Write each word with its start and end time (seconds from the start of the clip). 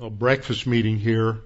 a 0.00 0.08
breakfast 0.08 0.66
meeting 0.66 0.96
here, 0.96 1.40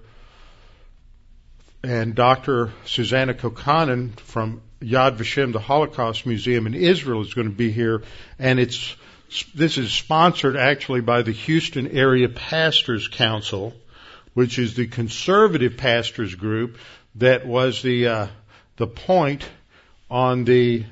and 1.83 2.15
Dr. 2.15 2.71
Susanna 2.85 3.33
Kokkonen 3.33 4.17
from 4.17 4.61
Yad 4.81 5.17
Vashem, 5.17 5.51
the 5.51 5.59
Holocaust 5.59 6.25
Museum 6.25 6.65
in 6.65 6.73
Israel, 6.73 7.21
is 7.21 7.33
going 7.33 7.49
to 7.49 7.53
be 7.53 7.69
here, 7.69 8.03
and 8.39 8.57
it's 8.57 8.95
this 9.53 9.77
is 9.77 9.91
sponsored 9.91 10.55
actually 10.55 11.01
by 11.01 11.21
the 11.21 11.33
Houston 11.33 11.87
Area 11.87 12.29
Pastors 12.29 13.09
Council, 13.09 13.73
which 14.33 14.57
is 14.57 14.75
the 14.75 14.87
conservative 14.87 15.75
pastors 15.75 16.33
group 16.33 16.77
that 17.15 17.45
was 17.45 17.81
the 17.81 18.07
uh, 18.07 18.27
the 18.77 18.87
point 18.87 19.45
on 20.09 20.45
the 20.45 20.85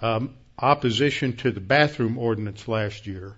um, 0.00 0.34
opposition 0.56 1.36
to 1.38 1.50
the 1.50 1.60
bathroom 1.60 2.16
ordinance 2.16 2.68
last 2.68 3.08
year, 3.08 3.36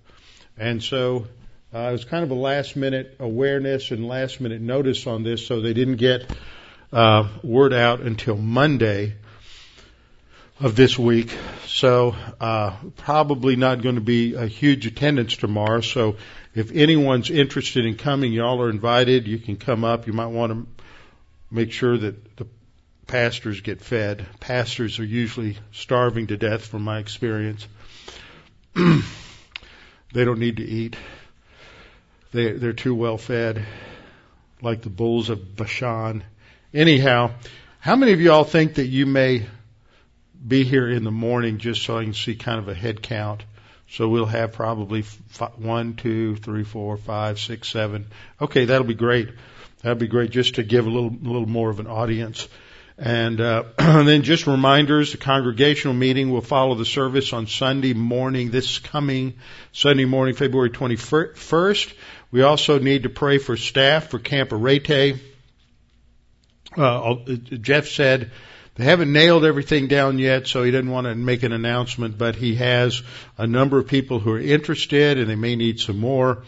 and 0.58 0.82
so 0.82 1.26
uh, 1.74 1.88
it 1.88 1.92
was 1.92 2.04
kind 2.04 2.22
of 2.22 2.30
a 2.30 2.34
last 2.34 2.76
minute 2.76 3.16
awareness 3.18 3.90
and 3.90 4.06
last 4.06 4.40
minute 4.40 4.60
notice 4.60 5.08
on 5.08 5.24
this, 5.24 5.44
so 5.44 5.60
they 5.60 5.72
didn't 5.72 5.96
get 5.96 6.24
uh, 6.92 7.28
word 7.42 7.72
out 7.72 8.00
until 8.00 8.36
Monday 8.36 9.14
of 10.60 10.76
this 10.76 10.96
week. 10.96 11.36
So 11.66 12.14
uh, 12.40 12.76
probably 12.98 13.56
not 13.56 13.82
going 13.82 13.96
to 13.96 14.00
be 14.00 14.34
a 14.34 14.46
huge 14.46 14.86
attendance 14.86 15.36
tomorrow. 15.36 15.80
So 15.80 16.14
if 16.54 16.70
anyone's 16.70 17.28
interested 17.28 17.84
in 17.84 17.96
coming, 17.96 18.32
y'all 18.32 18.62
are 18.62 18.70
invited. 18.70 19.26
You 19.26 19.38
can 19.38 19.56
come 19.56 19.82
up. 19.82 20.06
You 20.06 20.12
might 20.12 20.28
want 20.28 20.52
to 20.52 20.84
make 21.50 21.72
sure 21.72 21.98
that 21.98 22.36
the 22.36 22.46
pastors 23.08 23.62
get 23.62 23.80
fed. 23.80 24.24
Pastors 24.38 25.00
are 25.00 25.04
usually 25.04 25.58
starving 25.72 26.28
to 26.28 26.36
death 26.36 26.66
from 26.66 26.82
my 26.82 27.00
experience. 27.00 27.66
they 28.74 30.24
don't 30.24 30.38
need 30.38 30.58
to 30.58 30.64
eat. 30.64 30.94
They, 32.34 32.50
they're 32.50 32.72
too 32.72 32.96
well 32.96 33.16
fed, 33.16 33.64
like 34.60 34.82
the 34.82 34.90
bulls 34.90 35.30
of 35.30 35.54
Bashan. 35.54 36.24
Anyhow, 36.74 37.30
how 37.78 37.94
many 37.94 38.12
of 38.12 38.20
y'all 38.20 38.42
think 38.42 38.74
that 38.74 38.86
you 38.86 39.06
may 39.06 39.46
be 40.44 40.64
here 40.64 40.90
in 40.90 41.04
the 41.04 41.12
morning 41.12 41.58
just 41.58 41.84
so 41.84 41.96
I 41.96 42.02
can 42.02 42.12
see 42.12 42.34
kind 42.34 42.58
of 42.58 42.66
a 42.68 42.74
head 42.74 43.02
count? 43.02 43.44
So 43.88 44.08
we'll 44.08 44.26
have 44.26 44.52
probably 44.52 45.02
one, 45.58 45.94
two, 45.94 46.34
three, 46.34 46.64
four, 46.64 46.96
five, 46.96 47.38
six, 47.38 47.68
seven. 47.68 48.08
Okay, 48.40 48.64
that'll 48.64 48.84
be 48.84 48.94
great. 48.94 49.28
That'd 49.82 49.98
be 49.98 50.08
great 50.08 50.32
just 50.32 50.56
to 50.56 50.64
give 50.64 50.88
a 50.88 50.90
little, 50.90 51.10
a 51.10 51.28
little 51.28 51.46
more 51.46 51.70
of 51.70 51.78
an 51.78 51.86
audience. 51.86 52.48
And, 52.98 53.40
uh, 53.40 53.64
and 53.78 54.06
then 54.06 54.22
just 54.22 54.46
reminders, 54.46 55.12
the 55.12 55.18
congregational 55.18 55.94
meeting 55.94 56.30
will 56.30 56.40
follow 56.40 56.74
the 56.74 56.84
service 56.84 57.32
on 57.32 57.46
Sunday 57.46 57.92
morning, 57.92 58.50
this 58.50 58.78
coming 58.78 59.34
Sunday 59.72 60.04
morning, 60.04 60.34
February 60.34 60.70
21st. 60.70 61.92
We 62.34 62.42
also 62.42 62.80
need 62.80 63.04
to 63.04 63.10
pray 63.10 63.38
for 63.38 63.56
staff 63.56 64.08
for 64.10 64.18
Camp 64.18 64.50
Arete. 64.50 65.20
Uh, 66.76 67.14
Jeff 67.60 67.86
said 67.86 68.32
they 68.74 68.82
haven't 68.82 69.12
nailed 69.12 69.44
everything 69.44 69.86
down 69.86 70.18
yet, 70.18 70.48
so 70.48 70.64
he 70.64 70.72
didn't 70.72 70.90
want 70.90 71.06
to 71.06 71.14
make 71.14 71.44
an 71.44 71.52
announcement, 71.52 72.18
but 72.18 72.34
he 72.34 72.56
has 72.56 73.04
a 73.38 73.46
number 73.46 73.78
of 73.78 73.86
people 73.86 74.18
who 74.18 74.32
are 74.32 74.40
interested 74.40 75.16
and 75.16 75.30
they 75.30 75.36
may 75.36 75.54
need 75.54 75.78
some 75.78 76.00
more. 76.00 76.42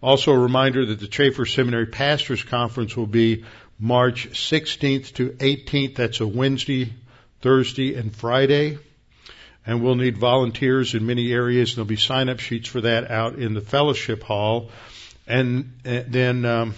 Also 0.00 0.30
a 0.30 0.38
reminder 0.38 0.86
that 0.86 1.00
the 1.00 1.08
Chafer 1.08 1.44
Seminary 1.44 1.86
Pastors 1.86 2.44
Conference 2.44 2.96
will 2.96 3.08
be 3.08 3.44
March 3.80 4.28
16th 4.30 5.14
to 5.14 5.30
18th. 5.30 5.96
That's 5.96 6.20
a 6.20 6.26
Wednesday, 6.28 6.92
Thursday, 7.40 7.96
and 7.96 8.14
Friday. 8.14 8.78
And 9.66 9.82
we'll 9.82 9.96
need 9.96 10.18
volunteers 10.18 10.94
in 10.94 11.04
many 11.04 11.32
areas. 11.32 11.74
There'll 11.74 11.84
be 11.84 11.96
sign 11.96 12.28
up 12.28 12.38
sheets 12.38 12.68
for 12.68 12.82
that 12.82 13.10
out 13.10 13.40
in 13.40 13.54
the 13.54 13.60
fellowship 13.60 14.22
hall. 14.22 14.70
And, 15.26 15.72
and 15.84 16.12
then, 16.12 16.44
um, 16.44 16.74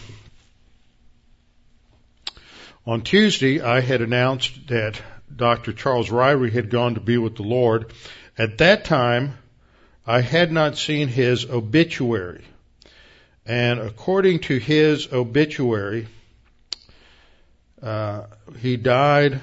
on 2.87 3.03
Tuesday, 3.03 3.61
I 3.61 3.81
had 3.81 4.01
announced 4.01 4.69
that 4.69 5.01
Dr. 5.35 5.75
Charles 5.75 6.09
Ryrie 6.09 6.53
had 6.53 6.71
gone 6.71 6.95
to 6.95 7.01
be 7.01 7.19
with 7.19 7.37
the 7.37 7.43
Lord. 7.43 7.93
At 8.39 8.59
that 8.59 8.87
time, 8.87 9.37
I 10.07 10.23
had 10.23 10.51
not 10.51 10.79
seen 10.79 11.09
his 11.09 11.45
obituary. 11.45 12.45
And 13.45 13.79
according 13.79 14.41
to 14.41 14.57
his 14.59 15.13
obituary, 15.13 16.07
uh, 17.83 18.23
he 18.59 18.79
died 18.79 19.41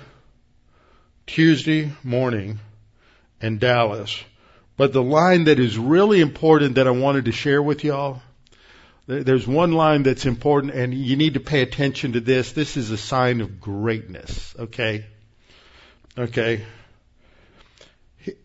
Tuesday 1.28 1.92
morning 2.04 2.60
in 3.42 3.60
Dallas. 3.60 4.24
But 4.78 4.92
the 4.92 5.04
line 5.04 5.44
that 5.44 5.60
is 5.60 5.78
really 5.78 6.20
important 6.20 6.76
that 6.76 6.88
I 6.88 6.92
wanted 6.92 7.26
to 7.26 7.32
share 7.32 7.62
with 7.62 7.84
y'all 7.84 8.22
there's 9.08 9.48
one 9.48 9.72
line 9.72 10.04
that's 10.04 10.26
important, 10.26 10.74
and 10.74 10.94
you 10.94 11.16
need 11.16 11.36
to 11.36 11.40
pay 11.40 11.62
attention 11.62 12.14
to 12.14 12.20
this. 12.20 12.54
This 12.54 12.76
is 12.76 12.90
a 12.90 12.98
sign 12.98 13.42
of 13.42 13.62
greatness. 13.62 14.56
Okay, 14.58 15.06
okay. 16.18 16.66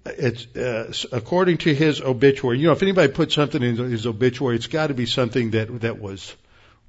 It's 0.04 0.54
uh, 0.54 0.92
according 1.12 1.58
to 1.58 1.74
his 1.74 2.02
obituary. 2.02 2.58
You 2.58 2.66
know, 2.66 2.72
if 2.72 2.82
anybody 2.82 3.10
put 3.10 3.32
something 3.32 3.62
in 3.62 3.76
his 3.76 4.06
obituary, 4.06 4.56
it's 4.56 4.66
got 4.66 4.88
to 4.88 4.94
be 4.94 5.06
something 5.06 5.52
that 5.52 5.80
that 5.80 5.98
was 5.98 6.34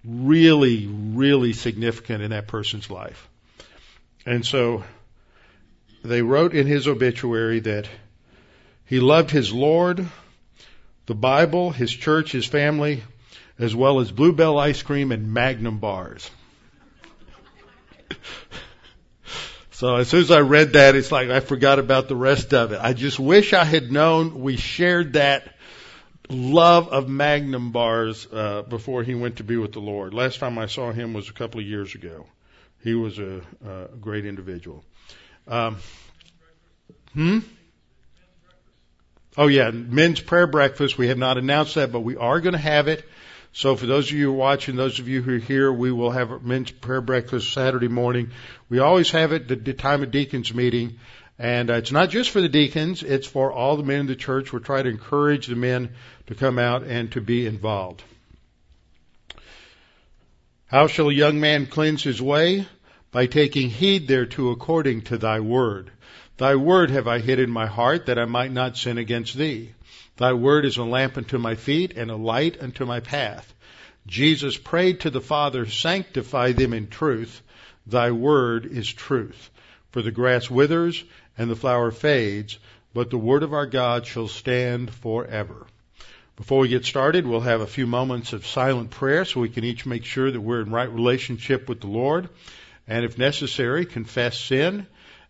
really, 0.03 0.87
really 0.87 1.53
significant 1.53 2.21
in 2.21 2.31
that 2.31 2.47
person's 2.47 2.89
life. 2.89 3.29
And 4.25 4.45
so, 4.45 4.83
they 6.03 6.21
wrote 6.21 6.53
in 6.53 6.67
his 6.67 6.87
obituary 6.87 7.61
that 7.61 7.87
he 8.85 8.99
loved 8.99 9.31
his 9.31 9.53
Lord, 9.53 10.05
the 11.05 11.15
Bible, 11.15 11.71
his 11.71 11.91
church, 11.91 12.33
his 12.33 12.45
family, 12.45 13.03
as 13.61 13.75
well 13.75 13.99
as 13.99 14.11
Bluebell 14.11 14.57
ice 14.57 14.81
cream 14.81 15.11
and 15.11 15.31
Magnum 15.31 15.77
bars. 15.77 16.29
so 19.69 19.97
as 19.97 20.09
soon 20.09 20.21
as 20.21 20.31
I 20.31 20.39
read 20.39 20.73
that, 20.73 20.95
it's 20.95 21.11
like 21.11 21.29
I 21.29 21.41
forgot 21.41 21.77
about 21.77 22.07
the 22.07 22.15
rest 22.15 22.55
of 22.55 22.71
it. 22.71 22.79
I 22.81 22.93
just 22.93 23.19
wish 23.19 23.53
I 23.53 23.63
had 23.63 23.91
known 23.91 24.41
we 24.41 24.57
shared 24.57 25.13
that 25.13 25.55
love 26.27 26.89
of 26.89 27.07
Magnum 27.07 27.71
bars 27.71 28.27
uh, 28.33 28.63
before 28.63 29.03
he 29.03 29.13
went 29.13 29.35
to 29.37 29.43
be 29.43 29.57
with 29.57 29.73
the 29.73 29.79
Lord. 29.79 30.15
Last 30.15 30.39
time 30.39 30.57
I 30.57 30.65
saw 30.65 30.91
him 30.91 31.13
was 31.13 31.29
a 31.29 31.33
couple 31.33 31.61
of 31.61 31.67
years 31.67 31.93
ago. 31.93 32.25
He 32.83 32.95
was 32.95 33.19
a, 33.19 33.41
a 33.63 33.89
great 33.99 34.25
individual. 34.25 34.83
Um, 35.47 35.77
hmm. 37.13 37.39
Oh 39.37 39.47
yeah, 39.47 39.69
men's 39.69 40.19
prayer 40.19 40.47
breakfast. 40.47 40.97
We 40.97 41.09
have 41.09 41.17
not 41.19 41.37
announced 41.37 41.75
that, 41.75 41.91
but 41.91 41.99
we 41.99 42.17
are 42.17 42.41
going 42.41 42.53
to 42.53 42.59
have 42.59 42.87
it. 42.87 43.05
So 43.53 43.75
for 43.75 43.85
those 43.85 44.09
of 44.09 44.17
you 44.17 44.31
watching, 44.31 44.75
those 44.75 44.99
of 44.99 45.09
you 45.09 45.21
who 45.21 45.35
are 45.35 45.39
here, 45.39 45.71
we 45.71 45.91
will 45.91 46.11
have 46.11 46.31
a 46.31 46.39
men's 46.39 46.71
prayer 46.71 47.01
breakfast 47.01 47.51
Saturday 47.51 47.89
morning. 47.89 48.31
We 48.69 48.79
always 48.79 49.11
have 49.11 49.33
it 49.33 49.51
at 49.51 49.65
the 49.65 49.73
time 49.73 50.03
of 50.03 50.11
deacons 50.11 50.53
meeting. 50.53 50.99
And 51.37 51.69
uh, 51.69 51.75
it's 51.75 51.91
not 51.91 52.09
just 52.09 52.29
for 52.29 52.39
the 52.39 52.47
deacons, 52.47 53.03
it's 53.03 53.27
for 53.27 53.51
all 53.51 53.75
the 53.75 53.83
men 53.83 54.01
in 54.01 54.05
the 54.05 54.15
church. 54.15 54.53
We're 54.53 54.59
trying 54.59 54.85
to 54.85 54.91
encourage 54.91 55.47
the 55.47 55.55
men 55.55 55.89
to 56.27 56.35
come 56.35 56.59
out 56.59 56.83
and 56.83 57.11
to 57.13 57.19
be 57.19 57.45
involved. 57.45 58.03
How 60.67 60.87
shall 60.87 61.09
a 61.09 61.13
young 61.13 61.41
man 61.41 61.65
cleanse 61.65 62.03
his 62.03 62.21
way? 62.21 62.67
By 63.11 63.25
taking 63.25 63.69
heed 63.69 64.07
thereto 64.07 64.51
according 64.51 65.01
to 65.03 65.17
thy 65.17 65.41
word. 65.41 65.91
Thy 66.37 66.55
word 66.55 66.91
have 66.91 67.07
I 67.07 67.19
hid 67.19 67.39
in 67.39 67.49
my 67.49 67.65
heart 67.65 68.05
that 68.05 68.17
I 68.17 68.25
might 68.25 68.53
not 68.53 68.77
sin 68.77 68.97
against 68.97 69.35
thee. 69.35 69.71
Thy 70.21 70.33
word 70.33 70.65
is 70.65 70.77
a 70.77 70.83
lamp 70.83 71.17
unto 71.17 71.39
my 71.39 71.55
feet 71.55 71.97
and 71.97 72.11
a 72.11 72.15
light 72.15 72.61
unto 72.61 72.85
my 72.85 72.99
path. 72.99 73.55
Jesus 74.05 74.55
prayed 74.55 74.99
to 74.99 75.09
the 75.09 75.19
Father, 75.19 75.65
sanctify 75.65 76.51
them 76.51 76.73
in 76.73 76.89
truth. 76.89 77.41
Thy 77.87 78.11
word 78.11 78.67
is 78.67 78.87
truth. 78.87 79.49
For 79.89 80.03
the 80.03 80.11
grass 80.11 80.47
withers 80.47 81.03
and 81.39 81.49
the 81.49 81.55
flower 81.55 81.89
fades, 81.89 82.59
but 82.93 83.09
the 83.09 83.17
word 83.17 83.41
of 83.41 83.51
our 83.51 83.65
God 83.65 84.05
shall 84.05 84.27
stand 84.27 84.93
forever. 84.93 85.65
Before 86.35 86.59
we 86.59 86.67
get 86.67 86.85
started, 86.85 87.25
we'll 87.25 87.39
have 87.39 87.61
a 87.61 87.65
few 87.65 87.87
moments 87.87 88.31
of 88.31 88.45
silent 88.45 88.91
prayer 88.91 89.25
so 89.25 89.39
we 89.39 89.49
can 89.49 89.63
each 89.63 89.87
make 89.87 90.05
sure 90.05 90.29
that 90.29 90.39
we're 90.39 90.61
in 90.61 90.69
right 90.69 90.93
relationship 90.93 91.67
with 91.67 91.81
the 91.81 91.87
Lord. 91.87 92.29
And 92.87 93.03
if 93.05 93.17
necessary, 93.17 93.87
confess 93.87 94.39
sin, 94.39 94.85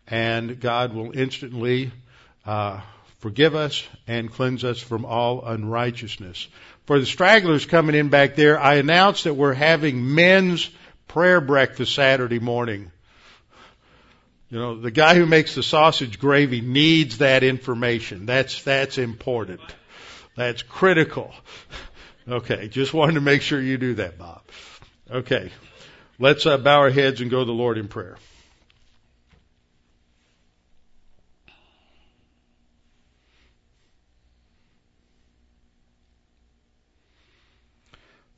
and 0.06 0.60
God 0.60 0.94
will 0.94 1.18
instantly 1.18 1.94
uh, 2.46 2.82
forgive 3.22 3.56
us 3.56 3.88
and 4.08 4.32
cleanse 4.32 4.64
us 4.64 4.80
from 4.80 5.06
all 5.06 5.46
unrighteousness. 5.46 6.48
For 6.86 7.00
the 7.00 7.06
stragglers 7.06 7.66
coming 7.66 7.96
in 7.96 8.10
back 8.10 8.36
there, 8.36 8.60
I 8.60 8.76
announced 8.76 9.24
that 9.24 9.36
we're 9.36 9.54
having 9.54 10.14
men's 10.16 10.70
prayer 11.08 11.40
breakfast 11.40 11.94
Saturday 11.94 12.40
morning. 12.40 12.92
You 14.50 14.58
know, 14.58 14.80
the 14.80 14.92
guy 14.92 15.16
who 15.16 15.26
makes 15.26 15.56
the 15.56 15.64
sausage 15.64 16.20
gravy 16.20 16.62
needs 16.62 17.20
that 17.20 17.44
information. 17.44 18.26
That's, 18.26 18.64
that's 18.64 18.98
important. 18.98 19.62
That's 20.36 20.64
critical. 20.64 21.34
Okay, 22.28 22.68
just 22.68 22.94
wanted 22.94 23.14
to 23.14 23.22
make 23.22 23.44
sure 23.44 23.62
you 23.62 23.78
do 23.78 23.94
that, 23.96 24.18
Bob. 24.18 24.42
Okay, 25.10 25.52
let's 26.20 26.46
uh, 26.46 26.58
bow 26.58 26.80
our 26.80 26.90
heads 26.90 27.22
and 27.22 27.30
go 27.30 27.40
to 27.40 27.46
the 27.46 27.54
Lord 27.54 27.78
in 27.78 27.88
prayer. 27.88 28.18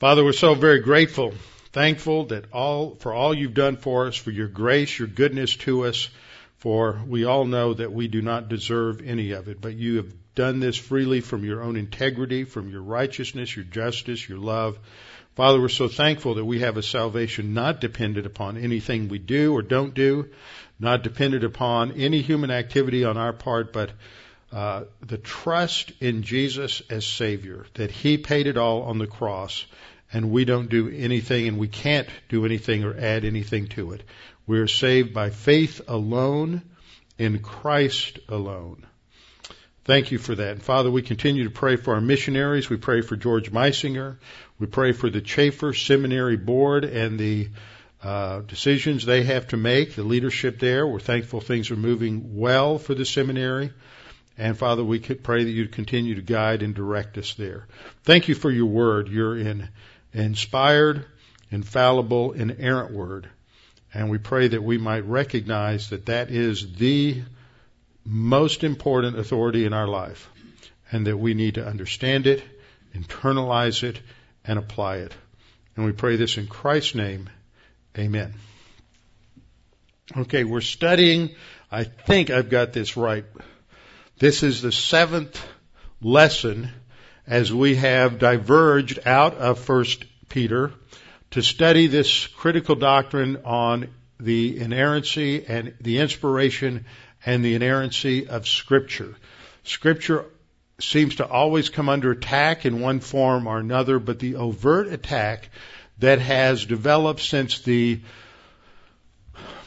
Father, 0.03 0.25
we're 0.25 0.33
so 0.33 0.53
very 0.53 0.81
grateful, 0.81 1.33
thankful 1.71 2.25
that 2.25 2.51
all, 2.51 2.95
for 2.95 3.13
all 3.13 3.33
you've 3.33 3.53
done 3.53 3.77
for 3.77 4.05
us, 4.07 4.17
for 4.17 4.31
your 4.31 4.49
grace, 4.49 4.99
your 4.99 5.07
goodness 5.07 5.55
to 5.55 5.85
us, 5.85 6.09
for 6.57 6.99
we 7.07 7.23
all 7.23 7.45
know 7.45 7.73
that 7.73 7.93
we 7.93 8.09
do 8.09 8.21
not 8.21 8.49
deserve 8.49 8.99
any 9.01 9.31
of 9.31 9.47
it, 9.47 9.61
but 9.61 9.75
you 9.75 9.95
have 9.95 10.13
done 10.35 10.59
this 10.59 10.75
freely 10.75 11.21
from 11.21 11.45
your 11.45 11.63
own 11.63 11.77
integrity, 11.77 12.43
from 12.43 12.69
your 12.69 12.81
righteousness, 12.81 13.55
your 13.55 13.63
justice, 13.63 14.27
your 14.27 14.39
love. 14.39 14.77
Father, 15.35 15.61
we're 15.61 15.69
so 15.69 15.87
thankful 15.87 16.35
that 16.35 16.43
we 16.43 16.59
have 16.59 16.75
a 16.75 16.83
salvation 16.83 17.53
not 17.53 17.79
dependent 17.79 18.25
upon 18.25 18.57
anything 18.57 19.07
we 19.07 19.19
do 19.19 19.53
or 19.53 19.61
don't 19.61 19.93
do, 19.93 20.27
not 20.81 21.03
dependent 21.03 21.45
upon 21.45 21.93
any 21.93 22.21
human 22.21 22.51
activity 22.51 23.05
on 23.05 23.15
our 23.15 23.31
part, 23.31 23.71
but 23.71 23.91
uh, 24.51 24.83
the 25.01 25.17
trust 25.17 25.93
in 26.01 26.23
Jesus 26.23 26.81
as 26.89 27.07
Savior, 27.07 27.65
that 27.75 27.89
He 27.89 28.17
paid 28.17 28.47
it 28.47 28.57
all 28.57 28.83
on 28.83 28.99
the 28.99 29.07
cross, 29.07 29.65
and 30.13 30.31
we 30.31 30.45
don't 30.45 30.69
do 30.69 30.87
anything, 30.89 31.47
and 31.47 31.57
we 31.57 31.67
can't 31.67 32.07
do 32.29 32.45
anything 32.45 32.83
or 32.83 32.95
add 32.95 33.25
anything 33.25 33.67
to 33.69 33.91
it. 33.91 34.03
We 34.45 34.59
are 34.59 34.67
saved 34.67 35.13
by 35.13 35.31
faith 35.31 35.81
alone, 35.87 36.61
in 37.17 37.39
Christ 37.39 38.19
alone. 38.29 38.85
Thank 39.85 40.11
you 40.11 40.17
for 40.17 40.33
that. 40.35 40.51
And 40.51 40.63
Father, 40.63 40.89
we 40.89 41.01
continue 41.01 41.43
to 41.43 41.49
pray 41.49 41.75
for 41.75 41.95
our 41.95 42.01
missionaries. 42.01 42.69
We 42.69 42.77
pray 42.77 43.01
for 43.01 43.15
George 43.17 43.51
Meisinger. 43.51 44.17
We 44.57 44.67
pray 44.67 44.93
for 44.93 45.09
the 45.09 45.21
Chafer 45.21 45.73
Seminary 45.73 46.37
Board 46.37 46.85
and 46.85 47.19
the 47.19 47.49
uh, 48.01 48.39
decisions 48.41 49.05
they 49.05 49.23
have 49.23 49.47
to 49.47 49.57
make, 49.57 49.95
the 49.95 50.03
leadership 50.03 50.59
there. 50.59 50.87
We're 50.87 50.99
thankful 50.99 51.41
things 51.41 51.69
are 51.71 51.75
moving 51.75 52.37
well 52.37 52.77
for 52.77 52.95
the 52.95 53.05
seminary. 53.05 53.71
And 54.37 54.57
Father, 54.57 54.83
we 54.83 54.99
pray 54.99 55.43
that 55.43 55.51
you 55.51 55.67
continue 55.67 56.15
to 56.15 56.21
guide 56.21 56.63
and 56.63 56.73
direct 56.73 57.17
us 57.17 57.33
there. 57.35 57.67
Thank 58.03 58.27
you 58.29 58.35
for 58.35 58.49
your 58.49 58.65
word. 58.65 59.09
You're 59.09 59.37
in, 59.37 59.69
inspired, 60.13 61.05
infallible, 61.51 62.33
inerrant 62.33 62.91
word. 62.91 63.29
And 63.93 64.09
we 64.09 64.17
pray 64.17 64.47
that 64.47 64.63
we 64.63 64.77
might 64.77 65.05
recognize 65.05 65.89
that 65.89 66.07
that 66.07 66.31
is 66.31 66.75
the 66.75 67.21
most 68.05 68.63
important 68.63 69.17
authority 69.17 69.65
in 69.65 69.73
our 69.73 69.87
life 69.87 70.29
and 70.91 71.07
that 71.07 71.17
we 71.17 71.33
need 71.33 71.55
to 71.55 71.65
understand 71.65 72.27
it, 72.27 72.43
internalize 72.95 73.83
it, 73.83 73.99
and 74.45 74.59
apply 74.59 74.97
it. 74.97 75.13
And 75.75 75.85
we 75.85 75.91
pray 75.91 76.15
this 76.15 76.37
in 76.37 76.47
Christ's 76.47 76.95
name. 76.95 77.29
Amen. 77.97 78.33
Okay, 80.15 80.43
we're 80.43 80.61
studying, 80.61 81.31
I 81.71 81.85
think 81.85 82.29
I've 82.29 82.49
got 82.49 82.73
this 82.73 82.97
right. 82.97 83.25
This 84.19 84.43
is 84.43 84.61
the 84.61 84.71
seventh 84.71 85.43
lesson 86.01 86.69
as 87.27 87.53
we 87.53 87.75
have 87.75 88.19
diverged 88.19 88.99
out 89.05 89.35
of 89.35 89.59
First 89.59 90.05
Peter 90.29 90.71
to 91.31 91.41
study 91.41 91.87
this 91.87 92.27
critical 92.27 92.75
doctrine 92.75 93.37
on 93.45 93.89
the 94.19 94.59
inerrancy 94.59 95.45
and 95.45 95.73
the 95.81 95.99
inspiration 95.99 96.85
and 97.25 97.43
the 97.43 97.55
inerrancy 97.55 98.27
of 98.27 98.47
Scripture. 98.47 99.15
Scripture 99.63 100.25
seems 100.79 101.15
to 101.15 101.27
always 101.27 101.69
come 101.69 101.89
under 101.89 102.11
attack 102.11 102.65
in 102.65 102.81
one 102.81 102.99
form 102.99 103.47
or 103.47 103.57
another, 103.57 103.99
but 103.99 104.19
the 104.19 104.35
overt 104.35 104.87
attack 104.87 105.49
that 105.99 106.19
has 106.19 106.65
developed 106.65 107.21
since 107.21 107.59
the 107.59 108.01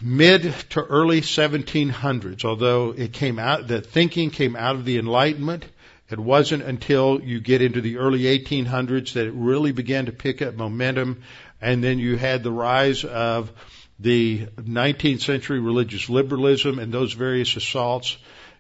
mid 0.00 0.54
to 0.70 0.82
early 0.82 1.22
1700s, 1.22 2.44
although 2.44 2.92
it 2.96 3.12
came 3.12 3.38
out, 3.38 3.66
the 3.66 3.80
thinking 3.80 4.30
came 4.30 4.56
out 4.56 4.76
of 4.76 4.84
the 4.84 4.98
Enlightenment. 4.98 5.64
It 6.08 6.20
wasn't 6.20 6.62
until 6.62 7.20
you 7.20 7.40
get 7.40 7.62
into 7.62 7.80
the 7.80 7.98
early 7.98 8.22
1800s 8.22 9.14
that 9.14 9.26
it 9.26 9.34
really 9.34 9.72
began 9.72 10.06
to 10.06 10.12
pick 10.12 10.40
up 10.40 10.54
momentum, 10.54 11.22
and 11.60 11.82
then 11.82 11.98
you 11.98 12.16
had 12.16 12.42
the 12.42 12.52
rise 12.52 13.04
of 13.04 13.50
the 13.98 14.46
19th 14.56 15.22
century 15.22 15.58
religious 15.58 16.08
liberalism 16.08 16.78
and 16.78 16.92
those 16.92 17.12
various 17.12 17.56
assaults. 17.56 18.16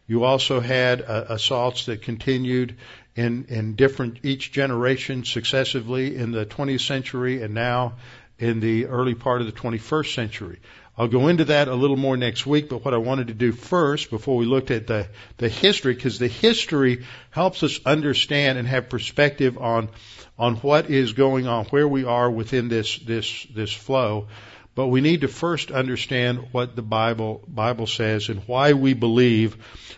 You 0.08 0.24
also 0.24 0.60
had 0.60 1.02
uh, 1.02 1.26
assaults 1.28 1.86
that 1.86 2.02
continued 2.02 2.76
in, 3.14 3.46
in 3.48 3.74
different, 3.76 4.20
each 4.24 4.52
generation 4.52 5.24
successively 5.24 6.16
in 6.16 6.32
the 6.32 6.46
20th 6.46 6.86
century 6.86 7.42
and 7.42 7.54
now 7.54 7.94
in 8.38 8.60
the 8.60 8.86
early 8.86 9.14
part 9.14 9.40
of 9.40 9.46
the 9.46 9.52
21st 9.52 10.14
century. 10.14 10.58
I'll 10.98 11.08
go 11.08 11.28
into 11.28 11.44
that 11.46 11.68
a 11.68 11.74
little 11.74 11.96
more 11.96 12.16
next 12.16 12.46
week, 12.46 12.70
but 12.70 12.82
what 12.82 12.94
I 12.94 12.96
wanted 12.96 13.26
to 13.26 13.34
do 13.34 13.52
first, 13.52 14.08
before 14.08 14.36
we 14.36 14.46
looked 14.46 14.70
at 14.70 14.86
the, 14.86 15.08
the 15.36 15.50
history, 15.50 15.92
because 15.92 16.18
the 16.18 16.28
history 16.28 17.04
helps 17.30 17.62
us 17.62 17.78
understand 17.84 18.56
and 18.56 18.66
have 18.66 18.88
perspective 18.88 19.58
on, 19.58 19.90
on 20.38 20.56
what 20.56 20.88
is 20.88 21.12
going 21.12 21.46
on, 21.46 21.66
where 21.66 21.86
we 21.86 22.04
are 22.04 22.30
within 22.30 22.68
this, 22.68 22.98
this, 22.98 23.46
this 23.54 23.72
flow. 23.72 24.28
But 24.74 24.88
we 24.88 25.02
need 25.02 25.20
to 25.20 25.28
first 25.28 25.70
understand 25.70 26.48
what 26.52 26.76
the 26.76 26.82
Bible, 26.82 27.42
Bible 27.46 27.86
says 27.86 28.30
and 28.30 28.40
why 28.46 28.72
we 28.72 28.94
believe 28.94 29.56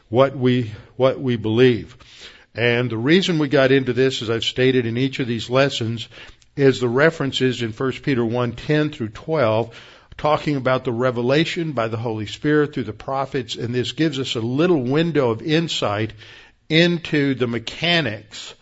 what 0.09 0.37
we, 0.37 0.73
what 0.97 1.21
we 1.21 1.37
believe. 1.37 1.97
And 2.57 2.91
the 2.91 2.97
reason 2.97 3.39
we 3.39 3.47
got 3.47 3.71
into 3.71 3.93
this, 3.93 4.21
as 4.21 4.31
I've 4.31 4.45
stated 4.45 4.85
in 4.85 4.97
each 4.97 5.21
of 5.21 5.29
these 5.29 5.49
lessons, 5.49 6.09
is 6.57 6.81
the 6.81 6.89
references 6.89 7.63
in 7.63 7.71
1 7.71 7.93
Peter 8.03 8.25
1, 8.25 8.53
10 8.53 8.91
through 8.91 9.11
12, 9.11 9.77
talking 10.19 10.57
about 10.57 10.85
the 10.85 10.93
revelation 10.93 11.73
by 11.73 11.89
the 11.89 11.97
Holy 11.97 12.27
Spirit 12.27 12.75
through 12.75 12.85
the 12.85 12.93
prophets, 12.93 13.55
and 13.55 13.75
this 13.75 13.93
gives 13.93 14.19
us 14.19 14.35
a 14.35 14.41
little 14.41 14.83
window 14.83 15.31
of 15.31 15.41
insight 15.41 16.13
into 16.69 17.35
the 17.35 17.47
mechanics 17.47 18.55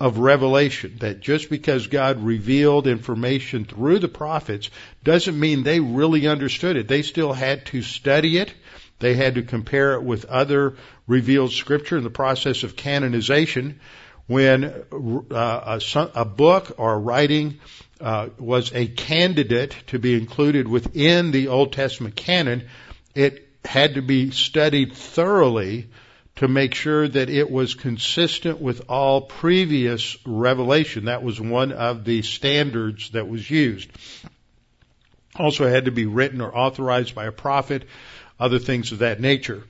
of 0.00 0.18
revelation. 0.18 0.96
That 0.98 1.20
just 1.20 1.48
because 1.48 1.86
God 1.86 2.24
revealed 2.24 2.86
information 2.86 3.66
through 3.66 4.00
the 4.00 4.08
prophets 4.08 4.70
doesn't 5.04 5.38
mean 5.38 5.62
they 5.62 5.78
really 5.78 6.26
understood 6.26 6.76
it. 6.76 6.88
They 6.88 7.02
still 7.02 7.32
had 7.32 7.66
to 7.66 7.82
study 7.82 8.38
it. 8.38 8.52
They 8.98 9.14
had 9.14 9.34
to 9.34 9.42
compare 9.42 9.94
it 9.94 10.02
with 10.02 10.24
other 10.24 10.76
revealed 11.06 11.52
scripture 11.52 11.98
in 11.98 12.04
the 12.04 12.10
process 12.10 12.62
of 12.62 12.74
canonization. 12.74 13.80
When 14.26 14.64
uh, 15.30 15.80
a, 15.94 16.10
a, 16.14 16.24
book 16.24 16.74
or 16.78 16.98
writing 16.98 17.58
uh, 18.00 18.28
was 18.38 18.72
a 18.72 18.86
candidate 18.86 19.74
to 19.88 19.98
be 19.98 20.14
included 20.14 20.68
within 20.68 21.32
the 21.32 21.48
Old 21.48 21.72
Testament 21.72 22.14
canon, 22.14 22.68
it 23.14 23.48
had 23.64 23.94
to 23.94 24.02
be 24.02 24.30
studied 24.30 24.94
thoroughly 24.94 25.88
to 26.36 26.48
make 26.48 26.74
sure 26.74 27.06
that 27.06 27.28
it 27.28 27.50
was 27.50 27.74
consistent 27.74 28.60
with 28.60 28.82
all 28.88 29.20
previous 29.20 30.16
revelation. 30.24 31.06
That 31.06 31.22
was 31.22 31.40
one 31.40 31.72
of 31.72 32.04
the 32.04 32.22
standards 32.22 33.10
that 33.10 33.28
was 33.28 33.48
used. 33.50 33.90
Also 35.36 35.68
had 35.68 35.86
to 35.86 35.90
be 35.90 36.06
written 36.06 36.40
or 36.40 36.56
authorized 36.56 37.14
by 37.14 37.26
a 37.26 37.32
prophet, 37.32 37.84
other 38.40 38.58
things 38.58 38.92
of 38.92 38.98
that 38.98 39.20
nature. 39.20 39.64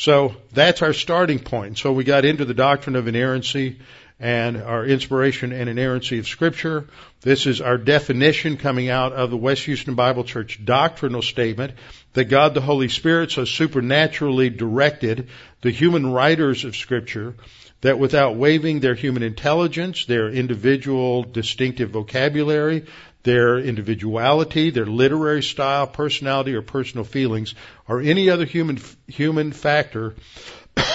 So 0.00 0.34
that's 0.54 0.80
our 0.80 0.94
starting 0.94 1.40
point. 1.40 1.76
So 1.76 1.92
we 1.92 2.04
got 2.04 2.24
into 2.24 2.46
the 2.46 2.54
doctrine 2.54 2.96
of 2.96 3.06
inerrancy 3.06 3.80
and 4.18 4.56
our 4.56 4.82
inspiration 4.82 5.52
and 5.52 5.68
inerrancy 5.68 6.18
of 6.18 6.26
Scripture. 6.26 6.86
This 7.20 7.44
is 7.46 7.60
our 7.60 7.76
definition 7.76 8.56
coming 8.56 8.88
out 8.88 9.12
of 9.12 9.28
the 9.28 9.36
West 9.36 9.64
Houston 9.64 9.96
Bible 9.96 10.24
Church 10.24 10.58
doctrinal 10.64 11.20
statement 11.20 11.74
that 12.14 12.30
God 12.30 12.54
the 12.54 12.62
Holy 12.62 12.88
Spirit 12.88 13.30
so 13.30 13.44
supernaturally 13.44 14.48
directed 14.48 15.28
the 15.60 15.70
human 15.70 16.10
writers 16.10 16.64
of 16.64 16.76
Scripture 16.76 17.34
that 17.82 17.98
without 17.98 18.36
waiving 18.36 18.80
their 18.80 18.94
human 18.94 19.22
intelligence, 19.22 20.06
their 20.06 20.30
individual 20.30 21.24
distinctive 21.24 21.90
vocabulary, 21.90 22.86
their 23.22 23.58
individuality, 23.58 24.70
their 24.70 24.86
literary 24.86 25.42
style, 25.42 25.86
personality, 25.86 26.54
or 26.54 26.62
personal 26.62 27.04
feelings, 27.04 27.54
or 27.88 28.00
any 28.00 28.30
other 28.30 28.44
human 28.44 28.78
human 29.06 29.52
factor, 29.52 30.14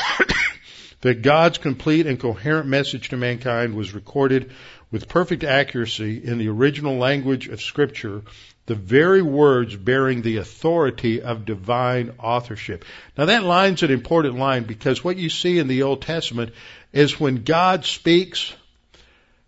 that 1.01 1.21
God's 1.21 1.57
complete 1.57 2.07
and 2.07 2.19
coherent 2.19 2.67
message 2.67 3.09
to 3.09 3.17
mankind 3.17 3.75
was 3.75 3.93
recorded 3.93 4.51
with 4.91 5.07
perfect 5.07 5.43
accuracy 5.43 6.23
in 6.23 6.37
the 6.37 6.47
original 6.47 6.97
language 6.97 7.47
of 7.47 7.61
Scripture, 7.61 8.21
the 8.65 8.75
very 8.75 9.21
words 9.21 9.75
bearing 9.75 10.21
the 10.21 10.37
authority 10.37 11.21
of 11.21 11.45
divine 11.45 12.13
authorship. 12.19 12.85
Now 13.17 13.25
that 13.25 13.43
line's 13.43 13.83
an 13.83 13.91
important 13.91 14.37
line 14.37 14.63
because 14.63 15.03
what 15.03 15.17
you 15.17 15.29
see 15.29 15.59
in 15.59 15.67
the 15.67 15.83
Old 15.83 16.01
Testament 16.01 16.53
is 16.91 17.19
when 17.19 17.43
God 17.43 17.85
speaks, 17.85 18.53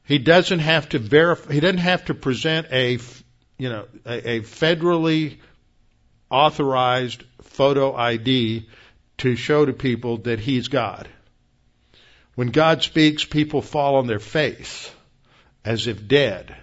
he 0.07 0.19
doesn't 0.19 0.59
have 0.59 0.87
to 0.89 0.99
verify, 0.99 1.51
he 1.53 1.59
doesn't 1.59 1.79
have 1.79 2.05
to 2.05 2.13
present 2.13 2.67
a, 2.71 2.97
you 3.57 3.69
know, 3.69 3.85
a, 4.05 4.29
a 4.29 4.39
federally 4.39 5.37
authorized 6.29 7.25
photo 7.41 7.93
ID 7.93 8.69
to 9.17 9.35
show 9.35 9.65
to 9.65 9.73
people 9.73 10.19
that 10.19 10.39
he's 10.39 10.69
God. 10.69 11.09
When 12.35 12.51
God 12.51 12.83
speaks, 12.83 13.25
people 13.25 13.61
fall 13.61 13.97
on 13.97 14.07
their 14.07 14.19
face 14.19 14.89
as 15.65 15.87
if 15.87 16.07
dead, 16.07 16.55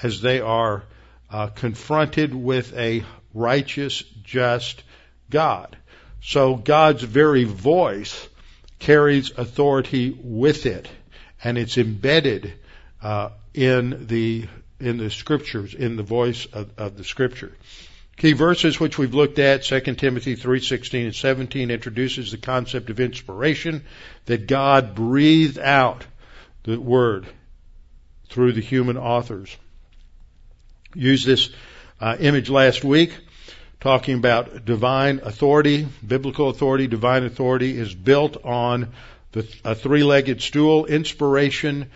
as 0.00 0.20
they 0.20 0.40
are 0.40 0.84
uh, 1.30 1.48
confronted 1.48 2.32
with 2.32 2.76
a 2.76 3.04
righteous, 3.32 4.04
just 4.22 4.84
God. 5.30 5.76
So 6.22 6.54
God's 6.54 7.02
very 7.02 7.42
voice 7.42 8.28
carries 8.78 9.32
authority 9.36 10.16
with 10.22 10.66
it, 10.66 10.88
and 11.42 11.58
it's 11.58 11.76
embedded 11.76 12.52
uh, 13.04 13.28
in 13.52 14.06
the 14.08 14.46
in 14.80 14.96
the 14.96 15.10
scriptures, 15.10 15.74
in 15.74 15.96
the 15.96 16.02
voice 16.02 16.46
of, 16.46 16.68
of 16.76 16.96
the 16.96 17.04
scripture. 17.04 17.52
Key 18.16 18.32
verses 18.32 18.80
which 18.80 18.98
we've 18.98 19.14
looked 19.14 19.38
at, 19.38 19.62
2 19.62 19.80
Timothy 19.94 20.36
3:16 20.36 21.04
and 21.04 21.14
17 21.14 21.70
introduces 21.70 22.30
the 22.30 22.38
concept 22.38 22.90
of 22.90 23.00
inspiration 23.00 23.84
that 24.26 24.46
God 24.46 24.94
breathed 24.94 25.58
out 25.58 26.04
the 26.64 26.80
word 26.80 27.26
through 28.30 28.52
the 28.52 28.60
human 28.60 28.96
authors. 28.96 29.54
Used 30.94 31.26
this 31.26 31.50
uh, 32.00 32.16
image 32.18 32.50
last 32.50 32.84
week 32.84 33.16
talking 33.80 34.16
about 34.16 34.64
divine 34.64 35.20
authority, 35.22 35.86
biblical 36.06 36.48
authority, 36.48 36.86
divine 36.86 37.24
authority 37.24 37.76
is 37.76 37.94
built 37.94 38.42
on 38.44 38.92
the, 39.32 39.46
a 39.64 39.74
three-legged 39.74 40.40
stool, 40.40 40.86
inspiration, 40.86 41.90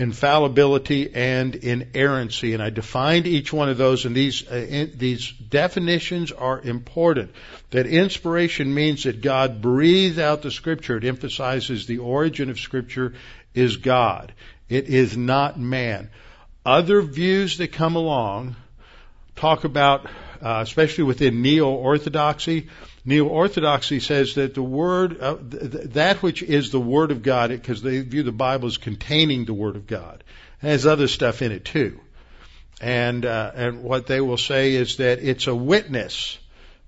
infallibility, 0.00 1.14
and 1.14 1.54
inerrancy. 1.54 2.54
And 2.54 2.62
I 2.62 2.70
defined 2.70 3.26
each 3.26 3.52
one 3.52 3.68
of 3.68 3.78
those, 3.78 4.04
and 4.04 4.14
these 4.14 4.48
uh, 4.50 4.54
in, 4.54 4.92
these 4.96 5.30
definitions 5.30 6.32
are 6.32 6.60
important. 6.60 7.32
That 7.70 7.86
inspiration 7.86 8.72
means 8.74 9.04
that 9.04 9.20
God 9.20 9.60
breathed 9.60 10.18
out 10.18 10.42
the 10.42 10.50
Scripture. 10.50 10.96
It 10.96 11.04
emphasizes 11.04 11.86
the 11.86 11.98
origin 11.98 12.50
of 12.50 12.58
Scripture 12.58 13.14
is 13.54 13.76
God. 13.76 14.32
It 14.68 14.88
is 14.88 15.16
not 15.16 15.58
man. 15.58 16.10
Other 16.64 17.02
views 17.02 17.58
that 17.58 17.72
come 17.72 17.96
along 17.96 18.56
talk 19.34 19.64
about 19.64 20.06
uh, 20.42 20.60
especially 20.62 21.04
within 21.04 21.42
neo-orthodoxy. 21.42 22.68
Neo-orthodoxy 23.04 24.00
says 24.00 24.34
that 24.34 24.54
the 24.54 24.62
word, 24.62 25.20
uh, 25.20 25.36
th- 25.36 25.92
that 25.92 26.22
which 26.22 26.42
is 26.42 26.70
the 26.70 26.80
word 26.80 27.10
of 27.10 27.22
God, 27.22 27.50
because 27.50 27.82
they 27.82 28.00
view 28.00 28.22
the 28.22 28.32
Bible 28.32 28.68
as 28.68 28.76
containing 28.76 29.44
the 29.44 29.54
word 29.54 29.76
of 29.76 29.86
God, 29.86 30.22
has 30.58 30.86
other 30.86 31.08
stuff 31.08 31.40
in 31.42 31.52
it 31.52 31.64
too. 31.64 31.98
And 32.80 33.26
uh, 33.26 33.52
and 33.54 33.82
what 33.82 34.06
they 34.06 34.20
will 34.20 34.38
say 34.38 34.74
is 34.74 34.96
that 34.96 35.18
it's 35.18 35.46
a 35.46 35.54
witness 35.54 36.38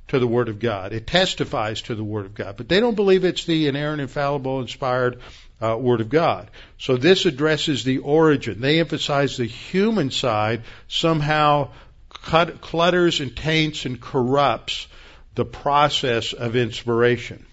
to 0.09 0.19
the 0.19 0.26
Word 0.26 0.49
of 0.49 0.59
God. 0.59 0.92
It 0.92 1.07
testifies 1.07 1.83
to 1.83 1.95
the 1.95 2.04
Word 2.04 2.26
of 2.26 2.35
God. 2.35 2.57
But 2.57 2.69
they 2.69 2.81
don't 2.81 2.95
believe 2.95 3.25
it's 3.25 3.45
the 3.45 3.69
inerrant, 3.69 4.00
infallible, 4.00 4.61
inspired 4.61 5.21
uh, 5.61 5.76
Word 5.78 6.00
of 6.00 6.09
God. 6.09 6.50
So 6.78 6.97
this 6.97 7.26
addresses 7.26 7.85
the 7.85 7.99
origin. 7.99 8.61
They 8.61 8.81
emphasize 8.81 9.37
the 9.37 9.47
human 9.47 10.11
side 10.11 10.62
somehow 10.88 11.71
clutters 12.11 13.21
and 13.21 13.35
taints 13.35 13.85
and 13.85 14.00
corrupts 14.00 14.87
the 15.34 15.44
process 15.44 16.32
of 16.32 16.56
inspiration. 16.56 17.46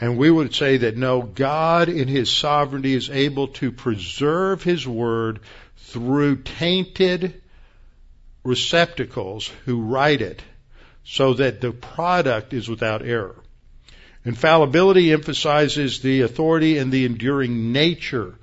And 0.00 0.18
we 0.18 0.30
would 0.30 0.54
say 0.54 0.78
that 0.78 0.96
no, 0.96 1.22
God 1.22 1.88
in 1.88 2.08
His 2.08 2.30
sovereignty 2.30 2.94
is 2.94 3.08
able 3.08 3.48
to 3.48 3.72
preserve 3.72 4.62
His 4.62 4.86
Word 4.86 5.40
through 5.76 6.42
tainted 6.42 7.40
receptacles 8.44 9.50
who 9.64 9.82
write 9.82 10.20
it 10.20 10.42
so 11.04 11.34
that 11.34 11.60
the 11.60 11.72
product 11.72 12.52
is 12.52 12.68
without 12.68 13.02
error. 13.02 13.36
Infallibility 14.24 15.12
emphasizes 15.12 16.00
the 16.00 16.22
authority 16.22 16.78
and 16.78 16.90
the 16.90 17.04
enduring 17.04 17.72
nature 17.72 18.34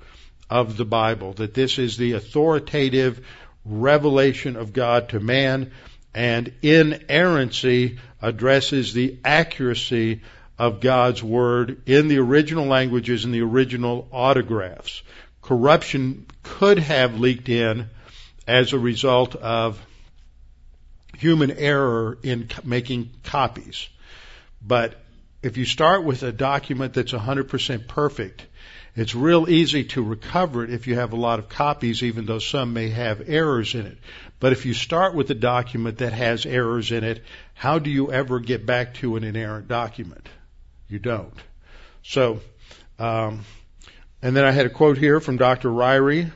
of 0.48 0.76
the 0.76 0.84
Bible, 0.84 1.34
that 1.34 1.54
this 1.54 1.78
is 1.78 1.96
the 1.96 2.12
authoritative 2.12 3.26
revelation 3.64 4.56
of 4.56 4.72
God 4.72 5.10
to 5.10 5.20
man, 5.20 5.72
and 6.14 6.52
inerrancy 6.62 7.98
addresses 8.24 8.94
the 8.94 9.18
accuracy 9.22 10.22
of 10.58 10.80
God's 10.80 11.22
Word 11.22 11.82
in 11.86 12.08
the 12.08 12.18
original 12.18 12.64
languages 12.64 13.26
and 13.26 13.34
the 13.34 13.42
original 13.42 14.08
autographs. 14.10 15.02
Corruption 15.42 16.24
could 16.42 16.78
have 16.78 17.20
leaked 17.20 17.50
in 17.50 17.90
as 18.46 18.72
a 18.72 18.78
result 18.78 19.36
of 19.36 19.78
human 21.18 21.50
error 21.50 22.16
in 22.22 22.48
making 22.64 23.10
copies. 23.24 23.88
But 24.66 24.98
if 25.42 25.58
you 25.58 25.66
start 25.66 26.02
with 26.02 26.22
a 26.22 26.32
document 26.32 26.94
that's 26.94 27.12
100% 27.12 27.86
perfect, 27.86 28.46
it's 28.96 29.14
real 29.14 29.50
easy 29.50 29.84
to 29.84 30.02
recover 30.02 30.64
it 30.64 30.70
if 30.70 30.86
you 30.86 30.94
have 30.94 31.12
a 31.12 31.16
lot 31.16 31.40
of 31.40 31.48
copies, 31.48 32.02
even 32.02 32.26
though 32.26 32.38
some 32.38 32.72
may 32.72 32.88
have 32.90 33.28
errors 33.28 33.74
in 33.74 33.86
it. 33.86 33.98
But 34.38 34.52
if 34.52 34.66
you 34.66 34.72
start 34.72 35.14
with 35.14 35.30
a 35.30 35.34
document 35.34 35.98
that 35.98 36.12
has 36.12 36.46
errors 36.46 36.92
in 36.92 37.02
it, 37.02 37.24
how 37.54 37.78
do 37.78 37.90
you 37.90 38.12
ever 38.12 38.40
get 38.40 38.66
back 38.66 38.94
to 38.94 39.16
an 39.16 39.24
inerrant 39.24 39.68
document? 39.68 40.28
You 40.88 40.98
don't. 40.98 41.38
So, 42.02 42.40
um, 42.98 43.44
and 44.20 44.36
then 44.36 44.44
I 44.44 44.50
had 44.50 44.66
a 44.66 44.70
quote 44.70 44.98
here 44.98 45.20
from 45.20 45.38
Dr. 45.38 45.70
Ryrie 45.70 46.30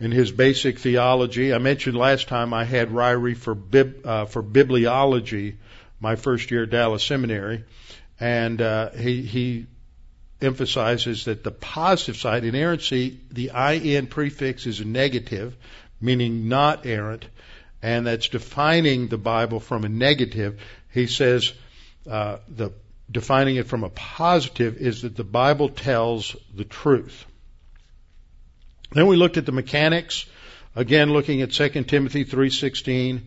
in 0.00 0.10
his 0.10 0.32
basic 0.32 0.78
theology. 0.78 1.54
I 1.54 1.58
mentioned 1.58 1.96
last 1.96 2.28
time 2.28 2.52
I 2.52 2.64
had 2.64 2.90
Ryrie 2.90 3.36
for 3.36 3.54
bib, 3.54 4.04
uh, 4.04 4.24
for 4.24 4.42
bibliology, 4.42 5.56
my 6.00 6.16
first 6.16 6.50
year 6.50 6.64
at 6.64 6.70
Dallas 6.70 7.04
Seminary, 7.04 7.64
and 8.18 8.60
uh, 8.60 8.90
he 8.90 9.22
he 9.22 9.66
emphasizes 10.40 11.24
that 11.24 11.42
the 11.42 11.50
positive 11.50 12.16
side, 12.16 12.44
inerrancy, 12.44 13.18
the 13.30 13.50
in 13.54 14.06
prefix 14.06 14.66
is 14.66 14.84
negative, 14.84 15.56
meaning 16.00 16.48
not 16.48 16.86
errant, 16.86 17.26
and 17.84 18.06
that's 18.06 18.28
defining 18.28 19.08
the 19.08 19.18
Bible 19.18 19.60
from 19.60 19.84
a 19.84 19.90
negative. 19.90 20.58
He 20.90 21.06
says 21.06 21.52
uh, 22.10 22.38
the 22.48 22.72
defining 23.10 23.56
it 23.56 23.66
from 23.66 23.84
a 23.84 23.90
positive 23.90 24.78
is 24.78 25.02
that 25.02 25.14
the 25.14 25.22
Bible 25.22 25.68
tells 25.68 26.34
the 26.54 26.64
truth. 26.64 27.26
Then 28.92 29.06
we 29.06 29.16
looked 29.16 29.36
at 29.36 29.44
the 29.44 29.52
mechanics, 29.52 30.24
again 30.74 31.12
looking 31.12 31.42
at 31.42 31.52
2 31.52 31.84
Timothy 31.84 32.24
3:16 32.24 33.20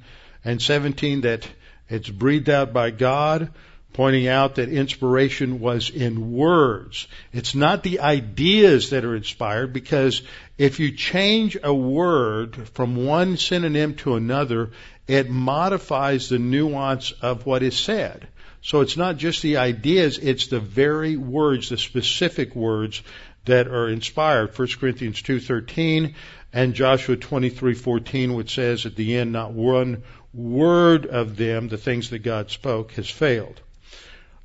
and 0.43 0.59
17 0.59 1.21
that 1.21 1.47
it's 1.87 2.09
breathed 2.09 2.49
out 2.49 2.73
by 2.73 2.89
God 2.89 3.51
pointing 3.97 4.27
out 4.27 4.53
that 4.55 4.69
inspiration 4.69 5.59
was 5.59 5.89
in 5.89 6.31
words. 6.31 7.07
It's 7.33 7.55
not 7.55 7.81
the 7.81 8.01
ideas 8.01 8.91
that 8.91 9.03
are 9.03 9.15
inspired 9.15 9.73
because 9.73 10.21
if 10.55 10.79
you 10.79 10.91
change 10.91 11.57
a 11.63 11.73
word 11.73 12.69
from 12.75 13.07
one 13.07 13.37
synonym 13.37 13.95
to 13.95 14.13
another, 14.13 14.69
it 15.07 15.31
modifies 15.31 16.29
the 16.29 16.37
nuance 16.37 17.11
of 17.23 17.47
what 17.47 17.63
is 17.63 17.75
said. 17.75 18.27
So 18.61 18.81
it's 18.81 18.97
not 18.97 19.17
just 19.17 19.41
the 19.41 19.57
ideas, 19.57 20.19
it's 20.19 20.45
the 20.45 20.59
very 20.59 21.17
words, 21.17 21.69
the 21.69 21.77
specific 21.79 22.55
words 22.55 23.01
that 23.45 23.67
are 23.67 23.89
inspired. 23.89 24.55
1 24.55 24.67
Corinthians 24.79 25.23
2:13 25.23 26.13
and 26.53 26.75
Joshua 26.75 27.17
23:14 27.17 28.35
which 28.35 28.53
says 28.53 28.85
at 28.85 28.95
the 28.95 29.15
end 29.15 29.31
not 29.31 29.53
one 29.53 30.03
word 30.35 31.07
of 31.07 31.35
them 31.35 31.67
the 31.67 31.79
things 31.79 32.11
that 32.11 32.19
God 32.19 32.51
spoke 32.51 32.91
has 32.91 33.09
failed. 33.09 33.59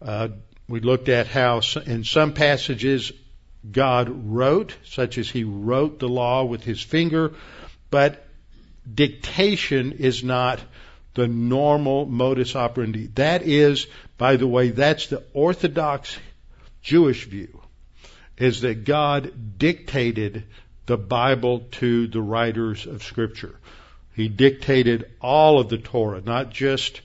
Uh, 0.05 0.29
we 0.69 0.81
looked 0.81 1.09
at 1.09 1.27
how 1.27 1.61
in 1.87 2.05
some 2.05 2.33
passages 2.35 3.13
God 3.71 4.09
wrote, 4.09 4.77
such 4.85 5.19
as 5.19 5.31
He 5.31 5.45
wrote 5.45 5.99
the 5.99 6.09
law 6.09 6.45
with 6.45 6.65
His 6.65 6.81
finger, 6.81 7.35
but 7.91 8.27
dictation 8.93 9.93
is 9.93 10.25
not 10.25 10.61
the 11.15 11.29
normal 11.29 12.07
modus 12.07 12.57
operandi. 12.57 13.07
That 13.15 13.43
is, 13.43 13.87
by 14.19 14.37
the 14.37 14.47
way, 14.47 14.71
that's 14.71 15.07
the 15.07 15.23
Orthodox 15.35 16.17
Jewish 16.83 17.27
view, 17.27 17.61
is 18.39 18.63
that 18.63 18.85
God 18.85 19.59
dictated 19.59 20.45
the 20.87 20.97
Bible 20.97 21.61
to 21.73 22.09
the 22.09 22.21
writers 22.21 22.87
of 22.87 23.05
Scripture. 23.05 23.55
He 24.17 24.29
dictated 24.29 25.11
all 25.21 25.61
of 25.61 25.69
the 25.69 25.79
Torah, 25.79 26.21
not 26.21 26.51
just 26.51 27.01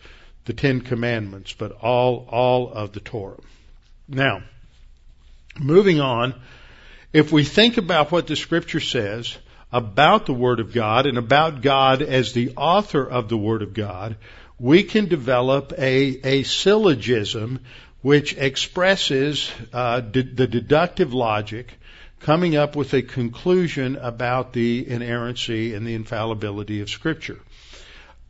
the 0.48 0.54
Ten 0.54 0.80
Commandments, 0.80 1.54
but 1.54 1.74
all, 1.74 2.26
all 2.30 2.72
of 2.72 2.94
the 2.94 3.02
Torah. 3.02 3.38
Now, 4.08 4.44
moving 5.60 6.00
on, 6.00 6.34
if 7.12 7.34
we 7.34 7.44
think 7.44 7.78
about 7.78 8.14
what 8.14 8.28
the 8.28 8.38
scripture 8.38 8.80
says 8.80 9.38
about 9.74 10.26
the 10.26 10.34
Word 10.34 10.62
of 10.62 10.74
God 10.74 11.06
and 11.06 11.18
about 11.18 11.62
God 11.62 12.02
as 12.02 12.32
the 12.32 12.54
author 12.56 13.06
of 13.06 13.28
the 13.28 13.38
Word 13.38 13.62
of 13.62 13.74
God, 13.74 14.16
we 14.58 14.84
can 14.84 15.08
develop 15.08 15.74
a, 15.78 16.20
a 16.24 16.44
syllogism 16.44 17.60
which 18.02 18.38
expresses 18.38 19.52
uh, 19.74 20.00
de- 20.00 20.24
the 20.24 20.48
deductive 20.48 21.14
logic 21.14 21.74
coming 22.22 22.56
up 22.56 22.74
with 22.74 22.94
a 22.94 23.02
conclusion 23.02 23.98
about 23.98 24.54
the 24.54 24.90
inerrancy 24.90 25.74
and 25.74 25.86
the 25.86 25.94
infallibility 25.94 26.80
of 26.80 26.90
Scripture 26.90 27.40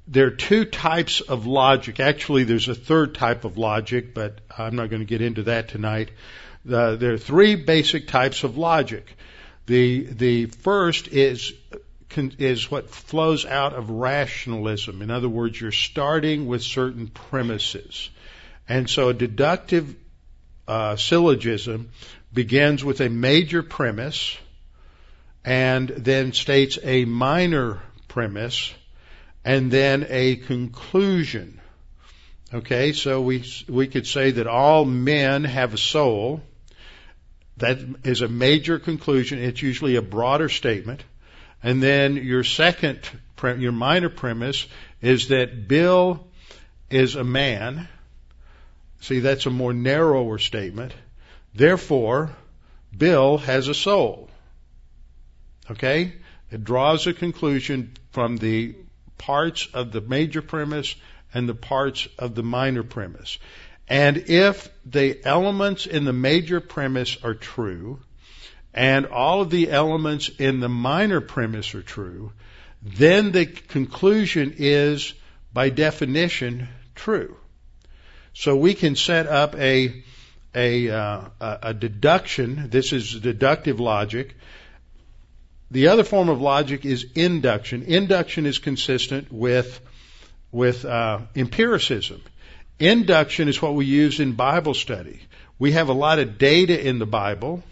there 0.08 0.28
are 0.28 0.32
two 0.32 0.66
types 0.66 1.22
of 1.22 1.46
logic. 1.46 2.00
Actually, 2.00 2.46
there's 2.46 2.70
a 2.70 2.76
third 2.76 3.16
type 3.16 3.44
of 3.44 3.58
logic, 3.58 4.14
but 4.14 4.40
I'm 4.58 4.76
not 4.76 4.90
going 4.90 5.02
to 5.02 5.06
get 5.06 5.22
into 5.22 5.44
that 5.44 5.68
tonight. 5.68 6.12
Uh, 6.70 6.96
there 6.96 7.14
are 7.14 7.18
three 7.18 7.56
basic 7.56 8.08
types 8.08 8.44
of 8.44 8.58
logic. 8.58 9.16
The 9.66 10.04
the 10.06 10.46
first 10.46 11.10
is 11.10 11.54
is 12.16 12.72
what 12.72 12.90
flows 12.90 13.46
out 13.46 13.74
of 13.74 13.90
rationalism. 13.90 15.02
In 15.02 15.12
other 15.12 15.30
words, 15.30 15.60
you're 15.60 15.72
starting 15.72 16.48
with 16.48 16.64
certain 16.64 17.08
premises, 17.08 18.10
and 18.68 18.90
so 18.90 19.10
a 19.10 19.14
deductive 19.14 19.94
uh, 20.68 20.96
syllogism 20.96 21.90
begins 22.34 22.84
with 22.84 23.02
a 23.02 23.10
major 23.10 23.62
premise 23.62 24.38
and 25.46 25.88
then 25.88 26.34
states 26.34 26.78
a 26.84 27.06
minor 27.06 27.80
premise 28.08 28.74
and 29.48 29.72
then 29.72 30.06
a 30.10 30.36
conclusion. 30.36 31.62
Okay, 32.54 32.92
so 32.92 33.22
we, 33.22 33.46
we 33.70 33.88
could 33.88 34.06
say 34.06 34.32
that 34.32 34.46
all 34.46 34.84
men 34.84 35.46
have 35.46 35.74
a 35.74 35.78
soul. 35.78 36.42
That 37.56 37.80
is 38.04 38.22
a 38.22 38.28
major 38.28 38.78
conclusion. 38.78 39.40
It's 39.40 39.62
usually 39.62 39.96
a 39.96 40.02
broader 40.02 40.50
statement. 40.50 41.02
And 41.64 41.82
then 41.82 42.18
your 42.18 42.44
second, 42.44 43.00
your 43.42 43.72
minor 43.72 44.10
premise 44.10 44.68
is 45.02 45.30
that 45.30 45.70
Bill 45.70 46.28
is 46.90 47.16
a 47.16 47.24
man. 47.24 47.88
See, 49.00 49.22
that's 49.22 49.46
a 49.46 49.50
more 49.50 49.74
narrower 49.74 50.40
statement. 50.40 50.94
Therefore, 51.56 52.36
Bill 52.96 53.38
has 53.38 53.70
a 53.70 53.74
soul. 53.74 54.30
Okay? 55.72 56.16
It 56.52 56.66
draws 56.66 57.08
a 57.08 57.14
conclusion 57.14 57.94
from 58.12 58.36
the 58.36 58.76
parts 59.18 59.68
of 59.74 59.92
the 59.92 60.02
major 60.02 60.42
premise 60.42 60.96
and 61.34 61.48
the 61.48 61.56
parts 61.56 62.08
of 62.18 62.36
the 62.36 62.44
minor 62.44 62.84
premise. 62.84 63.38
And 63.88 64.18
if 64.30 64.70
the 64.86 65.20
elements 65.24 65.86
in 65.86 66.06
the 66.06 66.14
major 66.14 66.60
premise 66.60 67.18
are 67.24 67.34
true, 67.34 68.00
and 68.74 69.06
all 69.08 69.42
of 69.42 69.50
the 69.50 69.72
elements 69.72 70.30
in 70.30 70.60
the 70.60 70.70
minor 70.70 71.22
premise 71.22 71.74
are 71.74 71.82
true, 71.82 72.32
then 72.82 73.32
the 73.32 73.46
conclusion 73.46 74.56
is, 74.58 75.14
by 75.54 75.70
definition, 75.70 76.68
true. 76.96 77.38
So 78.34 78.56
we 78.56 78.74
can 78.74 78.96
set 78.96 79.26
up 79.26 79.56
a 79.56 80.04
a, 80.56 80.90
uh, 80.90 81.22
a 81.40 81.74
deduction. 81.74 82.70
This 82.70 82.92
is 82.92 83.20
deductive 83.20 83.80
logic. 83.80 84.36
The 85.70 85.90
other 85.90 86.04
form 86.04 86.30
of 86.30 86.42
logic 86.42 86.86
is 86.86 87.06
induction. 87.16 87.84
Induction 87.84 88.46
is 88.46 88.58
consistent 88.60 89.32
with 89.32 89.80
with 90.52 90.86
uh, 90.86 91.20
empiricism. 91.36 92.22
Induction 92.80 93.48
is 93.50 93.62
what 93.62 93.76
we 93.76 93.86
use 93.86 94.20
in 94.20 94.34
Bible 94.34 94.74
study. 94.74 95.20
We 95.60 95.74
have 95.74 95.90
a 95.90 95.94
lot 95.94 96.20
of 96.20 96.38
data 96.38 96.88
in 96.88 97.00
the 97.00 97.06
Bible. 97.06 97.64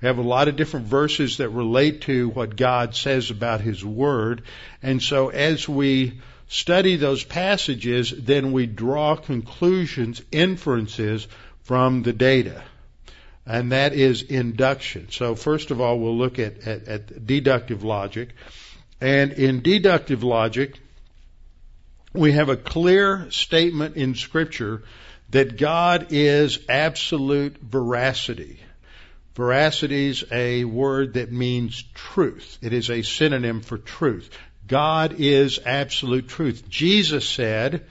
We 0.00 0.06
have 0.06 0.18
a 0.18 0.22
lot 0.22 0.48
of 0.48 0.56
different 0.56 0.86
verses 0.86 1.38
that 1.38 1.48
relate 1.48 2.02
to 2.02 2.28
what 2.28 2.56
God 2.56 2.94
says 2.94 3.30
about 3.30 3.60
His 3.60 3.84
Word. 3.84 4.42
And 4.82 5.02
so 5.02 5.28
as 5.28 5.68
we 5.68 6.20
study 6.48 6.96
those 6.96 7.24
passages, 7.24 8.10
then 8.10 8.52
we 8.52 8.66
draw 8.66 9.16
conclusions, 9.16 10.20
inferences 10.30 11.26
from 11.62 12.02
the 12.02 12.12
data. 12.12 12.62
And 13.48 13.72
that 13.72 13.94
is 13.94 14.20
induction. 14.22 15.08
So 15.10 15.34
first 15.34 15.70
of 15.70 15.80
all, 15.80 15.98
we'll 15.98 16.18
look 16.18 16.38
at, 16.38 16.66
at, 16.68 16.86
at 16.86 17.26
deductive 17.26 17.82
logic. 17.82 18.28
And 19.00 19.32
in 19.32 19.62
deductive 19.62 20.22
logic, 20.22 20.78
we 22.12 22.32
have 22.32 22.50
a 22.50 22.56
clear 22.56 23.30
statement 23.30 23.96
in 23.96 24.14
Scripture 24.14 24.82
that 25.30 25.56
God 25.56 26.08
is 26.10 26.58
absolute 26.68 27.56
veracity. 27.58 28.60
Veracity 29.34 30.08
is 30.08 30.24
a 30.30 30.64
word 30.64 31.14
that 31.14 31.32
means 31.32 31.82
truth. 31.94 32.58
It 32.60 32.74
is 32.74 32.90
a 32.90 33.00
synonym 33.00 33.62
for 33.62 33.78
truth. 33.78 34.28
God 34.66 35.16
is 35.20 35.58
absolute 35.64 36.28
truth. 36.28 36.68
Jesus 36.68 37.26
said, 37.26 37.86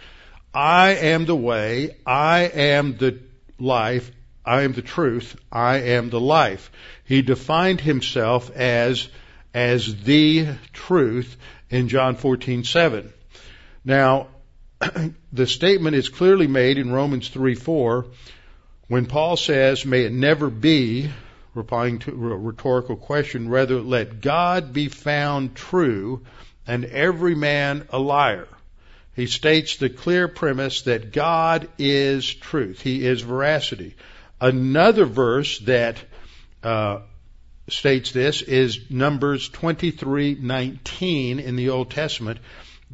I 0.54 0.90
am 0.90 1.26
the 1.26 1.36
way, 1.36 1.98
I 2.06 2.42
am 2.42 2.98
the 2.98 3.20
life, 3.58 4.12
I 4.48 4.62
am 4.62 4.72
the 4.72 4.82
truth, 4.82 5.36
I 5.52 5.80
am 5.80 6.10
the 6.10 6.22
life. 6.22 6.72
He 7.04 7.22
defined 7.22 7.82
himself 7.82 8.50
as, 8.56 9.10
as 9.54 10.04
the 10.04 10.48
truth 10.72 11.36
in 11.70 11.90
John 11.90 12.16
14:7. 12.16 13.12
Now, 13.84 14.28
the 15.34 15.48
statement 15.48 15.98
is 15.98 16.08
clearly 16.08 16.48
made 16.48 16.78
in 16.78 16.94
Romans 16.94 17.30
3:4 17.30 18.06
when 18.88 19.06
Paul 19.06 19.36
says, 19.36 19.86
"May 19.86 20.04
it 20.04 20.14
never 20.14 20.50
be," 20.50 21.10
replying 21.54 22.00
to 22.00 22.12
a 22.12 22.38
rhetorical 22.38 22.96
question, 22.96 23.50
rather 23.50 23.82
let 23.82 24.22
God 24.22 24.72
be 24.72 24.88
found 24.88 25.56
true 25.56 26.26
and 26.66 26.86
every 26.86 27.36
man 27.36 27.86
a 27.90 28.00
liar. 28.00 28.48
He 29.14 29.26
states 29.26 29.76
the 29.76 29.90
clear 29.90 30.30
premise 30.30 30.84
that 30.84 31.12
God 31.12 31.68
is 31.78 32.34
truth. 32.34 32.82
He 32.82 33.06
is 33.06 33.22
veracity. 33.22 33.96
Another 34.40 35.06
verse 35.06 35.58
that 35.60 35.98
uh, 36.62 37.00
states 37.70 38.12
this 38.12 38.42
is 38.42 38.90
Numbers 38.90 39.50
23:19 39.50 41.44
in 41.44 41.56
the 41.56 41.70
Old 41.70 41.90
Testament. 41.90 42.40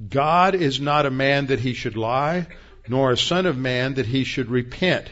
God 0.09 0.55
is 0.55 0.79
not 0.79 1.05
a 1.05 1.11
man 1.11 1.47
that 1.47 1.59
he 1.59 1.73
should 1.73 1.97
lie, 1.97 2.47
nor 2.87 3.11
a 3.11 3.17
son 3.17 3.45
of 3.45 3.57
man 3.57 3.95
that 3.95 4.05
he 4.05 4.23
should 4.23 4.49
repent. 4.49 5.07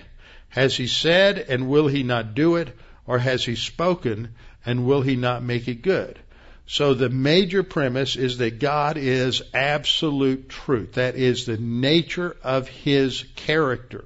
Has 0.49 0.75
he 0.75 0.87
said, 0.87 1.37
and 1.37 1.69
will 1.69 1.87
he 1.87 2.03
not 2.03 2.33
do 2.33 2.55
it? 2.55 2.75
Or 3.05 3.19
has 3.19 3.45
he 3.45 3.55
spoken, 3.55 4.29
and 4.65 4.85
will 4.85 5.01
he 5.01 5.15
not 5.15 5.43
make 5.43 5.67
it 5.67 5.81
good? 5.81 6.19
So 6.65 6.93
the 6.93 7.09
major 7.09 7.63
premise 7.63 8.15
is 8.15 8.37
that 8.37 8.59
God 8.59 8.97
is 8.97 9.41
absolute 9.53 10.47
truth. 10.49 10.93
That 10.93 11.15
is 11.15 11.45
the 11.45 11.57
nature 11.57 12.37
of 12.43 12.67
his 12.67 13.25
character. 13.35 14.05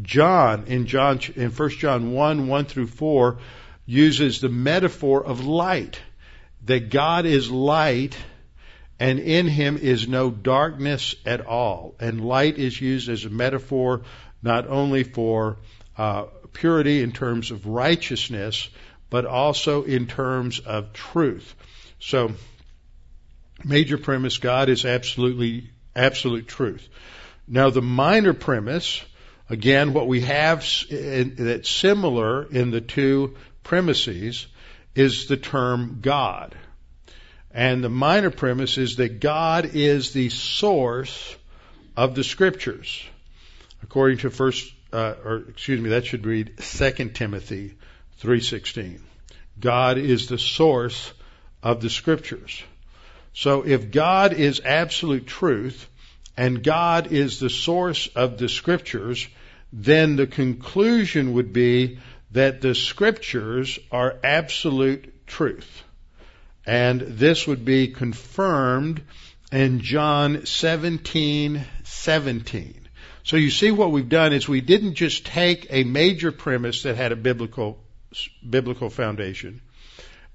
John 0.00 0.64
in 0.66 0.86
John 0.86 1.20
in 1.36 1.50
1 1.50 1.70
John 1.70 2.12
1, 2.12 2.46
1 2.48 2.64
through 2.64 2.86
4 2.86 3.38
uses 3.84 4.40
the 4.40 4.48
metaphor 4.48 5.24
of 5.24 5.44
light. 5.44 6.00
That 6.64 6.90
God 6.90 7.26
is 7.26 7.50
light 7.50 8.16
and 9.00 9.18
in 9.18 9.48
him 9.48 9.78
is 9.78 10.06
no 10.06 10.30
darkness 10.30 11.16
at 11.26 11.44
all. 11.44 11.96
And 11.98 12.24
light 12.24 12.58
is 12.58 12.80
used 12.80 13.08
as 13.08 13.24
a 13.24 13.30
metaphor 13.30 14.02
not 14.42 14.68
only 14.68 15.02
for 15.02 15.58
uh, 15.98 16.26
purity 16.52 17.02
in 17.02 17.12
terms 17.12 17.50
of 17.50 17.66
righteousness, 17.66 18.68
but 19.10 19.26
also 19.26 19.82
in 19.82 20.06
terms 20.06 20.60
of 20.60 20.92
truth. 20.92 21.54
So, 21.98 22.32
major 23.64 23.98
premise 23.98 24.38
God 24.38 24.68
is 24.68 24.84
absolutely 24.84 25.70
absolute 25.94 26.48
truth. 26.48 26.88
Now, 27.46 27.70
the 27.70 27.82
minor 27.82 28.32
premise, 28.32 29.02
again, 29.52 29.92
what 29.92 30.08
we 30.08 30.22
have 30.22 30.66
that's 30.88 31.70
similar 31.70 32.44
in 32.44 32.70
the 32.70 32.80
two 32.80 33.36
premises 33.62 34.46
is 34.94 35.26
the 35.26 35.36
term 35.36 35.98
God. 36.00 36.54
And 37.50 37.84
the 37.84 37.90
minor 37.90 38.30
premise 38.30 38.78
is 38.78 38.96
that 38.96 39.20
God 39.20 39.74
is 39.74 40.14
the 40.14 40.30
source 40.30 41.36
of 41.98 42.14
the 42.14 42.24
scriptures. 42.24 43.04
According 43.82 44.18
to 44.18 44.30
first, 44.30 44.72
uh, 44.90 45.14
or 45.22 45.36
excuse 45.50 45.80
me, 45.82 45.90
that 45.90 46.06
should 46.06 46.24
read 46.24 46.56
2 46.56 47.10
Timothy 47.10 47.74
3.16. 48.22 49.00
God 49.60 49.98
is 49.98 50.28
the 50.28 50.38
source 50.38 51.12
of 51.62 51.82
the 51.82 51.90
scriptures. 51.90 52.62
So 53.34 53.66
if 53.66 53.90
God 53.90 54.32
is 54.32 54.62
absolute 54.64 55.26
truth 55.26 55.86
and 56.38 56.62
God 56.62 57.12
is 57.12 57.38
the 57.38 57.50
source 57.50 58.06
of 58.14 58.38
the 58.38 58.48
scriptures, 58.48 59.26
then 59.72 60.16
the 60.16 60.26
conclusion 60.26 61.32
would 61.34 61.52
be 61.52 61.98
that 62.32 62.60
the 62.60 62.74
scriptures 62.74 63.78
are 63.90 64.16
absolute 64.22 65.26
truth. 65.26 65.82
And 66.66 67.00
this 67.00 67.46
would 67.46 67.64
be 67.64 67.88
confirmed 67.88 69.02
in 69.50 69.80
John 69.80 70.46
17, 70.46 71.64
17. 71.84 72.88
So 73.24 73.36
you 73.36 73.50
see 73.50 73.70
what 73.70 73.92
we've 73.92 74.08
done 74.08 74.32
is 74.32 74.48
we 74.48 74.60
didn't 74.60 74.94
just 74.94 75.26
take 75.26 75.66
a 75.70 75.84
major 75.84 76.32
premise 76.32 76.82
that 76.82 76.96
had 76.96 77.12
a 77.12 77.16
biblical, 77.16 77.78
biblical 78.48 78.90
foundation 78.90 79.60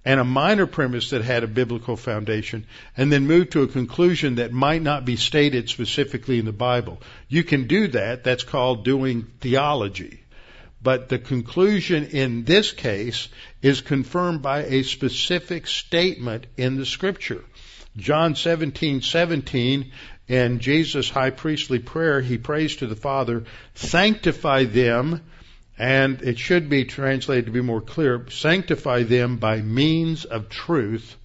and 0.08 0.22
a 0.22 0.24
minor 0.24 0.66
premise 0.66 1.10
that 1.10 1.22
had 1.22 1.44
a 1.44 1.48
biblical 1.48 1.98
foundation 1.98 2.66
and 2.96 3.12
then 3.12 3.28
move 3.28 3.50
to 3.50 3.64
a 3.64 3.68
conclusion 3.68 4.36
that 4.36 4.54
might 4.54 4.82
not 4.82 5.04
be 5.04 5.18
stated 5.18 5.68
specifically 5.68 6.40
in 6.40 6.46
the 6.46 6.54
Bible. 6.54 7.02
You 7.28 7.44
can 7.44 7.68
do 7.68 7.90
that. 7.90 8.24
That's 8.24 8.46
called 8.46 8.86
doing 8.86 9.28
theology. 9.42 10.22
But 10.82 11.10
the 11.10 11.20
conclusion 11.20 12.06
in 12.06 12.46
this 12.46 12.72
case 12.72 13.28
is 13.62 13.82
confirmed 13.82 14.42
by 14.42 14.64
a 14.64 14.84
specific 14.84 15.68
statement 15.68 16.48
in 16.56 16.78
the 16.78 16.86
scripture. 16.86 17.44
John 17.98 18.36
17, 18.36 19.02
17, 19.02 19.92
in 20.30 20.60
Jesus' 20.60 21.10
high 21.10 21.32
priestly 21.32 21.80
prayer, 21.80 22.22
he 22.22 22.38
prays 22.38 22.78
to 22.78 22.88
the 22.88 22.96
Father, 22.96 23.44
sanctify 23.76 24.64
them, 24.64 25.22
and 25.78 26.22
it 26.22 26.40
should 26.40 26.70
be 26.70 26.86
translated 26.86 27.46
to 27.46 27.52
be 27.52 27.62
more 27.62 27.82
clear, 27.82 28.26
sanctify 28.30 29.04
them 29.04 29.38
by 29.38 29.62
means 29.62 30.26
of 30.26 30.50
truth. 30.50 31.16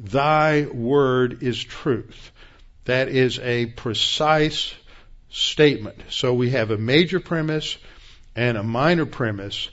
Thy 0.00 0.66
word 0.66 1.42
is 1.42 1.62
truth. 1.62 2.32
That 2.84 3.08
is 3.08 3.38
a 3.38 3.66
precise 3.66 4.74
statement. 5.30 6.02
So 6.10 6.34
we 6.34 6.50
have 6.50 6.70
a 6.70 6.78
major 6.78 7.20
premise, 7.20 7.76
and 8.34 8.56
a 8.56 8.62
minor 8.62 9.06
premise. 9.06 9.70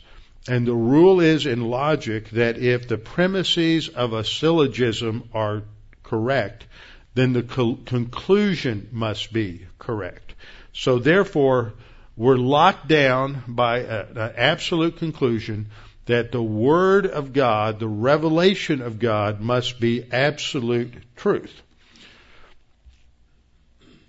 And 0.47 0.65
the 0.65 0.75
rule 0.75 1.19
is 1.19 1.45
in 1.45 1.61
logic 1.61 2.29
that 2.31 2.57
if 2.57 2.87
the 2.87 2.97
premises 2.97 3.89
of 3.89 4.13
a 4.13 4.23
syllogism 4.23 5.29
are 5.33 5.63
correct, 6.03 6.65
then 7.13 7.33
the 7.33 7.43
co- 7.43 7.75
conclusion 7.85 8.89
must 8.91 9.33
be 9.33 9.65
correct. 9.77 10.33
So 10.73 10.99
therefore, 10.99 11.73
we're 12.19 12.35
locked 12.35 12.89
down 12.89 13.41
by 13.47 13.79
an 13.79 14.33
absolute 14.35 14.97
conclusion 14.97 15.67
that 16.05 16.33
the 16.33 16.43
Word 16.43 17.07
of 17.07 17.31
God, 17.31 17.79
the 17.79 17.87
revelation 17.87 18.81
of 18.81 18.99
God, 18.99 19.39
must 19.39 19.79
be 19.79 20.03
absolute 20.11 20.93
truth. 21.15 21.61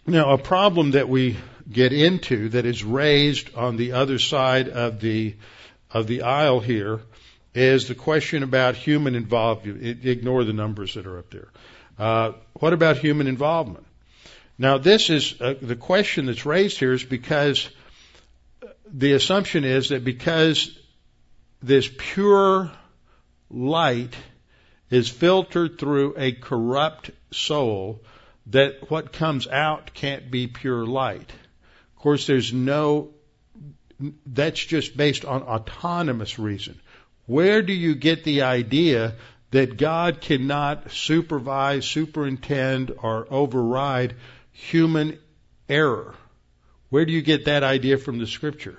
Now, 0.08 0.32
a 0.32 0.38
problem 0.38 0.90
that 0.92 1.08
we 1.08 1.36
get 1.70 1.92
into 1.92 2.48
that 2.48 2.66
is 2.66 2.82
raised 2.82 3.54
on 3.54 3.76
the 3.76 3.92
other 3.92 4.18
side 4.18 4.68
of 4.68 5.00
the 5.00 5.36
of 5.92 6.08
the 6.08 6.22
aisle 6.22 6.58
here 6.58 7.00
is 7.54 7.86
the 7.86 7.94
question 7.94 8.42
about 8.42 8.74
human 8.74 9.14
involvement. 9.14 10.04
Ignore 10.04 10.42
the 10.42 10.52
numbers 10.52 10.94
that 10.94 11.06
are 11.06 11.20
up 11.20 11.30
there. 11.30 11.48
Uh, 11.96 12.32
what 12.54 12.72
about 12.72 12.98
human 12.98 13.28
involvement? 13.28 13.86
Now, 14.58 14.78
this 14.78 15.10
is 15.10 15.40
uh, 15.40 15.54
the 15.62 15.76
question 15.76 16.26
that's 16.26 16.44
raised 16.44 16.80
here 16.80 16.92
is 16.92 17.04
because 17.04 17.70
the 18.92 19.12
assumption 19.12 19.64
is 19.64 19.90
that 19.90 20.04
because 20.04 20.76
this 21.62 21.90
pure 21.96 22.70
light 23.50 24.14
is 24.90 25.08
filtered 25.08 25.78
through 25.78 26.14
a 26.16 26.32
corrupt 26.32 27.10
soul, 27.30 28.02
that 28.46 28.90
what 28.90 29.12
comes 29.12 29.46
out 29.46 29.94
can't 29.94 30.30
be 30.30 30.46
pure 30.46 30.84
light. 30.84 31.30
Of 31.96 32.02
course, 32.02 32.26
there's 32.26 32.52
no, 32.52 33.10
that's 34.26 34.64
just 34.64 34.96
based 34.96 35.24
on 35.24 35.42
autonomous 35.42 36.38
reason. 36.38 36.80
Where 37.26 37.62
do 37.62 37.72
you 37.72 37.94
get 37.94 38.24
the 38.24 38.42
idea 38.42 39.14
that 39.52 39.76
God 39.76 40.20
cannot 40.20 40.90
supervise, 40.90 41.84
superintend, 41.84 42.92
or 43.02 43.26
override 43.30 44.16
human 44.52 45.18
error? 45.68 46.14
Where 46.90 47.04
do 47.06 47.12
you 47.12 47.22
get 47.22 47.46
that 47.46 47.62
idea 47.62 47.96
from 47.98 48.18
the 48.18 48.26
scripture? 48.26 48.78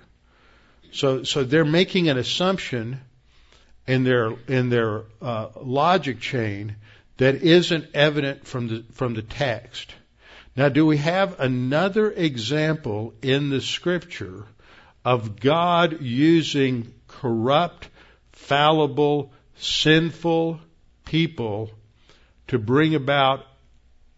So, 0.92 1.24
so 1.24 1.44
they're 1.44 1.66
making 1.66 2.10
an 2.10 2.18
assumption 2.18 3.00
in 3.88 4.04
their 4.04 4.34
in 4.48 4.70
their 4.70 5.04
uh, 5.22 5.48
logic 5.62 6.20
chain 6.20 6.76
that 7.18 7.36
isn't 7.36 7.86
evident 7.94 8.48
from 8.48 8.68
the, 8.68 8.84
from 8.94 9.14
the 9.14 9.22
text. 9.22 9.94
Now, 10.56 10.70
do 10.70 10.86
we 10.86 10.98
have 10.98 11.40
another 11.40 12.12
example 12.12 13.14
in 13.22 13.50
the 13.50 13.62
scripture 13.62 14.46
of 15.06 15.40
God 15.40 16.02
using 16.02 16.94
corrupt, 17.08 17.90
fallible, 18.34 19.32
sinful 19.56 20.60
people 21.06 21.72
to 22.48 22.60
bring 22.60 22.96
about 22.96 23.46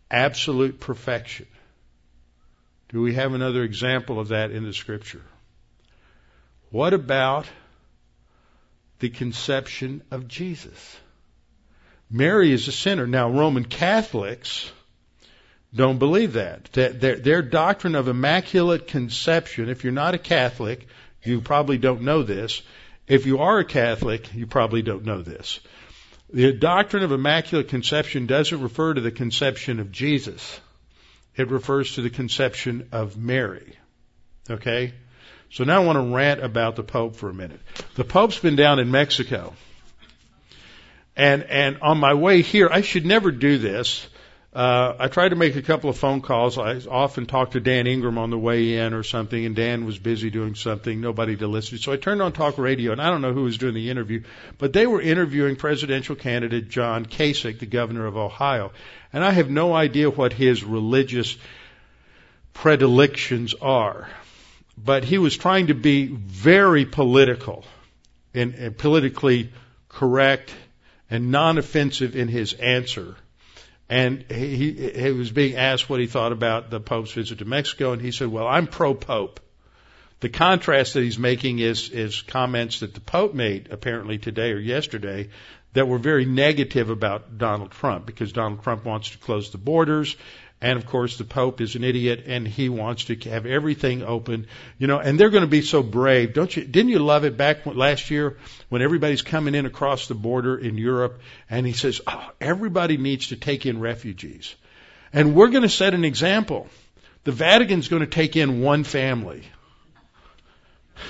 absolute 0.09 0.79
perfection? 0.79 1.45
Do 2.93 3.01
we 3.01 3.15
have 3.15 3.33
another 3.33 3.63
example 3.63 4.19
of 4.19 4.27
that 4.27 4.51
in 4.51 4.63
the 4.63 4.73
scripture? 4.73 5.23
What 6.69 6.93
about 6.93 7.47
the 8.99 9.09
conception 9.09 10.03
of 10.11 10.27
Jesus? 10.27 10.97
Mary 12.11 12.51
is 12.51 12.67
a 12.67 12.71
sinner. 12.71 13.07
Now, 13.07 13.31
Roman 13.31 13.65
Catholics 13.65 14.71
don't 15.73 15.97
believe 15.97 16.33
that. 16.33 16.71
Their, 16.71 17.15
their 17.15 17.41
doctrine 17.41 17.95
of 17.95 18.07
immaculate 18.07 18.85
conception, 18.85 19.69
if 19.69 19.83
you're 19.83 19.91
not 19.91 20.13
a 20.13 20.19
Catholic, 20.19 20.85
you 21.23 21.41
probably 21.41 21.79
don't 21.79 22.03
know 22.03 22.21
this. 22.21 22.61
If 23.07 23.25
you 23.25 23.39
are 23.39 23.57
a 23.57 23.65
Catholic, 23.65 24.31
you 24.35 24.45
probably 24.45 24.83
don't 24.83 25.03
know 25.03 25.23
this. 25.23 25.59
The 26.31 26.53
doctrine 26.53 27.01
of 27.01 27.11
immaculate 27.11 27.69
conception 27.69 28.27
doesn't 28.27 28.61
refer 28.61 28.93
to 28.93 29.01
the 29.01 29.11
conception 29.11 29.79
of 29.79 29.91
Jesus. 29.91 30.59
It 31.35 31.49
refers 31.49 31.95
to 31.95 32.01
the 32.01 32.09
conception 32.09 32.89
of 32.91 33.17
Mary. 33.17 33.77
Okay? 34.49 34.93
So 35.51 35.63
now 35.63 35.81
I 35.81 35.85
want 35.85 35.97
to 35.97 36.15
rant 36.15 36.43
about 36.43 36.75
the 36.75 36.83
Pope 36.83 37.15
for 37.15 37.29
a 37.29 37.33
minute. 37.33 37.59
The 37.95 38.03
Pope's 38.03 38.39
been 38.39 38.55
down 38.55 38.79
in 38.79 38.91
Mexico. 38.91 39.53
And 41.15 41.43
and 41.43 41.77
on 41.81 41.99
my 41.99 42.15
way 42.15 42.41
here, 42.41 42.69
I 42.71 42.81
should 42.81 43.05
never 43.05 43.31
do 43.31 43.59
this. 43.59 44.07
Uh, 44.53 44.95
I 44.99 45.07
tried 45.07 45.29
to 45.29 45.35
make 45.35 45.55
a 45.55 45.63
couple 45.63 45.89
of 45.89 45.97
phone 45.97 46.21
calls. 46.21 46.59
I 46.59 46.79
often 46.87 47.25
talk 47.25 47.51
to 47.51 47.59
Dan 47.59 47.87
Ingram 47.87 48.19
on 48.19 48.29
the 48.29 48.37
way 48.37 48.77
in 48.77 48.93
or 48.93 49.01
something, 49.01 49.43
and 49.43 49.55
Dan 49.55 49.85
was 49.85 49.97
busy 49.97 50.29
doing 50.29 50.53
something, 50.53 51.01
nobody 51.01 51.35
to 51.37 51.47
listen 51.47 51.77
to. 51.77 51.83
So 51.83 51.91
I 51.91 51.97
turned 51.97 52.21
on 52.21 52.33
talk 52.33 52.59
radio, 52.59 52.91
and 52.91 53.01
I 53.01 53.09
don't 53.09 53.21
know 53.21 53.33
who 53.33 53.45
was 53.45 53.57
doing 53.57 53.73
the 53.73 53.89
interview, 53.89 54.21
but 54.59 54.71
they 54.71 54.85
were 54.85 55.01
interviewing 55.01 55.55
presidential 55.55 56.15
candidate 56.15 56.69
John 56.69 57.07
Kasich, 57.07 57.57
the 57.57 57.65
governor 57.65 58.05
of 58.05 58.15
Ohio. 58.15 58.73
And 59.11 59.23
I 59.23 59.31
have 59.31 59.49
no 59.49 59.73
idea 59.73 60.11
what 60.11 60.33
his 60.33 60.63
religious 60.63 61.35
predilections 62.53 63.55
are. 63.59 64.07
But 64.77 65.03
he 65.03 65.17
was 65.17 65.35
trying 65.35 65.67
to 65.67 65.73
be 65.73 66.05
very 66.05 66.85
political 66.85 67.65
and, 68.35 68.53
and 68.53 68.77
politically 68.77 69.51
correct 69.89 70.53
and 71.09 71.31
non-offensive 71.31 72.15
in 72.15 72.27
his 72.27 72.53
answer. 72.53 73.15
And 73.93 74.25
he, 74.27 74.71
he 74.71 75.11
was 75.11 75.31
being 75.31 75.55
asked 75.55 75.87
what 75.87 75.99
he 75.99 76.07
thought 76.07 76.31
about 76.31 76.71
the 76.71 76.79
Pope's 76.79 77.11
visit 77.11 77.37
to 77.37 77.45
Mexico, 77.45 77.93
and 77.93 78.01
he 78.01 78.09
said, 78.09 78.27
"Well, 78.27 78.47
I'm 78.47 78.65
pro-Pope." 78.65 79.39
The 80.19 80.29
contrast 80.29 80.95
that 80.95 81.03
he's 81.03 81.19
making 81.19 81.59
is 81.59 81.91
is 81.91 82.23
comments 82.23 82.79
that 82.79 82.95
the 82.95 83.01
Pope 83.01 83.35
made 83.35 83.67
apparently 83.69 84.17
today 84.17 84.51
or 84.51 84.57
yesterday 84.57 85.29
that 85.73 85.87
were 85.87 85.99
very 85.99 86.25
negative 86.25 86.89
about 86.89 87.37
Donald 87.37 87.69
Trump 87.69 88.07
because 88.07 88.31
Donald 88.31 88.63
Trump 88.63 88.83
wants 88.83 89.11
to 89.11 89.19
close 89.19 89.51
the 89.51 89.59
borders 89.59 90.15
and 90.63 90.79
of 90.79 90.85
course, 90.85 91.17
the 91.17 91.25
Pope 91.25 91.59
is 91.59 91.75
an 91.75 91.83
idiot 91.83 92.23
and 92.25 92.47
he 92.47 92.69
wants 92.69 93.03
to 93.05 93.15
have 93.29 93.45
everything 93.45 94.01
open, 94.01 94.47
you 94.77 94.87
know, 94.87 94.97
and 94.97 95.19
they're 95.19 95.29
going 95.29 95.43
to 95.43 95.47
be 95.47 95.61
so 95.61 95.83
brave. 95.83 96.33
Don't 96.33 96.55
you, 96.55 96.63
didn't 96.63 96.89
you 96.89 96.99
love 96.99 97.25
it 97.25 97.35
back 97.35 97.65
last 97.65 98.09
year 98.09 98.37
when 98.69 98.81
everybody's 98.81 99.21
coming 99.21 99.55
in 99.55 99.65
across 99.65 100.07
the 100.07 100.15
border 100.15 100.57
in 100.57 100.77
Europe 100.77 101.19
and 101.49 101.67
he 101.67 101.73
says, 101.73 101.99
oh, 102.07 102.29
everybody 102.39 102.95
needs 102.95 103.27
to 103.27 103.35
take 103.35 103.65
in 103.65 103.81
refugees. 103.81 104.55
And 105.11 105.35
we're 105.35 105.49
going 105.49 105.63
to 105.63 105.69
set 105.69 105.93
an 105.93 106.05
example. 106.05 106.69
The 107.25 107.33
Vatican's 107.33 107.89
going 107.89 108.03
to 108.03 108.07
take 108.07 108.37
in 108.37 108.61
one 108.61 108.85
family. 108.85 109.43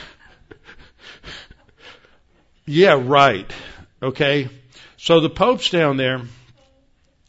yeah, 2.66 3.00
right. 3.00 3.52
Okay. 4.02 4.50
So 4.98 5.20
the 5.20 5.30
Pope's 5.30 5.70
down 5.70 5.98
there 5.98 6.22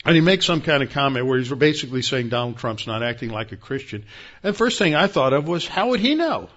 and 0.05 0.15
he 0.15 0.21
makes 0.21 0.45
some 0.45 0.61
kind 0.61 0.83
of 0.83 0.91
comment 0.91 1.27
where 1.27 1.39
he's 1.39 1.51
basically 1.51 2.03
saying 2.03 2.29
Donald 2.29 2.59
Trump's 2.59 2.87
not 2.87 3.03
acting 3.03 3.31
like 3.31 3.53
a 3.53 3.57
Christian. 3.57 4.05
And 4.43 4.55
the 4.55 4.59
first 4.59 4.79
thing 4.79 4.95
I 4.95 5.07
thought 5.07 5.33
of 5.33 5.49
was, 5.49 5.67
how 5.67 5.89
would 5.89 6.01
he 6.01 6.15
know? 6.15 6.49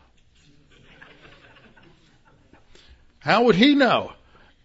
How 3.19 3.43
would 3.43 3.55
he 3.55 3.75
know? 3.75 4.13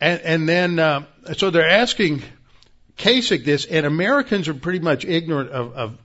And, 0.01 0.21
and 0.21 0.49
then, 0.49 0.79
uh, 0.79 1.05
so 1.37 1.51
they're 1.51 1.69
asking 1.69 2.23
Kasich 2.97 3.45
this, 3.45 3.65
and 3.65 3.87
Americans 3.87 4.49
are 4.49 4.55
pretty 4.55 4.81
much 4.81 5.05
ignorant 5.05 5.51
of, 5.51 5.73
of 5.75 5.99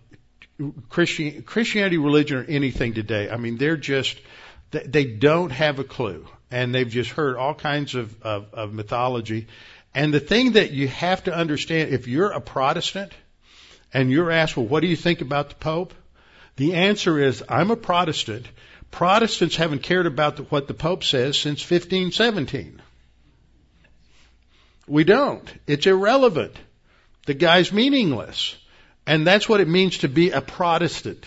Christian, 0.90 1.44
Christianity, 1.44 1.98
religion, 1.98 2.38
or 2.38 2.44
anything 2.44 2.94
today. 2.94 3.30
I 3.30 3.38
mean, 3.38 3.58
they're 3.58 3.78
just, 3.78 4.20
they 4.72 5.06
don't 5.06 5.52
have 5.52 5.80
a 5.80 5.84
clue. 5.84 6.28
And 6.50 6.74
they've 6.74 6.90
just 6.90 7.12
heard 7.12 7.36
all 7.36 7.54
kinds 7.54 7.94
of, 7.94 8.22
of, 8.22 8.54
of 8.54 8.74
mythology. 8.74 9.48
And 9.98 10.14
the 10.14 10.20
thing 10.20 10.52
that 10.52 10.70
you 10.70 10.88
have 10.90 11.24
to 11.24 11.34
understand, 11.34 11.92
if 11.92 12.08
you're 12.08 12.30
a 12.30 12.40
Protestant 12.40 13.12
and 13.92 14.12
you're 14.12 14.30
asked, 14.30 14.56
well, 14.56 14.68
what 14.68 14.82
do 14.82 14.88
you 14.88 14.96
think 14.96 15.22
about 15.22 15.50
the 15.50 15.56
Pope? 15.56 15.92
The 16.56 16.76
answer 16.76 17.18
is, 17.18 17.44
I'm 17.50 17.72
a 17.72 17.76
Protestant. 17.76 18.46
Protestants 18.92 19.56
haven't 19.56 19.82
cared 19.82 20.06
about 20.06 20.36
the, 20.36 20.44
what 20.44 20.68
the 20.68 20.76
Pope 20.76 21.04
says 21.04 21.36
since 21.36 21.62
1517. 21.62 22.80
We 24.86 25.04
don't. 25.04 25.52
It's 25.66 25.88
irrelevant. 25.88 26.56
The 27.26 27.34
guy's 27.34 27.74
meaningless. 27.74 28.56
And 29.08 29.26
that's 29.26 29.50
what 29.50 29.62
it 29.62 29.68
means 29.68 29.98
to 30.00 30.08
be 30.08 30.30
a 30.30 30.42
Protestant, 30.42 31.26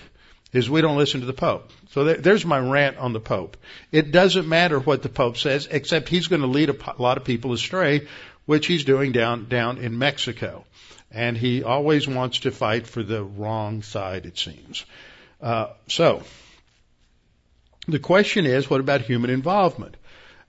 is 0.52 0.70
we 0.70 0.80
don't 0.80 0.96
listen 0.96 1.18
to 1.18 1.26
the 1.26 1.32
Pope. 1.32 1.72
So 1.90 2.04
there, 2.04 2.18
there's 2.18 2.46
my 2.46 2.60
rant 2.60 2.98
on 2.98 3.14
the 3.14 3.18
Pope. 3.18 3.56
It 3.90 4.12
doesn't 4.12 4.48
matter 4.48 4.78
what 4.78 5.02
the 5.02 5.08
Pope 5.08 5.38
says, 5.38 5.66
except 5.68 6.08
he's 6.08 6.28
going 6.28 6.42
to 6.42 6.46
lead 6.46 6.70
a 6.70 7.02
lot 7.02 7.16
of 7.16 7.24
people 7.24 7.52
astray 7.52 8.06
which 8.50 8.66
he's 8.66 8.82
doing 8.82 9.12
down 9.12 9.46
down 9.48 9.78
in 9.78 9.96
Mexico. 9.96 10.64
And 11.12 11.36
he 11.36 11.62
always 11.62 12.08
wants 12.08 12.40
to 12.40 12.50
fight 12.50 12.88
for 12.88 13.00
the 13.00 13.22
wrong 13.22 13.82
side, 13.82 14.26
it 14.26 14.38
seems. 14.38 14.84
Uh, 15.40 15.68
so 15.86 16.24
the 17.86 18.00
question 18.00 18.46
is, 18.46 18.68
what 18.68 18.80
about 18.80 19.02
human 19.02 19.30
involvement? 19.30 19.96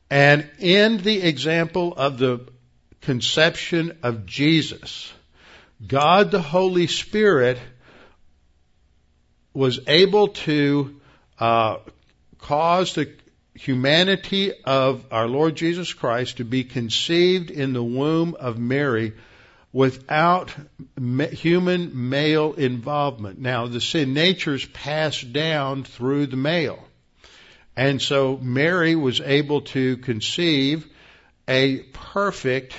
And 0.09 0.49
in 0.57 0.97
the 0.97 1.21
example 1.21 1.93
of 1.93 2.17
the 2.17 2.47
conception 3.01 3.99
of 4.01 4.25
Jesus, 4.25 5.13
God 5.85 6.31
the 6.31 6.41
Holy 6.41 6.87
Spirit 6.87 7.59
was 9.53 9.79
able 9.85 10.29
to 10.49 10.99
uh, 11.37 11.77
cause 12.39 12.95
the 12.95 13.13
humanity 13.61 14.51
of 14.65 15.05
our 15.11 15.27
Lord 15.27 15.55
Jesus 15.55 15.93
Christ 15.93 16.37
to 16.37 16.43
be 16.43 16.63
conceived 16.63 17.51
in 17.51 17.73
the 17.73 17.83
womb 17.83 18.35
of 18.39 18.57
Mary 18.57 19.13
without 19.71 20.51
human 20.97 22.09
male 22.09 22.53
involvement. 22.53 23.39
Now, 23.39 23.67
the 23.67 23.79
sin 23.79 24.15
nature's 24.15 24.65
passed 24.65 25.31
down 25.31 25.83
through 25.83 26.25
the 26.25 26.37
male. 26.37 26.83
And 27.77 28.01
so 28.01 28.39
Mary 28.41 28.95
was 28.95 29.21
able 29.21 29.61
to 29.61 29.97
conceive 29.97 30.87
a 31.47 31.83
perfect 31.93 32.75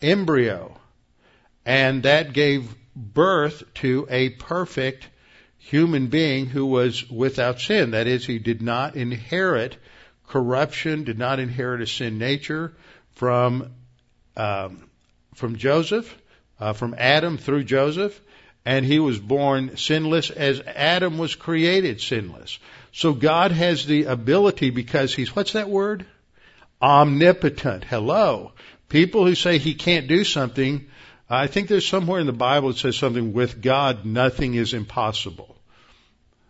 embryo. 0.00 0.78
And 1.64 2.04
that 2.04 2.32
gave 2.32 2.72
birth 2.94 3.64
to 3.74 4.06
a 4.08 4.30
perfect 4.30 5.08
human 5.58 6.06
being 6.06 6.46
who 6.46 6.66
was 6.66 7.10
without 7.10 7.60
sin. 7.60 7.90
That 7.90 8.06
is, 8.06 8.24
he 8.24 8.38
did 8.38 8.62
not 8.62 8.94
inherit 8.94 9.76
corruption, 10.28 11.04
did 11.04 11.18
not 11.18 11.38
inherit 11.38 11.80
a 11.80 11.86
sin 11.86 12.18
nature 12.18 12.72
from 13.12 13.72
um, 14.36 14.88
from 15.34 15.56
Joseph, 15.56 16.14
uh, 16.60 16.72
from 16.72 16.94
Adam 16.96 17.38
through 17.38 17.64
Joseph, 17.64 18.20
and 18.64 18.84
he 18.84 18.98
was 18.98 19.18
born 19.18 19.76
sinless 19.76 20.30
as 20.30 20.60
Adam 20.60 21.18
was 21.18 21.34
created 21.34 22.00
sinless. 22.00 22.58
So 22.92 23.12
God 23.12 23.52
has 23.52 23.86
the 23.86 24.04
ability 24.04 24.70
because 24.70 25.14
he's 25.14 25.34
what's 25.34 25.52
that 25.52 25.68
word? 25.68 26.06
Omnipotent. 26.80 27.84
Hello. 27.84 28.52
People 28.88 29.26
who 29.26 29.34
say 29.34 29.58
he 29.58 29.74
can't 29.74 30.06
do 30.06 30.24
something, 30.24 30.86
I 31.28 31.46
think 31.46 31.68
there's 31.68 31.86
somewhere 31.86 32.20
in 32.20 32.26
the 32.26 32.32
Bible 32.32 32.68
that 32.68 32.78
says 32.78 32.96
something 32.96 33.32
with 33.32 33.60
God 33.60 34.04
nothing 34.04 34.54
is 34.54 34.74
impossible. 34.74 35.55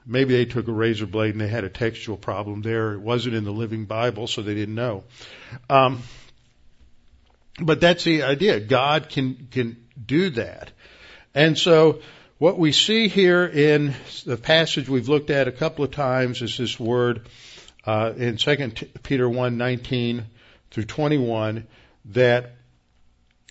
Maybe 0.06 0.36
they 0.36 0.44
took 0.44 0.68
a 0.68 0.72
razor 0.72 1.06
blade 1.06 1.32
and 1.32 1.40
they 1.40 1.48
had 1.48 1.64
a 1.64 1.68
textual 1.68 2.16
problem 2.16 2.62
there. 2.62 2.92
It 2.92 3.00
wasn't 3.00 3.34
in 3.34 3.44
the 3.44 3.52
Living 3.52 3.86
Bible, 3.86 4.28
so 4.28 4.40
they 4.40 4.54
didn't 4.54 4.76
know. 4.76 5.02
Um, 5.68 6.02
but 7.60 7.80
that's 7.80 8.04
the 8.04 8.22
idea. 8.22 8.60
God 8.60 9.08
can 9.08 9.48
can 9.50 9.76
do 10.04 10.30
that, 10.30 10.70
and 11.34 11.58
so 11.58 12.00
what 12.38 12.58
we 12.58 12.70
see 12.72 13.08
here 13.08 13.46
in 13.46 13.94
the 14.26 14.36
passage 14.36 14.88
we've 14.88 15.08
looked 15.08 15.30
at 15.30 15.48
a 15.48 15.52
couple 15.52 15.84
of 15.84 15.90
times 15.90 16.42
is 16.42 16.56
this 16.56 16.78
word 16.78 17.26
uh, 17.86 18.12
in 18.16 18.38
Second 18.38 18.86
Peter 19.02 19.28
one 19.28 19.56
nineteen 19.56 20.26
through 20.70 20.84
twenty 20.84 21.18
one 21.18 21.66
that 22.06 22.52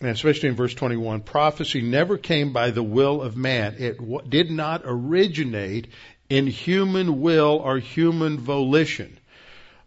and 0.02 0.10
especially 0.10 0.50
in 0.50 0.56
verse 0.56 0.74
21, 0.74 1.22
prophecy 1.22 1.82
never 1.82 2.18
came 2.18 2.52
by 2.52 2.72
the 2.72 2.84
will 2.84 3.22
of 3.22 3.38
man. 3.38 3.76
It 3.80 3.98
w- 3.98 4.22
did 4.28 4.52
not 4.52 4.82
originate 4.84 5.88
in 6.30 6.48
human 6.48 7.22
will 7.22 7.62
or 7.64 7.78
human 7.78 8.38
volition. 8.40 9.18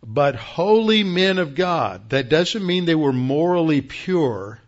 But 0.05 0.37
holy 0.37 1.03
men 1.03 1.38
of 1.38 1.55
God, 1.55 2.11
that 2.11 2.29
doesn't 2.29 2.64
mean 2.64 2.85
they 2.85 2.94
were 2.94 3.12
morally 3.12 3.81
pure. 3.81 4.61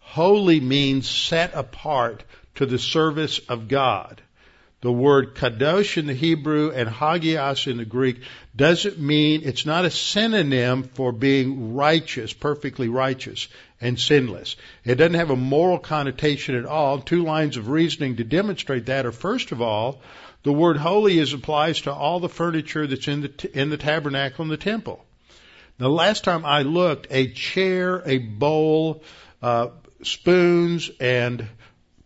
Holy 0.00 0.60
means 0.60 1.08
set 1.08 1.54
apart 1.54 2.24
to 2.56 2.66
the 2.66 2.78
service 2.78 3.38
of 3.48 3.68
God. 3.68 4.20
The 4.80 4.92
word 4.92 5.34
kadosh 5.34 5.96
in 5.96 6.06
the 6.06 6.12
Hebrew 6.12 6.70
and 6.70 6.86
hagios 6.88 7.66
in 7.66 7.78
the 7.78 7.86
Greek 7.86 8.20
doesn't 8.54 8.98
mean, 8.98 9.40
it's 9.42 9.64
not 9.64 9.86
a 9.86 9.90
synonym 9.90 10.82
for 10.82 11.10
being 11.10 11.74
righteous, 11.74 12.34
perfectly 12.34 12.88
righteous 12.88 13.48
and 13.80 13.98
sinless. 13.98 14.56
It 14.84 14.96
doesn't 14.96 15.14
have 15.14 15.30
a 15.30 15.36
moral 15.36 15.78
connotation 15.78 16.54
at 16.54 16.66
all. 16.66 17.00
Two 17.00 17.24
lines 17.24 17.56
of 17.56 17.68
reasoning 17.68 18.16
to 18.16 18.24
demonstrate 18.24 18.86
that 18.86 19.06
are 19.06 19.12
first 19.12 19.52
of 19.52 19.62
all, 19.62 20.02
the 20.44 20.52
word 20.52 20.76
holy 20.76 21.18
is 21.18 21.32
applies 21.32 21.80
to 21.82 21.92
all 21.92 22.20
the 22.20 22.28
furniture 22.28 22.86
that's 22.86 23.08
in 23.08 23.22
the 23.22 23.28
t- 23.28 23.48
in 23.52 23.70
the 23.70 23.76
tabernacle 23.76 24.42
and 24.42 24.52
the 24.52 24.56
temple. 24.56 25.04
The 25.78 25.88
last 25.88 26.22
time 26.22 26.44
I 26.44 26.62
looked, 26.62 27.08
a 27.10 27.32
chair, 27.32 28.02
a 28.06 28.18
bowl, 28.18 29.02
uh, 29.42 29.68
spoons, 30.02 30.90
and 31.00 31.48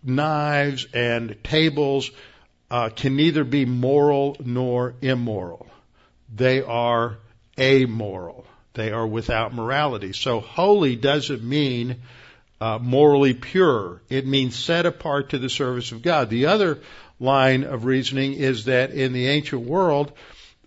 knives 0.02 0.86
and 0.94 1.36
tables 1.42 2.10
uh, 2.70 2.90
can 2.90 3.16
neither 3.16 3.44
be 3.44 3.66
moral 3.66 4.36
nor 4.40 4.94
immoral. 5.02 5.66
They 6.34 6.62
are 6.62 7.18
amoral. 7.58 8.46
They 8.74 8.92
are 8.92 9.06
without 9.06 9.52
morality. 9.52 10.12
So 10.12 10.40
holy 10.40 10.94
doesn't 10.94 11.42
mean 11.42 11.96
uh, 12.60 12.78
morally 12.80 13.34
pure. 13.34 14.00
It 14.08 14.26
means 14.26 14.56
set 14.56 14.86
apart 14.86 15.30
to 15.30 15.38
the 15.38 15.48
service 15.48 15.92
of 15.92 16.02
God. 16.02 16.30
The 16.30 16.46
other 16.46 16.80
line 17.20 17.64
of 17.64 17.84
reasoning 17.84 18.34
is 18.34 18.66
that 18.66 18.90
in 18.90 19.12
the 19.12 19.26
ancient 19.28 19.62
world, 19.62 20.12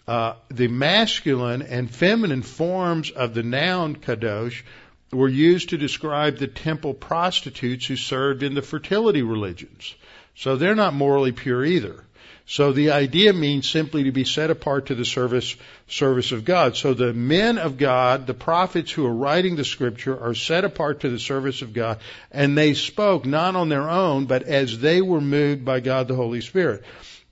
uh, 0.08 0.34
the 0.50 0.68
masculine 0.68 1.62
and 1.62 1.90
feminine 1.90 2.42
forms 2.42 3.12
of 3.12 3.34
the 3.34 3.44
noun 3.44 3.96
kadosh 3.96 4.64
were 5.12 5.30
used 5.30 5.70
to 5.70 5.78
describe 5.78 6.38
the 6.38 6.48
temple 6.48 6.94
prostitutes 6.94 7.86
who 7.86 7.96
served 7.96 8.44
in 8.44 8.54
the 8.54 8.62
fertility 8.62 9.22
religions. 9.22 9.96
So 10.36 10.56
they're 10.56 10.76
not 10.76 10.94
morally 10.94 11.32
pure 11.32 11.64
either. 11.64 12.04
So 12.46 12.74
the 12.74 12.92
idea 12.92 13.34
means 13.34 13.70
simply 13.70 14.04
to 14.04 14.12
be 14.12 14.26
set 14.26 14.50
apart 14.50 14.88
to 14.88 14.96
the 14.96 15.06
service 15.06 15.56
service 15.88 16.32
of 16.32 16.44
God. 16.44 16.76
So 16.76 16.94
the 16.94 17.14
men 17.14 17.58
of 17.58 17.78
God, 17.78 18.28
the 18.28 18.34
prophets 18.34 18.92
who 18.92 19.06
are 19.06 19.14
writing 19.14 19.56
the 19.56 19.64
scripture 19.64 20.20
are 20.20 20.34
set 20.34 20.66
apart 20.66 21.02
to 21.02 21.10
the 21.10 21.20
service 21.20 21.62
of 21.62 21.74
God 21.74 22.00
and 22.32 22.58
they 22.58 22.74
spoke 22.74 23.26
not 23.26 23.56
on 23.56 23.70
their 23.70 23.90
own 23.90 24.26
but 24.26 24.44
as 24.44 24.80
they 24.80 25.02
were 25.02 25.22
moved 25.22 25.64
by 25.64 25.80
God 25.80 26.08
the 26.08 26.16
Holy 26.16 26.42
Spirit. 26.42 26.84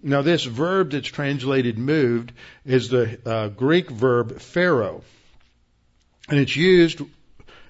Now 0.01 0.21
this 0.21 0.45
verb 0.45 0.91
that's 0.91 1.07
translated 1.07 1.77
moved 1.77 2.31
is 2.65 2.89
the 2.89 3.19
uh, 3.25 3.47
Greek 3.49 3.89
verb 3.89 4.39
phero. 4.39 5.01
And 6.29 6.39
it's 6.39 6.55
used 6.55 7.01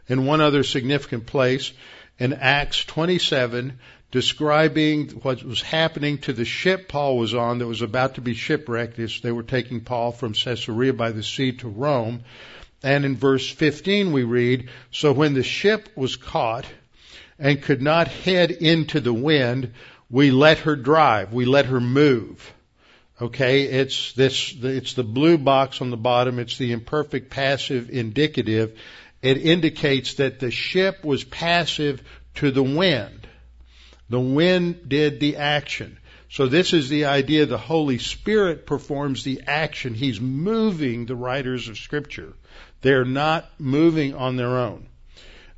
in 0.08 0.26
one 0.26 0.42
other 0.42 0.64
significant 0.64 1.26
place 1.26 1.72
in 2.20 2.34
Acts 2.34 2.84
27 2.84 3.80
describing 4.12 5.10
what 5.10 5.44
was 5.44 5.62
happening 5.62 6.18
to 6.20 6.34
the 6.34 6.46
ship 6.46 6.88
Paul 6.88 7.18
was 7.18 7.34
on 7.34 7.60
that 7.60 7.68
was 7.68 7.82
about 7.82 8.16
to 8.16 8.22
be 8.22 8.34
shipwrecked 8.34 8.98
as 9.00 9.22
they 9.22 9.32
were 9.32 9.44
taking 9.44 9.82
Paul 9.82 10.12
from 10.12 10.34
Caesarea 10.34 10.94
by 10.94 11.12
the 11.12 11.24
sea 11.24 11.52
to 11.54 11.68
Rome. 11.68 12.24
And 12.82 13.06
in 13.06 13.18
verse 13.18 13.48
15 13.48 14.12
we 14.12 14.24
read, 14.24 14.70
So 14.92 15.12
when 15.12 15.34
the 15.34 15.44
ship 15.44 15.90
was 15.96 16.16
caught 16.16 16.66
and 17.38 17.62
could 17.62 17.82
not 17.82 18.08
head 18.08 18.52
into 18.52 19.00
the 19.00 19.14
wind, 19.14 19.74
we 20.10 20.32
let 20.32 20.60
her 20.60 20.76
drive. 20.76 21.34
We 21.34 21.46
let 21.46 21.68
her 21.68 21.80
move. 21.80 22.54
Okay, 23.22 23.64
it's 23.64 24.14
this, 24.14 24.56
it's 24.62 24.94
the 24.94 25.04
blue 25.04 25.38
box 25.38 25.82
on 25.82 25.92
the 25.92 25.98
bottom. 25.98 26.40
It's 26.40 26.58
the 26.58 26.72
imperfect 26.72 27.30
passive 27.30 27.90
indicative. 27.90 28.80
It 29.22 29.38
indicates 29.38 30.16
that 30.16 30.40
the 30.40 30.52
ship 30.52 31.04
was 31.04 31.24
passive 31.26 32.02
to 32.36 32.50
the 32.50 32.64
wind. 32.64 33.19
The 34.10 34.20
wind 34.20 34.90
did 34.90 35.20
the 35.20 35.38
action. 35.38 35.98
So 36.32 36.48
this 36.48 36.74
is 36.74 36.90
the 36.90 37.06
idea 37.06 37.46
the 37.46 37.58
Holy 37.58 37.98
Spirit 37.98 38.66
performs 38.66 39.24
the 39.24 39.42
action. 39.48 39.94
He's 39.94 40.22
moving 40.22 41.06
the 41.06 41.16
writers 41.16 41.68
of 41.68 41.78
Scripture. 41.78 42.34
They're 42.82 43.06
not 43.06 43.50
moving 43.60 44.14
on 44.14 44.36
their 44.36 44.58
own. 44.58 44.86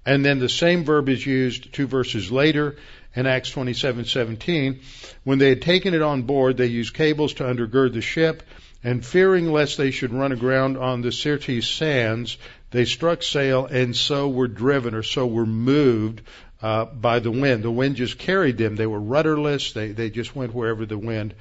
And 0.06 0.26
then 0.26 0.40
the 0.40 0.50
same 0.50 0.84
verb 0.84 1.10
is 1.10 1.26
used 1.26 1.74
two 1.74 1.88
verses 1.88 2.32
later 2.32 2.78
in 3.16 3.28
Acts 3.28 3.52
27:17. 3.52 4.80
When 5.24 5.38
they 5.38 5.50
had 5.50 5.62
taken 5.62 5.94
it 5.94 6.02
on 6.02 6.24
board, 6.24 6.58
they 6.58 6.68
used 6.68 6.94
cables 6.94 7.34
to 7.36 7.44
undergird 7.44 7.94
the 7.94 8.02
ship, 8.02 8.42
and 8.84 9.06
fearing 9.06 9.52
lest 9.52 9.78
they 9.78 9.92
should 9.92 10.14
run 10.14 10.32
aground 10.32 10.78
on 10.78 11.02
the 11.02 11.12
Syrtis 11.12 11.68
sands, 11.68 12.38
they 12.72 12.86
struck 12.86 13.22
sail 13.22 13.66
and 13.66 13.96
so 13.96 14.30
were 14.30 14.48
driven 14.48 14.96
or 14.96 15.04
so 15.04 15.28
were 15.28 15.46
moved 15.46 16.22
uh, 16.62 16.86
by 16.86 17.20
the 17.20 17.32
wind. 17.32 17.64
The 17.64 17.72
wind 17.72 17.96
just 17.96 18.18
carried 18.18 18.58
them. 18.58 18.76
They 18.76 18.88
were 18.88 19.00
rudderless. 19.00 19.74
They 19.74 19.92
they 19.92 20.10
just 20.10 20.36
went 20.36 20.54
wherever 20.54 20.86
the 20.86 20.98
wind 20.98 21.34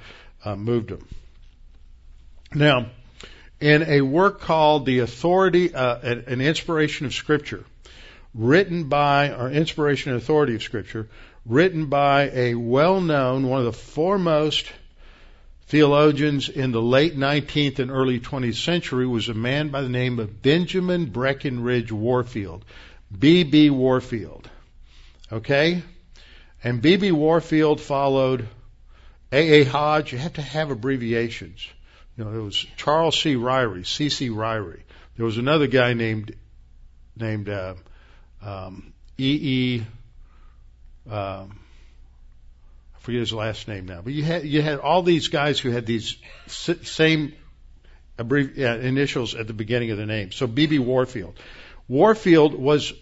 uh, 0.43 0.55
moved 0.55 0.89
them. 0.89 1.07
Now, 2.53 2.87
in 3.59 3.83
a 3.83 4.01
work 4.01 4.41
called 4.41 4.85
"The 4.85 4.99
Authority," 4.99 5.73
uh, 5.73 5.99
an, 5.99 6.41
inspiration 6.41 7.05
of 7.05 7.13
Scripture, 7.13 7.63
written 8.33 8.85
by 8.85 9.29
or 9.29 9.49
inspiration 9.49 10.11
and 10.11 10.21
authority 10.21 10.55
of 10.55 10.63
Scripture, 10.63 11.07
written 11.45 11.85
by 11.85 12.29
a 12.33 12.55
well-known, 12.55 13.47
one 13.47 13.59
of 13.59 13.65
the 13.65 13.73
foremost 13.73 14.71
theologians 15.67 16.49
in 16.49 16.71
the 16.71 16.81
late 16.81 17.15
19th 17.15 17.79
and 17.79 17.91
early 17.91 18.19
20th 18.19 18.55
century 18.55 19.07
was 19.07 19.29
a 19.29 19.33
man 19.33 19.69
by 19.69 19.81
the 19.81 19.89
name 19.89 20.19
of 20.19 20.41
Benjamin 20.41 21.05
Breckinridge 21.05 21.91
Warfield. 21.91 22.65
B.B. 23.17 23.69
Warfield. 23.69 24.49
Okay? 25.31 25.83
And 26.63 26.81
B.B. 26.81 27.11
Warfield 27.11 27.81
followed 27.81 28.47
A.A. 29.31 29.63
Hodge. 29.63 30.11
You 30.11 30.19
have 30.19 30.33
to 30.33 30.41
have 30.41 30.71
abbreviations. 30.71 31.67
You 32.17 32.25
know, 32.25 32.31
it 32.31 32.43
was 32.43 32.57
Charles 32.75 33.19
C. 33.19 33.35
Ryrie, 33.35 33.85
C.C. 33.85 34.29
Ryrie. 34.29 34.81
There 35.15 35.25
was 35.25 35.37
another 35.37 35.67
guy 35.67 35.93
named 35.93 36.35
named 37.15 37.49
uh, 37.49 37.75
um, 38.41 38.93
E.E. 39.17 39.85
Um, 41.09 41.59
I 42.95 42.99
forget 42.99 43.19
his 43.19 43.33
last 43.33 43.67
name 43.67 43.85
now, 43.85 44.01
but 44.01 44.13
you 44.13 44.23
had 44.23 44.45
you 44.45 44.61
had 44.61 44.79
all 44.79 45.03
these 45.03 45.29
guys 45.29 45.59
who 45.59 45.71
had 45.71 45.85
these 45.85 46.17
same 46.47 47.33
abbrev- 48.17 48.57
uh, 48.59 48.79
initials 48.79 49.35
at 49.35 49.47
the 49.47 49.53
beginning 49.53 49.91
of 49.91 49.97
the 49.97 50.05
name. 50.05 50.31
So 50.31 50.47
B.B. 50.47 50.79
Warfield. 50.79 51.37
Warfield 51.87 52.53
was 52.53 52.93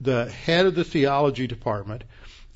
the 0.00 0.30
head 0.30 0.66
of 0.66 0.74
the 0.74 0.84
theology 0.84 1.46
department 1.46 2.04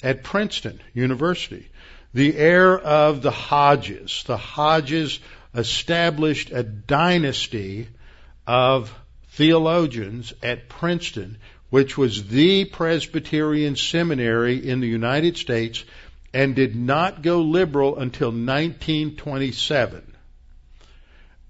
at 0.02 0.22
Princeton 0.22 0.80
University, 0.94 1.68
the 2.14 2.36
heir 2.36 2.78
of 2.78 3.22
the 3.22 3.30
Hodges. 3.30 4.24
The 4.26 4.36
Hodges 4.36 5.18
established 5.54 6.50
a 6.50 6.62
dynasty 6.62 7.88
of 8.46 8.92
theologians 9.30 10.32
at 10.42 10.68
Princeton, 10.68 11.38
which 11.70 11.96
was 11.96 12.28
the 12.28 12.66
Presbyterian 12.66 13.76
seminary 13.76 14.68
in 14.68 14.80
the 14.80 14.88
United 14.88 15.36
States 15.36 15.84
and 16.34 16.54
did 16.54 16.76
not 16.76 17.22
go 17.22 17.40
liberal 17.40 17.98
until 17.98 18.28
1927. 18.28 20.11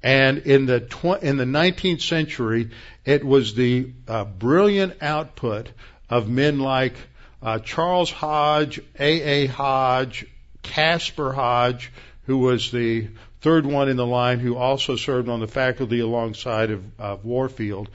And 0.02 0.38
in 0.38 0.66
the 0.66 0.80
tw- 0.80 1.22
in 1.22 1.36
the 1.36 1.44
19th 1.44 2.02
century, 2.02 2.70
it 3.04 3.24
was 3.24 3.54
the 3.54 3.92
uh, 4.08 4.24
brilliant 4.24 5.00
output 5.00 5.70
of 6.10 6.28
men 6.28 6.58
like 6.58 6.94
uh, 7.42 7.58
Charles 7.60 8.10
Hodge, 8.10 8.80
A. 8.98 9.44
A. 9.44 9.46
Hodge, 9.46 10.26
Caspar 10.62 11.32
Hodge, 11.32 11.92
who 12.26 12.38
was 12.38 12.70
the 12.70 13.08
third 13.40 13.66
one 13.66 13.88
in 13.88 13.96
the 13.96 14.06
line, 14.06 14.38
who 14.38 14.56
also 14.56 14.96
served 14.96 15.28
on 15.28 15.40
the 15.40 15.48
faculty 15.48 16.00
alongside 16.00 16.70
of, 16.70 16.84
of 16.98 17.24
Warfield, 17.24 17.88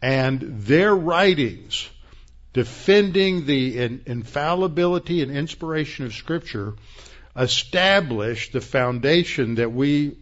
and 0.00 0.40
their 0.40 0.94
writings 0.94 1.88
defending 2.52 3.46
the 3.46 3.78
in, 3.78 4.02
infallibility 4.06 5.22
and 5.22 5.30
inspiration 5.30 6.06
of 6.06 6.14
Scripture 6.14 6.74
established 7.36 8.52
the 8.52 8.60
foundation 8.60 9.56
that 9.56 9.72
we 9.72 10.16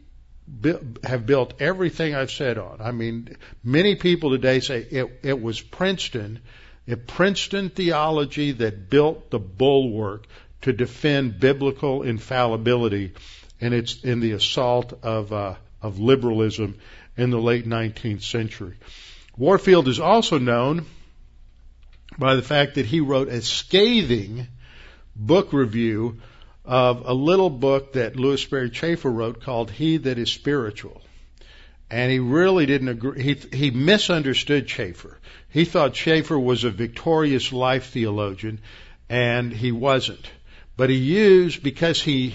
have 1.04 1.26
built 1.26 1.60
everything 1.60 2.14
I've 2.14 2.30
said 2.30 2.58
on. 2.58 2.80
I 2.80 2.92
mean, 2.92 3.36
many 3.64 3.96
people 3.96 4.30
today 4.30 4.60
say 4.60 4.80
it, 4.80 5.20
it 5.22 5.42
was 5.42 5.60
Princeton, 5.60 6.40
a 6.86 6.96
Princeton 6.96 7.70
theology 7.70 8.52
that 8.52 8.90
built 8.90 9.30
the 9.30 9.38
bulwark 9.38 10.26
to 10.62 10.72
defend 10.72 11.40
biblical 11.40 12.02
infallibility, 12.02 13.12
and 13.60 13.74
it's 13.74 14.02
in 14.04 14.20
the 14.20 14.32
assault 14.32 14.92
of 15.02 15.32
uh, 15.32 15.54
of 15.80 15.98
liberalism 15.98 16.78
in 17.16 17.30
the 17.30 17.40
late 17.40 17.66
19th 17.66 18.22
century. 18.22 18.74
Warfield 19.36 19.88
is 19.88 20.00
also 20.00 20.38
known 20.38 20.86
by 22.18 22.34
the 22.36 22.42
fact 22.42 22.76
that 22.76 22.86
he 22.86 23.00
wrote 23.00 23.28
a 23.28 23.42
scathing 23.42 24.46
book 25.16 25.52
review 25.52 26.20
of 26.64 27.02
a 27.06 27.14
little 27.14 27.50
book 27.50 27.94
that 27.94 28.16
Lewis 28.16 28.42
Sperry 28.42 28.70
Chafer 28.70 29.10
wrote 29.10 29.42
called 29.42 29.70
He 29.70 29.96
That 29.96 30.18
Is 30.18 30.30
Spiritual. 30.30 31.02
And 31.90 32.10
he 32.10 32.20
really 32.20 32.66
didn't 32.66 32.88
agree. 32.88 33.22
He, 33.22 33.34
he 33.34 33.70
misunderstood 33.70 34.66
Chafer. 34.66 35.18
He 35.48 35.64
thought 35.64 35.92
Chafer 35.92 36.38
was 36.38 36.64
a 36.64 36.70
victorious 36.70 37.52
life 37.52 37.90
theologian, 37.90 38.60
and 39.10 39.52
he 39.52 39.72
wasn't. 39.72 40.30
But 40.76 40.88
he 40.88 40.96
used, 40.96 41.62
because 41.62 42.00
he 42.00 42.34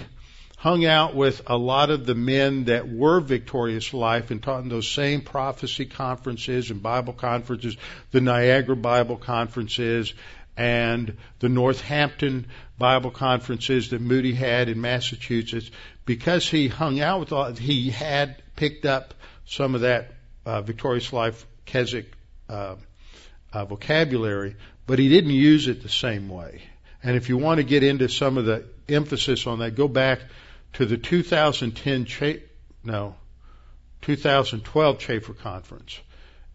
hung 0.58 0.84
out 0.84 1.14
with 1.14 1.40
a 1.46 1.56
lot 1.56 1.88
of 1.90 2.04
the 2.04 2.14
men 2.14 2.64
that 2.64 2.88
were 2.88 3.20
victorious 3.20 3.94
life 3.94 4.30
and 4.30 4.42
taught 4.42 4.62
in 4.62 4.68
those 4.68 4.88
same 4.88 5.20
prophecy 5.20 5.86
conferences 5.86 6.70
and 6.70 6.82
Bible 6.82 7.12
conferences, 7.12 7.76
the 8.10 8.20
Niagara 8.20 8.74
Bible 8.74 9.16
conferences 9.16 10.14
and 10.58 11.16
the 11.38 11.48
Northampton 11.48 12.46
Bible 12.78 13.12
conferences 13.12 13.90
that 13.90 14.00
Moody 14.00 14.34
had 14.34 14.68
in 14.68 14.80
Massachusetts, 14.80 15.70
because 16.04 16.48
he 16.48 16.66
hung 16.66 17.00
out 17.00 17.20
with 17.20 17.32
all, 17.32 17.52
he 17.52 17.90
had 17.90 18.42
picked 18.56 18.84
up 18.84 19.14
some 19.46 19.76
of 19.76 19.82
that 19.82 20.12
uh, 20.44 20.60
Victorious 20.60 21.12
Life 21.12 21.46
Keswick 21.64 22.12
uh, 22.48 22.74
uh, 23.52 23.64
vocabulary, 23.66 24.56
but 24.86 24.98
he 24.98 25.08
didn't 25.08 25.30
use 25.30 25.68
it 25.68 25.82
the 25.82 25.88
same 25.88 26.28
way. 26.28 26.62
And 27.04 27.16
if 27.16 27.28
you 27.28 27.36
want 27.38 27.58
to 27.58 27.64
get 27.64 27.84
into 27.84 28.08
some 28.08 28.36
of 28.36 28.44
the 28.44 28.64
emphasis 28.88 29.46
on 29.46 29.60
that, 29.60 29.76
go 29.76 29.86
back 29.86 30.20
to 30.74 30.86
the 30.86 30.96
2010 30.96 32.04
Cha- 32.04 32.42
no 32.82 33.14
2012 34.02 34.98
Chafer 34.98 35.34
conference 35.34 36.00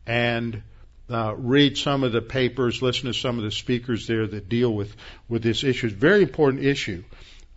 and 0.05 0.61
uh, 1.09 1.35
read 1.37 1.77
some 1.77 2.03
of 2.03 2.11
the 2.11 2.21
papers, 2.21 2.81
listen 2.81 3.07
to 3.07 3.13
some 3.13 3.37
of 3.37 3.43
the 3.43 3.51
speakers 3.51 4.07
there 4.07 4.25
that 4.25 4.49
deal 4.49 4.73
with, 4.73 4.95
with 5.27 5.43
this 5.43 5.63
issue. 5.63 5.87
It's 5.87 5.95
a 5.95 5.99
very 5.99 6.23
important 6.23 6.63
issue 6.63 7.03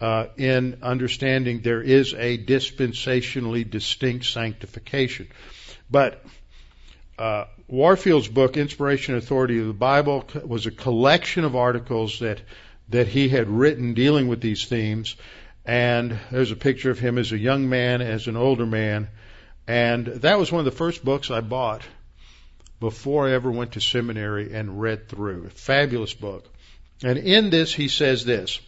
uh, 0.00 0.26
in 0.36 0.78
understanding 0.82 1.60
there 1.60 1.82
is 1.82 2.12
a 2.14 2.36
dispensationally 2.38 3.68
distinct 3.68 4.26
sanctification. 4.26 5.28
But 5.90 6.24
uh, 7.18 7.44
Warfield's 7.68 8.28
book, 8.28 8.56
Inspiration 8.56 9.14
and 9.14 9.22
Authority 9.22 9.58
of 9.60 9.66
the 9.66 9.72
Bible, 9.72 10.24
was 10.44 10.66
a 10.66 10.70
collection 10.70 11.44
of 11.44 11.56
articles 11.56 12.18
that 12.20 12.40
that 12.88 13.08
he 13.08 13.28
had 13.28 13.48
written 13.48 13.94
dealing 13.94 14.28
with 14.28 14.40
these 14.40 14.66
themes. 14.66 15.16
And 15.64 16.16
there's 16.30 16.52
a 16.52 16.56
picture 16.56 16.90
of 16.90 17.00
him 17.00 17.18
as 17.18 17.32
a 17.32 17.38
young 17.38 17.68
man, 17.68 18.00
as 18.00 18.28
an 18.28 18.36
older 18.36 18.66
man. 18.66 19.08
And 19.66 20.06
that 20.06 20.38
was 20.38 20.52
one 20.52 20.60
of 20.60 20.64
the 20.64 20.70
first 20.70 21.04
books 21.04 21.30
I 21.30 21.40
bought 21.40 21.82
before 22.80 23.28
I 23.28 23.32
ever 23.32 23.50
went 23.50 23.72
to 23.72 23.80
seminary 23.80 24.52
and 24.52 24.80
read 24.80 25.08
through. 25.08 25.46
A 25.46 25.50
fabulous 25.50 26.14
book. 26.14 26.46
And 27.02 27.18
in 27.18 27.50
this, 27.50 27.74
he 27.74 27.88
says 27.88 28.24
this, 28.24 28.60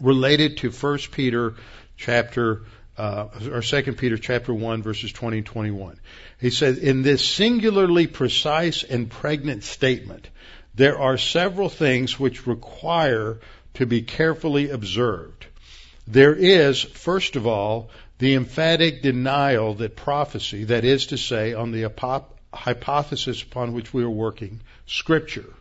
related 0.00 0.58
to 0.58 0.70
1 0.70 0.98
Peter 1.12 1.54
chapter, 1.96 2.62
uh, 2.96 3.28
or 3.50 3.62
2 3.62 3.92
Peter 3.94 4.18
chapter 4.18 4.52
1 4.52 4.82
verses 4.82 5.12
20 5.12 5.38
and 5.38 5.46
21. 5.46 6.00
He 6.40 6.50
says, 6.50 6.78
in 6.78 7.02
this 7.02 7.24
singularly 7.24 8.06
precise 8.06 8.82
and 8.82 9.10
pregnant 9.10 9.64
statement, 9.64 10.28
there 10.74 10.98
are 10.98 11.16
several 11.16 11.68
things 11.68 12.18
which 12.18 12.46
require 12.46 13.38
to 13.74 13.86
be 13.86 14.02
carefully 14.02 14.70
observed. 14.70 15.46
There 16.06 16.34
is, 16.34 16.82
first 16.82 17.36
of 17.36 17.46
all, 17.46 17.90
the 18.18 18.34
emphatic 18.34 19.02
denial 19.02 19.74
that 19.74 19.96
prophecy, 19.96 20.64
that 20.64 20.84
is 20.84 21.06
to 21.06 21.16
say, 21.16 21.54
on 21.54 21.72
the 21.72 21.84
hypothesis 22.54 23.42
upon 23.42 23.72
which 23.72 23.92
we 23.92 24.02
are 24.02 24.10
working, 24.10 24.60
Scripture. 24.86 25.52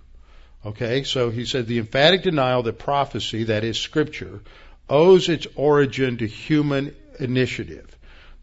Okay, 0.66 1.04
so 1.04 1.30
he 1.30 1.46
said 1.46 1.68
the 1.68 1.80
emphatic 1.80 2.24
denial 2.24 2.64
that 2.64 2.80
prophecy, 2.80 3.46
that 3.46 3.64
is 3.64 3.78
Scripture, 3.78 4.42
owes 4.90 5.28
its 5.30 5.48
origin 5.56 6.18
to 6.18 6.28
human 6.28 6.96
initiative. 7.20 7.98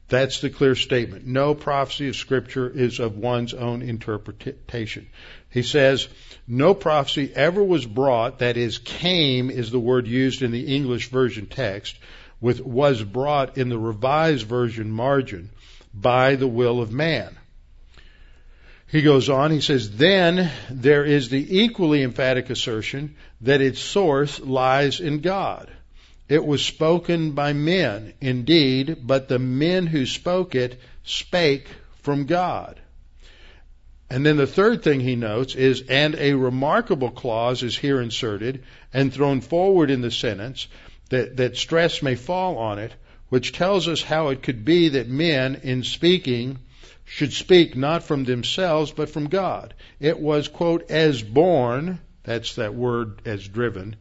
That's 0.09 0.41
the 0.41 0.51
clear 0.51 0.75
statement. 0.75 1.27
No 1.27 1.55
prophecy 1.55 2.09
of 2.09 2.17
Scripture 2.17 2.69
is 2.69 2.99
of 2.99 3.17
one's 3.17 3.55
own 3.55 3.81
interpretation. 3.81 5.09
He 5.51 5.63
says, 5.63 6.09
no 6.49 6.75
prophecy 6.75 7.33
ever 7.35 7.63
was 7.63 7.87
brought, 7.87 8.41
that 8.41 8.57
is, 8.57 8.79
came 8.79 9.51
is 9.51 9.71
the 9.71 9.79
word 9.79 10.07
used 10.09 10.43
in 10.43 10.51
the 10.51 10.75
English 10.75 11.11
version 11.11 11.47
text, 11.47 11.97
with 12.41 12.61
was 12.61 13.03
brought 13.03 13.57
in 13.57 13.69
the 13.69 13.79
revised 13.79 14.47
version 14.47 14.91
margin 14.91 15.51
by 15.95 16.35
the 16.35 16.49
will 16.49 16.81
of 16.81 16.93
man. 16.93 17.37
He 18.91 19.03
goes 19.03 19.29
on, 19.29 19.53
he 19.53 19.61
says, 19.61 19.97
then 19.97 20.51
there 20.69 21.05
is 21.05 21.29
the 21.29 21.61
equally 21.61 22.03
emphatic 22.03 22.51
assertion 22.51 23.15
that 23.43 23.61
its 23.61 23.79
source 23.79 24.41
lies 24.41 24.99
in 24.99 25.21
God. 25.21 25.71
It 26.29 26.45
was 26.45 26.65
spoken 26.65 27.33
by 27.33 27.53
men, 27.53 28.15
indeed, 28.21 28.99
but 29.03 29.29
the 29.29 29.39
men 29.39 29.87
who 29.87 30.07
spoke 30.07 30.57
it 30.57 30.81
spake 31.05 31.69
from 32.03 32.27
God. 32.27 32.81
And 34.11 34.27
then 34.27 34.37
the 34.37 34.47
third 34.47 34.83
thing 34.83 34.99
he 34.99 35.15
notes 35.15 35.55
is, 35.55 35.85
and 35.89 36.17
a 36.17 36.35
remarkable 36.35 37.11
clause 37.11 37.63
is 37.63 37.79
here 37.79 38.01
inserted 38.01 38.65
and 38.93 39.13
thrown 39.13 39.41
forward 39.41 39.91
in 39.91 40.01
the 40.01 40.11
sentence 40.11 40.67
that, 41.11 41.37
that 41.37 41.57
stress 41.57 42.03
may 42.03 42.17
fall 42.17 42.59
on 42.59 42.81
it, 42.81 42.93
which 43.29 43.53
tells 43.53 43.87
us 43.87 44.03
how 44.03 44.31
it 44.31 44.43
could 44.43 44.65
be 44.65 44.89
that 44.89 45.09
men, 45.09 45.61
in 45.63 45.85
speaking, 45.85 46.59
should 47.11 47.33
speak 47.33 47.77
not 47.77 48.05
from 48.05 48.23
themselves, 48.23 48.93
but 48.93 49.11
from 49.11 49.27
God. 49.27 49.75
It 49.99 50.21
was, 50.21 50.47
quote, 50.47 50.93
as 50.93 51.21
born, 51.21 51.99
that's 52.23 52.55
that 52.55 52.73
word 52.73 53.23
as 53.25 53.47
driven, 53.49 53.97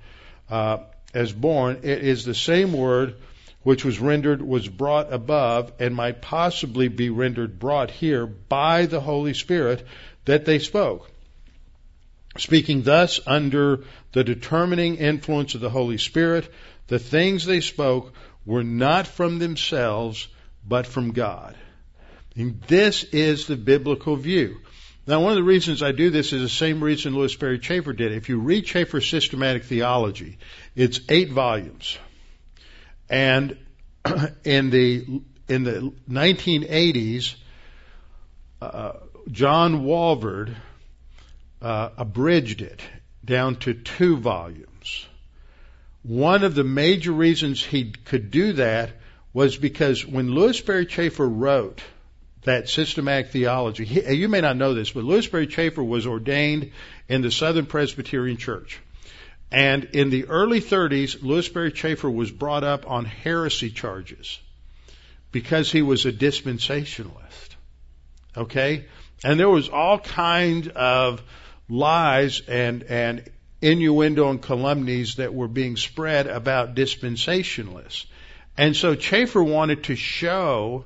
uh, 0.47 0.77
as 1.11 1.33
born, 1.33 1.79
it 1.81 2.03
is 2.03 2.23
the 2.23 2.35
same 2.35 2.71
word 2.71 3.15
which 3.63 3.83
was 3.83 3.99
rendered, 3.99 4.43
was 4.43 4.67
brought 4.67 5.11
above, 5.11 5.73
and 5.79 5.95
might 5.95 6.21
possibly 6.21 6.87
be 6.87 7.09
rendered 7.09 7.57
brought 7.57 7.89
here 7.89 8.27
by 8.27 8.85
the 8.85 9.01
Holy 9.01 9.33
Spirit 9.33 9.87
that 10.25 10.45
they 10.45 10.59
spoke. 10.59 11.09
Speaking 12.37 12.83
thus 12.83 13.19
under 13.25 13.85
the 14.11 14.23
determining 14.23 14.97
influence 14.97 15.55
of 15.55 15.61
the 15.61 15.71
Holy 15.71 15.97
Spirit, 15.97 16.47
the 16.85 16.99
things 16.99 17.43
they 17.43 17.61
spoke 17.61 18.13
were 18.45 18.63
not 18.63 19.07
from 19.07 19.39
themselves, 19.39 20.27
but 20.63 20.85
from 20.85 21.11
God. 21.11 21.55
And 22.39 22.61
this 22.67 23.03
is 23.03 23.47
the 23.47 23.57
biblical 23.57 24.15
view. 24.15 24.61
Now, 25.05 25.19
one 25.19 25.31
of 25.31 25.35
the 25.35 25.43
reasons 25.43 25.83
I 25.83 25.91
do 25.91 26.09
this 26.09 26.31
is 26.31 26.41
the 26.41 26.47
same 26.47 26.81
reason 26.81 27.13
Lewis 27.13 27.33
Sperry 27.33 27.59
Chafer 27.59 27.91
did. 27.91 28.13
If 28.13 28.29
you 28.29 28.39
read 28.39 28.65
Chafer's 28.65 29.09
systematic 29.09 29.65
theology, 29.65 30.37
it's 30.73 31.01
eight 31.09 31.31
volumes. 31.31 31.97
And 33.09 33.57
in 34.45 34.69
the 34.69 35.21
in 35.49 35.63
the 35.63 35.91
1980s, 36.09 37.35
uh, 38.61 38.93
John 39.29 39.83
Walvoord 39.83 40.55
uh, 41.61 41.89
abridged 41.97 42.61
it 42.61 42.81
down 43.25 43.57
to 43.57 43.73
two 43.73 44.15
volumes. 44.15 45.07
one 46.03 46.45
of 46.45 46.55
the 46.55 46.63
major 46.63 47.11
reasons 47.11 47.61
he 47.61 47.91
could 47.91 48.31
do 48.31 48.53
that 48.53 48.91
was 49.33 49.57
because 49.57 50.05
when 50.05 50.31
Lewis 50.31 50.57
Sperry 50.57 50.85
Chafer 50.85 51.27
wrote 51.27 51.81
that 52.49 52.67
systematic 52.67 53.29
theology, 53.29 53.85
he, 53.85 54.13
you 54.15 54.27
may 54.27 54.41
not 54.41 54.57
know 54.57 54.73
this, 54.73 54.89
but 54.89 55.03
Lewis 55.03 55.25
Sperry 55.25 55.45
Chafer 55.45 55.83
was 55.83 56.07
ordained 56.07 56.71
in 57.07 57.21
the 57.21 57.29
Southern 57.29 57.67
Presbyterian 57.67 58.37
Church. 58.37 58.79
And 59.51 59.83
in 59.93 60.09
the 60.09 60.25
early 60.25 60.59
30s, 60.59 61.21
Lewis 61.21 61.45
Sperry 61.45 61.71
Chafer 61.71 62.09
was 62.09 62.31
brought 62.31 62.63
up 62.63 62.89
on 62.89 63.05
heresy 63.05 63.69
charges 63.69 64.39
because 65.31 65.71
he 65.71 65.83
was 65.83 66.07
a 66.07 66.11
dispensationalist. 66.11 67.55
Okay? 68.35 68.85
And 69.23 69.39
there 69.39 69.49
was 69.49 69.69
all 69.69 69.99
kinds 69.99 70.69
of 70.69 71.21
lies 71.69 72.41
and, 72.47 72.81
and 72.81 73.29
innuendo 73.61 74.27
and 74.31 74.41
calumnies 74.41 75.17
that 75.17 75.35
were 75.35 75.47
being 75.47 75.77
spread 75.77 76.25
about 76.25 76.73
dispensationalists. 76.73 78.07
And 78.57 78.75
so 78.75 78.95
Chafer 78.95 79.43
wanted 79.43 79.83
to 79.83 79.95
show, 79.95 80.85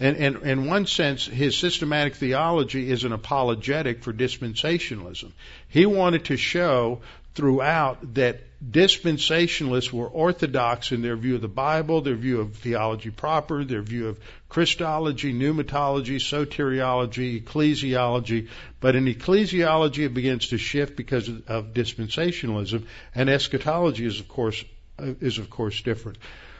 and, 0.00 0.16
and 0.16 0.42
in 0.42 0.66
one 0.66 0.86
sense, 0.86 1.26
his 1.26 1.56
systematic 1.56 2.14
theology 2.14 2.90
is 2.90 3.04
an 3.04 3.12
apologetic 3.12 4.02
for 4.02 4.12
dispensationalism. 4.12 5.32
He 5.68 5.86
wanted 5.86 6.26
to 6.26 6.36
show 6.36 7.00
throughout 7.34 8.14
that 8.14 8.40
dispensationalists 8.62 9.92
were 9.92 10.06
orthodox 10.06 10.92
in 10.92 11.02
their 11.02 11.16
view 11.16 11.34
of 11.34 11.40
the 11.40 11.48
Bible, 11.48 12.00
their 12.00 12.14
view 12.14 12.40
of 12.40 12.56
theology 12.56 13.10
proper, 13.10 13.64
their 13.64 13.82
view 13.82 14.08
of 14.08 14.20
Christology, 14.48 15.32
pneumatology, 15.32 16.16
soteriology, 16.16 17.42
ecclesiology. 17.42 18.48
But 18.80 18.96
in 18.96 19.06
ecclesiology, 19.06 20.04
it 20.04 20.14
begins 20.14 20.48
to 20.48 20.58
shift 20.58 20.96
because 20.96 21.28
of 21.28 21.72
dispensationalism, 21.72 22.84
and 23.14 23.28
eschatology 23.28 24.06
is 24.06 24.20
of 24.20 24.28
course 24.28 24.64
uh, 24.98 25.14
is 25.20 25.38
of 25.38 25.50
course 25.50 25.80
different. 25.80 26.18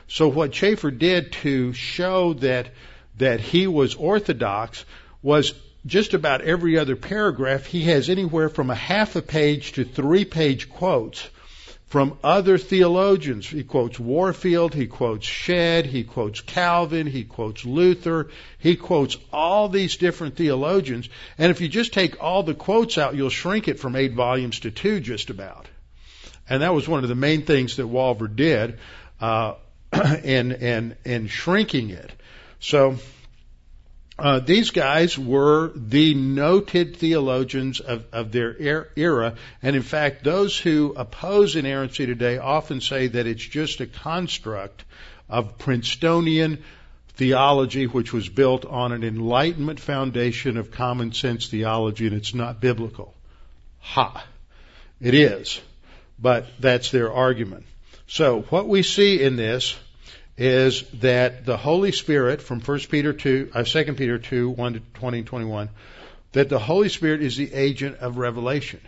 So 0.08 0.28
what 0.28 0.52
Chafer 0.52 0.90
did 0.90 1.32
to 1.44 1.72
show 1.72 2.34
that 2.34 2.70
that 3.16 3.40
he 3.40 3.66
was 3.66 3.94
orthodox 3.94 4.84
was 5.22 5.54
just 5.84 6.14
about 6.14 6.42
every 6.42 6.78
other 6.78 6.96
paragraph, 6.96 7.66
he 7.66 7.84
has 7.84 8.08
anywhere 8.08 8.48
from 8.48 8.70
a 8.70 8.74
half 8.74 9.16
a 9.16 9.22
page 9.22 9.72
to 9.72 9.84
three 9.84 10.24
page 10.24 10.70
quotes 10.70 11.28
from 11.92 12.16
other 12.24 12.56
theologians. 12.56 13.46
He 13.46 13.64
quotes 13.64 14.00
Warfield, 14.00 14.72
he 14.72 14.86
quotes 14.86 15.26
Shedd, 15.26 15.84
he 15.84 16.04
quotes 16.04 16.40
Calvin, 16.40 17.06
he 17.06 17.24
quotes 17.24 17.66
Luther, 17.66 18.30
he 18.58 18.76
quotes 18.76 19.18
all 19.30 19.68
these 19.68 19.96
different 19.96 20.36
theologians. 20.36 21.08
And 21.36 21.50
if 21.50 21.60
you 21.60 21.68
just 21.68 21.92
take 21.92 22.22
all 22.22 22.44
the 22.44 22.54
quotes 22.54 22.96
out, 22.96 23.14
you'll 23.14 23.28
shrink 23.28 23.68
it 23.68 23.78
from 23.78 23.94
eight 23.94 24.14
volumes 24.14 24.60
to 24.60 24.70
two 24.70 25.00
just 25.00 25.28
about. 25.28 25.68
And 26.48 26.62
that 26.62 26.72
was 26.72 26.88
one 26.88 27.02
of 27.02 27.10
the 27.10 27.14
main 27.14 27.42
things 27.42 27.76
that 27.76 27.82
Walvoord 27.82 28.36
did 28.36 28.78
uh, 29.20 29.54
in, 30.24 30.52
in, 30.52 30.96
in 31.04 31.26
shrinking 31.26 31.90
it. 31.90 32.10
So 32.62 32.96
uh, 34.20 34.38
these 34.38 34.70
guys 34.70 35.18
were 35.18 35.72
the 35.74 36.14
noted 36.14 36.96
theologians 36.96 37.80
of, 37.80 38.04
of 38.12 38.30
their 38.30 38.50
er, 38.50 38.88
era, 38.94 39.34
and 39.62 39.74
in 39.74 39.82
fact, 39.82 40.22
those 40.22 40.56
who 40.56 40.94
oppose 40.96 41.56
inerrancy 41.56 42.06
today 42.06 42.38
often 42.38 42.80
say 42.80 43.08
that 43.08 43.26
it's 43.26 43.44
just 43.44 43.80
a 43.80 43.86
construct 43.86 44.84
of 45.28 45.58
Princetonian 45.58 46.62
theology, 47.14 47.88
which 47.88 48.12
was 48.12 48.28
built 48.28 48.64
on 48.64 48.92
an 48.92 49.02
Enlightenment 49.02 49.80
foundation 49.80 50.56
of 50.56 50.70
common 50.70 51.12
sense 51.12 51.48
theology, 51.48 52.06
and 52.06 52.14
it's 52.14 52.32
not 52.32 52.60
biblical. 52.60 53.12
Ha! 53.80 54.24
It 55.00 55.14
is, 55.14 55.60
but 56.16 56.46
that's 56.60 56.92
their 56.92 57.12
argument. 57.12 57.66
So 58.06 58.42
what 58.50 58.68
we 58.68 58.84
see 58.84 59.20
in 59.20 59.34
this 59.34 59.76
is 60.42 60.82
that 60.94 61.46
the 61.46 61.56
Holy 61.56 61.92
Spirit 61.92 62.42
from 62.42 62.60
1 62.60 62.80
Peter 62.90 63.12
2, 63.12 63.52
uh, 63.54 63.62
2 63.62 63.94
Peter 63.94 64.18
2, 64.18 64.50
1 64.50 64.72
to 64.72 64.80
20 64.94 65.18
and 65.18 65.26
21, 65.28 65.68
that 66.32 66.48
the 66.48 66.58
Holy 66.58 66.88
Spirit 66.88 67.22
is 67.22 67.36
the 67.36 67.54
agent 67.54 67.98
of 67.98 68.18
revelation. 68.18 68.80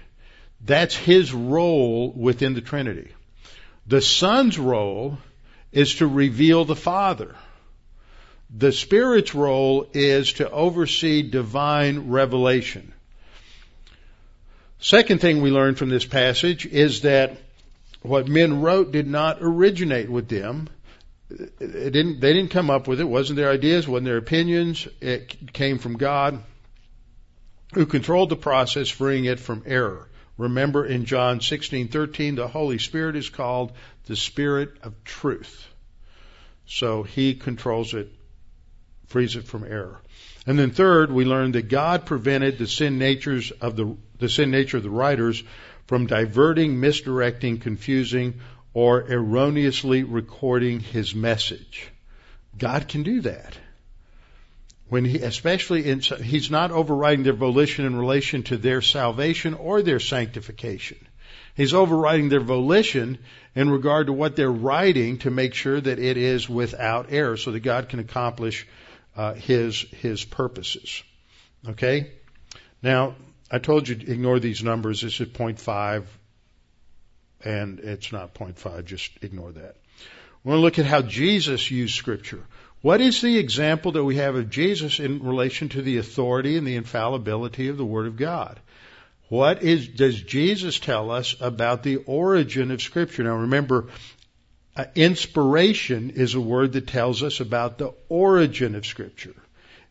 That's 0.64 0.96
his 0.96 1.32
role 1.32 2.10
within 2.10 2.54
the 2.54 2.60
Trinity. 2.60 3.12
The 3.86 4.00
Son's 4.00 4.58
role 4.58 5.18
is 5.70 5.94
to 5.96 6.08
reveal 6.08 6.64
the 6.64 6.74
Father. 6.74 7.36
The 8.50 8.72
Spirit's 8.72 9.32
role 9.32 9.86
is 9.92 10.32
to 10.34 10.50
oversee 10.50 11.22
divine 11.22 12.08
revelation. 12.08 12.92
Second 14.80 15.20
thing 15.20 15.40
we 15.40 15.52
learn 15.52 15.76
from 15.76 15.88
this 15.88 16.04
passage 16.04 16.66
is 16.66 17.02
that 17.02 17.38
what 18.02 18.26
men 18.26 18.60
wrote 18.60 18.90
did 18.90 19.06
not 19.06 19.38
originate 19.40 20.10
with 20.10 20.28
them 20.28 20.68
it 21.30 21.92
didn't 21.92 22.20
they 22.20 22.32
didn't 22.32 22.50
come 22.50 22.70
up 22.70 22.86
with 22.86 23.00
it. 23.00 23.04
it 23.04 23.08
wasn't 23.08 23.36
their 23.36 23.50
ideas 23.50 23.88
wasn't 23.88 24.06
their 24.06 24.16
opinions. 24.16 24.86
It 25.00 25.52
came 25.52 25.78
from 25.78 25.96
god 25.96 26.42
who 27.72 27.86
controlled 27.86 28.28
the 28.28 28.36
process 28.36 28.88
freeing 28.88 29.24
it 29.24 29.40
from 29.40 29.62
error. 29.66 30.08
Remember 30.36 30.84
in 30.84 31.04
john 31.04 31.40
16:13 31.40 32.36
the 32.36 32.48
holy 32.48 32.78
spirit 32.78 33.16
is 33.16 33.30
called 33.30 33.72
the 34.06 34.16
spirit 34.16 34.76
of 34.82 35.02
truth. 35.04 35.66
So 36.66 37.02
he 37.02 37.34
controls 37.34 37.94
it 37.94 38.12
frees 39.06 39.36
it 39.36 39.46
from 39.46 39.64
error. 39.64 40.00
And 40.46 40.58
then 40.58 40.70
third 40.70 41.10
we 41.10 41.24
learned 41.24 41.54
that 41.54 41.68
god 41.68 42.04
prevented 42.04 42.58
the 42.58 42.66
sin 42.66 42.98
natures 42.98 43.50
of 43.50 43.76
the 43.76 43.96
the 44.18 44.28
sin 44.28 44.50
nature 44.50 44.76
of 44.76 44.82
the 44.82 44.90
writers 44.90 45.42
from 45.86 46.06
diverting 46.06 46.80
misdirecting 46.80 47.58
confusing 47.58 48.40
or 48.74 49.00
erroneously 49.10 50.02
recording 50.02 50.80
his 50.80 51.14
message. 51.14 51.88
God 52.58 52.88
can 52.88 53.04
do 53.04 53.20
that. 53.22 53.56
When 54.88 55.04
he, 55.04 55.18
especially 55.18 55.88
in, 55.88 56.00
he's 56.00 56.50
not 56.50 56.70
overriding 56.70 57.24
their 57.24 57.32
volition 57.32 57.86
in 57.86 57.96
relation 57.96 58.42
to 58.44 58.56
their 58.56 58.82
salvation 58.82 59.54
or 59.54 59.80
their 59.80 60.00
sanctification. 60.00 60.98
He's 61.56 61.72
overriding 61.72 62.28
their 62.28 62.40
volition 62.40 63.18
in 63.54 63.70
regard 63.70 64.08
to 64.08 64.12
what 64.12 64.36
they're 64.36 64.50
writing 64.50 65.18
to 65.18 65.30
make 65.30 65.54
sure 65.54 65.80
that 65.80 65.98
it 65.98 66.16
is 66.16 66.48
without 66.48 67.06
error 67.10 67.36
so 67.36 67.52
that 67.52 67.60
God 67.60 67.88
can 67.88 68.00
accomplish 68.00 68.66
uh, 69.16 69.34
his 69.34 69.80
his 70.02 70.24
purposes. 70.24 71.02
Okay? 71.66 72.10
Now, 72.82 73.14
I 73.50 73.58
told 73.58 73.88
you 73.88 73.94
to 73.94 74.12
ignore 74.12 74.40
these 74.40 74.62
numbers. 74.64 75.00
This 75.00 75.20
is 75.20 75.28
0.5 75.28 76.04
and 77.44 77.80
it's 77.80 78.12
not 78.12 78.34
0.5. 78.34 78.84
Just 78.84 79.10
ignore 79.22 79.52
that. 79.52 79.76
We 80.42 80.50
want 80.50 80.58
to 80.58 80.62
look 80.62 80.78
at 80.78 80.86
how 80.86 81.02
Jesus 81.02 81.70
used 81.70 81.94
Scripture. 81.94 82.42
What 82.80 83.00
is 83.00 83.20
the 83.20 83.38
example 83.38 83.92
that 83.92 84.04
we 84.04 84.16
have 84.16 84.34
of 84.34 84.50
Jesus 84.50 85.00
in 85.00 85.22
relation 85.22 85.70
to 85.70 85.82
the 85.82 85.98
authority 85.98 86.56
and 86.58 86.66
the 86.66 86.76
infallibility 86.76 87.68
of 87.68 87.78
the 87.78 87.84
Word 87.84 88.06
of 88.06 88.16
God? 88.16 88.60
What 89.28 89.62
is, 89.62 89.88
does 89.88 90.20
Jesus 90.20 90.78
tell 90.78 91.10
us 91.10 91.34
about 91.40 91.82
the 91.82 91.96
origin 91.96 92.70
of 92.70 92.82
Scripture? 92.82 93.24
Now 93.24 93.36
remember, 93.36 93.86
uh, 94.76 94.84
inspiration 94.94 96.10
is 96.10 96.34
a 96.34 96.40
word 96.40 96.72
that 96.72 96.86
tells 96.86 97.22
us 97.22 97.40
about 97.40 97.78
the 97.78 97.94
origin 98.08 98.74
of 98.74 98.84
Scripture. 98.84 99.34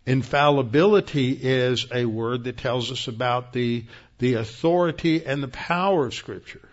Infallibility 0.06 1.32
is 1.32 1.88
a 1.91 2.06
word 2.06 2.43
that 2.43 2.58
tells 2.58 2.91
us 2.91 3.08
about 3.08 3.54
the, 3.54 3.86
the 4.20 4.36
authority 4.36 5.26
and 5.26 5.41
the 5.41 5.47
power 5.47 6.06
of 6.06 6.14
Scripture. 6.14 6.70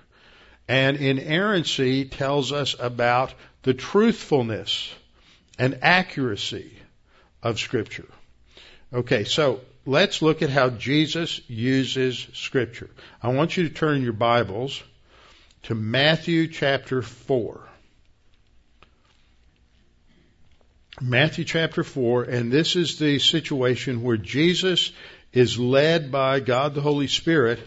And 0.70 0.98
inerrancy 0.98 2.04
tells 2.04 2.52
us 2.52 2.76
about 2.78 3.34
the 3.64 3.74
truthfulness 3.74 4.94
and 5.58 5.80
accuracy 5.82 6.72
of 7.42 7.58
Scripture. 7.58 8.06
Okay, 8.92 9.24
so 9.24 9.62
let's 9.84 10.22
look 10.22 10.42
at 10.42 10.50
how 10.50 10.70
Jesus 10.70 11.40
uses 11.48 12.24
Scripture. 12.34 12.88
I 13.20 13.32
want 13.32 13.56
you 13.56 13.68
to 13.68 13.74
turn 13.74 14.04
your 14.04 14.12
Bibles 14.12 14.80
to 15.64 15.74
Matthew 15.74 16.46
chapter 16.46 17.02
4. 17.02 17.68
Matthew 21.00 21.44
chapter 21.46 21.82
4, 21.82 22.22
and 22.22 22.52
this 22.52 22.76
is 22.76 22.96
the 22.96 23.18
situation 23.18 24.02
where 24.04 24.16
Jesus 24.16 24.92
is 25.32 25.58
led 25.58 26.12
by 26.12 26.38
God 26.38 26.76
the 26.76 26.80
Holy 26.80 27.08
Spirit 27.08 27.58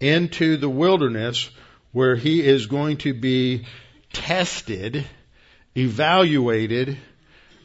into 0.00 0.58
the 0.58 0.68
wilderness 0.68 1.48
where 1.92 2.16
he 2.16 2.42
is 2.42 2.66
going 2.66 2.96
to 2.98 3.14
be 3.14 3.66
tested, 4.12 5.06
evaluated 5.76 6.98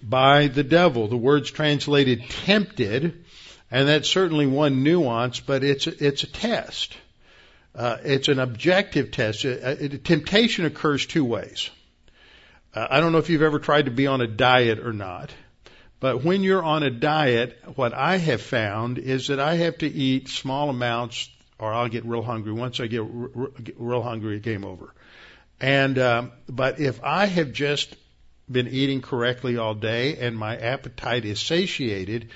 by 0.03 0.47
the 0.47 0.63
devil. 0.63 1.07
The 1.07 1.17
word's 1.17 1.51
translated 1.51 2.29
tempted, 2.29 3.23
and 3.71 3.87
that's 3.87 4.09
certainly 4.09 4.45
one 4.45 4.83
nuance, 4.83 5.39
but 5.39 5.63
it's 5.63 5.87
a, 5.87 6.05
it's 6.05 6.23
a 6.23 6.27
test. 6.27 6.95
Uh, 7.75 7.97
it's 8.03 8.27
an 8.27 8.39
objective 8.39 9.11
test. 9.11 9.45
Uh, 9.45 9.75
temptation 10.03 10.65
occurs 10.65 11.05
two 11.05 11.25
ways. 11.25 11.69
Uh, 12.73 12.87
I 12.89 12.99
don't 12.99 13.11
know 13.11 13.17
if 13.19 13.29
you've 13.29 13.41
ever 13.41 13.59
tried 13.59 13.85
to 13.85 13.91
be 13.91 14.07
on 14.07 14.21
a 14.21 14.27
diet 14.27 14.79
or 14.79 14.93
not, 14.93 15.31
but 15.99 16.23
when 16.23 16.43
you're 16.43 16.63
on 16.63 16.83
a 16.83 16.89
diet, 16.89 17.57
what 17.75 17.93
I 17.93 18.17
have 18.17 18.41
found 18.41 18.97
is 18.97 19.27
that 19.27 19.39
I 19.39 19.55
have 19.55 19.79
to 19.79 19.87
eat 19.87 20.27
small 20.27 20.69
amounts 20.69 21.29
or 21.59 21.73
I'll 21.73 21.89
get 21.89 22.05
real 22.05 22.21
hungry. 22.21 22.53
Once 22.53 22.79
I 22.79 22.87
get 22.87 23.03
real 23.03 24.01
hungry, 24.01 24.39
game 24.39 24.63
over. 24.63 24.93
And 25.59 25.97
um, 25.97 26.31
but 26.47 26.79
if 26.79 27.03
I 27.03 27.25
have 27.25 27.51
just 27.51 27.95
been 28.49 28.67
eating 28.67 29.01
correctly 29.01 29.57
all 29.57 29.73
day 29.73 30.17
and 30.17 30.37
my 30.37 30.55
appetite 30.55 31.25
is 31.25 31.39
satiated, 31.39 32.29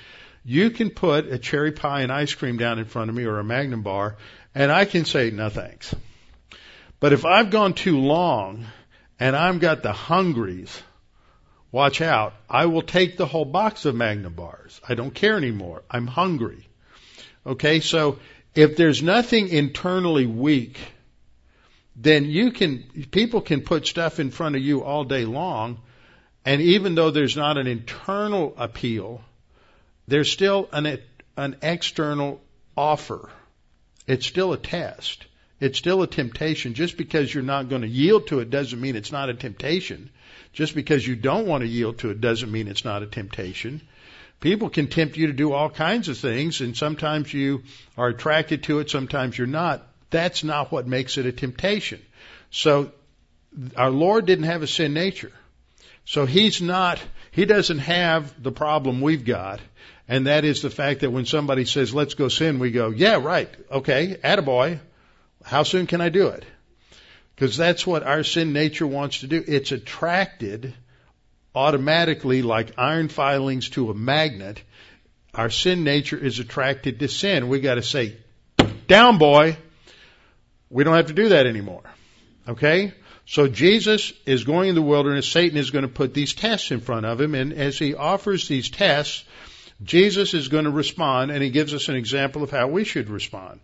you 0.44 0.70
can 0.70 0.90
put 0.90 1.26
a 1.26 1.38
cherry 1.38 1.72
pie 1.72 2.02
and 2.02 2.12
ice 2.12 2.34
cream 2.34 2.56
down 2.56 2.78
in 2.78 2.84
front 2.84 3.10
of 3.10 3.16
me 3.16 3.24
or 3.24 3.38
a 3.38 3.44
Magnum 3.44 3.82
bar, 3.82 4.16
and 4.54 4.72
I 4.72 4.84
can 4.84 5.04
say 5.04 5.30
no 5.30 5.48
thanks. 5.48 5.94
But 7.00 7.12
if 7.12 7.24
I've 7.24 7.50
gone 7.50 7.74
too 7.74 7.98
long 7.98 8.66
and 9.18 9.36
I've 9.36 9.60
got 9.60 9.82
the 9.82 9.92
hungries, 9.92 10.82
watch 11.70 12.00
out. 12.00 12.34
I 12.50 12.66
will 12.66 12.82
take 12.82 13.16
the 13.16 13.26
whole 13.26 13.44
box 13.44 13.84
of 13.84 13.94
Magnum 13.94 14.34
bars. 14.34 14.80
I 14.88 14.94
don't 14.94 15.14
care 15.14 15.36
anymore. 15.36 15.82
I'm 15.90 16.06
hungry. 16.06 16.68
Okay, 17.44 17.80
so 17.80 18.18
if 18.54 18.76
there's 18.76 19.02
nothing 19.02 19.48
internally 19.48 20.26
weak, 20.26 20.78
then 21.96 22.24
you 22.24 22.50
can, 22.52 22.84
people 23.10 23.40
can 23.40 23.62
put 23.62 23.86
stuff 23.86 24.20
in 24.20 24.30
front 24.30 24.56
of 24.56 24.62
you 24.62 24.82
all 24.82 25.04
day 25.04 25.24
long, 25.24 25.78
and 26.44 26.60
even 26.60 26.94
though 26.94 27.10
there's 27.10 27.36
not 27.36 27.58
an 27.58 27.66
internal 27.66 28.54
appeal, 28.56 29.22
there's 30.08 30.30
still 30.30 30.68
an, 30.72 30.98
an 31.36 31.56
external 31.62 32.40
offer. 32.76 33.30
It's 34.06 34.26
still 34.26 34.52
a 34.52 34.58
test. 34.58 35.26
It's 35.60 35.78
still 35.78 36.02
a 36.02 36.08
temptation. 36.08 36.74
Just 36.74 36.96
because 36.96 37.32
you're 37.32 37.44
not 37.44 37.68
going 37.68 37.82
to 37.82 37.88
yield 37.88 38.26
to 38.28 38.40
it 38.40 38.50
doesn't 38.50 38.80
mean 38.80 38.96
it's 38.96 39.12
not 39.12 39.28
a 39.28 39.34
temptation. 39.34 40.10
Just 40.52 40.74
because 40.74 41.06
you 41.06 41.14
don't 41.14 41.46
want 41.46 41.62
to 41.62 41.68
yield 41.68 41.98
to 41.98 42.10
it 42.10 42.20
doesn't 42.20 42.50
mean 42.50 42.66
it's 42.66 42.84
not 42.84 43.02
a 43.02 43.06
temptation. 43.06 43.80
People 44.42 44.68
can 44.68 44.88
tempt 44.88 45.16
you 45.16 45.28
to 45.28 45.32
do 45.32 45.52
all 45.52 45.70
kinds 45.70 46.08
of 46.08 46.18
things, 46.18 46.60
and 46.60 46.76
sometimes 46.76 47.32
you 47.32 47.62
are 47.96 48.08
attracted 48.08 48.64
to 48.64 48.80
it, 48.80 48.90
sometimes 48.90 49.38
you're 49.38 49.46
not. 49.46 49.86
That's 50.10 50.44
not 50.44 50.70
what 50.70 50.86
makes 50.86 51.16
it 51.16 51.24
a 51.24 51.32
temptation. 51.32 52.02
So, 52.50 52.92
our 53.76 53.90
Lord 53.90 54.26
didn't 54.26 54.44
have 54.44 54.62
a 54.62 54.66
sin 54.66 54.92
nature. 54.92 55.32
So 56.04 56.26
he's 56.26 56.60
not, 56.60 57.00
he 57.30 57.44
doesn't 57.44 57.78
have 57.78 58.42
the 58.42 58.52
problem 58.52 59.00
we've 59.00 59.24
got. 59.24 59.60
And 60.08 60.26
that 60.26 60.44
is 60.44 60.62
the 60.62 60.70
fact 60.70 61.00
that 61.00 61.12
when 61.12 61.26
somebody 61.26 61.64
says, 61.64 61.94
let's 61.94 62.14
go 62.14 62.28
sin, 62.28 62.58
we 62.58 62.70
go, 62.70 62.90
yeah, 62.90 63.20
right. 63.22 63.48
Okay. 63.70 64.16
Attaboy. 64.22 64.80
How 65.44 65.62
soon 65.62 65.86
can 65.86 66.00
I 66.00 66.08
do 66.08 66.28
it? 66.28 66.44
Because 67.34 67.56
that's 67.56 67.86
what 67.86 68.02
our 68.02 68.24
sin 68.24 68.52
nature 68.52 68.86
wants 68.86 69.20
to 69.20 69.26
do. 69.26 69.42
It's 69.46 69.72
attracted 69.72 70.74
automatically 71.54 72.42
like 72.42 72.78
iron 72.78 73.08
filings 73.08 73.68
to 73.70 73.90
a 73.90 73.94
magnet. 73.94 74.62
Our 75.34 75.50
sin 75.50 75.84
nature 75.84 76.18
is 76.18 76.38
attracted 76.38 76.98
to 77.00 77.08
sin. 77.08 77.48
We 77.48 77.60
got 77.60 77.74
to 77.74 77.82
say, 77.82 78.16
down 78.86 79.18
boy. 79.18 79.56
We 80.70 80.84
don't 80.84 80.94
have 80.94 81.08
to 81.08 81.12
do 81.12 81.30
that 81.30 81.46
anymore. 81.46 81.82
Okay? 82.48 82.94
So 83.26 83.46
Jesus 83.46 84.12
is 84.26 84.44
going 84.44 84.70
in 84.70 84.74
the 84.74 84.82
wilderness. 84.82 85.28
Satan 85.28 85.58
is 85.58 85.70
going 85.70 85.82
to 85.82 85.88
put 85.88 86.14
these 86.14 86.34
tests 86.34 86.70
in 86.70 86.80
front 86.80 87.06
of 87.06 87.20
him. 87.20 87.34
And 87.34 87.52
as 87.52 87.78
he 87.78 87.94
offers 87.94 88.48
these 88.48 88.70
tests, 88.70 89.24
Jesus 89.82 90.34
is 90.34 90.48
going 90.48 90.64
to 90.64 90.70
respond 90.70 91.30
and 91.30 91.42
he 91.42 91.50
gives 91.50 91.74
us 91.74 91.88
an 91.88 91.96
example 91.96 92.42
of 92.42 92.50
how 92.50 92.68
we 92.68 92.84
should 92.84 93.10
respond. 93.10 93.60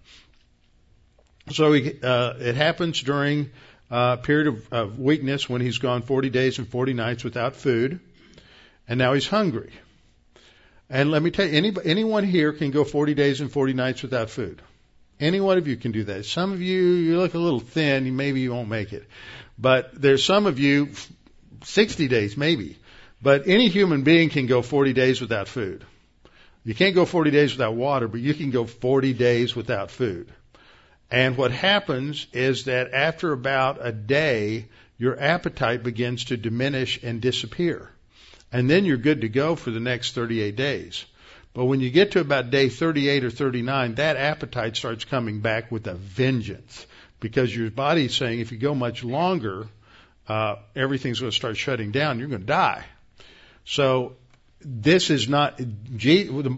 So 1.50 1.72
he, 1.72 1.98
uh, 2.02 2.34
it 2.38 2.56
happens 2.56 3.00
during 3.00 3.50
a 3.90 4.16
period 4.16 4.48
of, 4.48 4.72
of 4.72 4.98
weakness 4.98 5.48
when 5.48 5.60
he's 5.60 5.78
gone 5.78 6.02
40 6.02 6.30
days 6.30 6.58
and 6.58 6.68
40 6.68 6.94
nights 6.94 7.24
without 7.24 7.56
food, 7.56 8.00
and 8.86 8.98
now 8.98 9.14
he's 9.14 9.26
hungry. 9.26 9.72
And 10.90 11.10
let 11.10 11.22
me 11.22 11.30
tell 11.30 11.46
you, 11.46 11.56
any, 11.56 11.72
anyone 11.84 12.24
here 12.24 12.52
can 12.52 12.70
go 12.70 12.84
40 12.84 13.14
days 13.14 13.40
and 13.40 13.52
40 13.52 13.74
nights 13.74 14.02
without 14.02 14.30
food. 14.30 14.62
Any 15.20 15.40
one 15.40 15.58
of 15.58 15.66
you 15.66 15.76
can 15.76 15.92
do 15.92 16.04
that. 16.04 16.24
Some 16.24 16.52
of 16.52 16.62
you, 16.62 16.80
you 16.80 17.18
look 17.18 17.34
a 17.34 17.38
little 17.38 17.60
thin, 17.60 18.16
maybe 18.16 18.40
you 18.40 18.52
won't 18.52 18.68
make 18.68 18.92
it. 18.92 19.06
But 19.58 20.00
there's 20.00 20.24
some 20.24 20.46
of 20.46 20.58
you, 20.58 20.90
60 21.64 22.08
days 22.08 22.36
maybe. 22.36 22.78
But 23.20 23.48
any 23.48 23.68
human 23.68 24.02
being 24.02 24.30
can 24.30 24.46
go 24.46 24.62
40 24.62 24.92
days 24.92 25.20
without 25.20 25.48
food. 25.48 25.84
You 26.64 26.74
can't 26.74 26.94
go 26.94 27.04
40 27.04 27.30
days 27.30 27.52
without 27.52 27.74
water, 27.74 28.06
but 28.08 28.20
you 28.20 28.34
can 28.34 28.50
go 28.50 28.64
40 28.64 29.12
days 29.14 29.56
without 29.56 29.90
food. 29.90 30.30
And 31.10 31.36
what 31.36 31.52
happens 31.52 32.26
is 32.32 32.64
that 32.64 32.92
after 32.92 33.32
about 33.32 33.78
a 33.80 33.92
day, 33.92 34.66
your 34.98 35.18
appetite 35.18 35.82
begins 35.82 36.24
to 36.26 36.36
diminish 36.36 37.02
and 37.02 37.20
disappear. 37.20 37.90
And 38.52 38.68
then 38.68 38.84
you're 38.84 38.96
good 38.96 39.22
to 39.22 39.28
go 39.28 39.56
for 39.56 39.70
the 39.70 39.80
next 39.80 40.14
38 40.14 40.56
days. 40.56 41.04
But 41.54 41.64
when 41.64 41.80
you 41.80 41.90
get 41.90 42.12
to 42.12 42.20
about 42.20 42.50
day 42.50 42.68
38 42.68 43.24
or 43.24 43.30
39, 43.30 43.94
that 43.96 44.16
appetite 44.16 44.76
starts 44.76 45.04
coming 45.04 45.40
back 45.40 45.72
with 45.72 45.86
a 45.86 45.94
vengeance 45.94 46.86
because 47.20 47.54
your 47.54 47.70
body's 47.70 48.14
saying 48.14 48.40
if 48.40 48.52
you 48.52 48.58
go 48.58 48.74
much 48.74 49.02
longer, 49.02 49.66
uh, 50.28 50.56
everything's 50.76 51.20
going 51.20 51.30
to 51.30 51.36
start 51.36 51.56
shutting 51.56 51.90
down. 51.90 52.18
You're 52.18 52.28
going 52.28 52.42
to 52.42 52.46
die. 52.46 52.84
So 53.64 54.16
this 54.60 55.10
is 55.10 55.28
not 55.28 55.60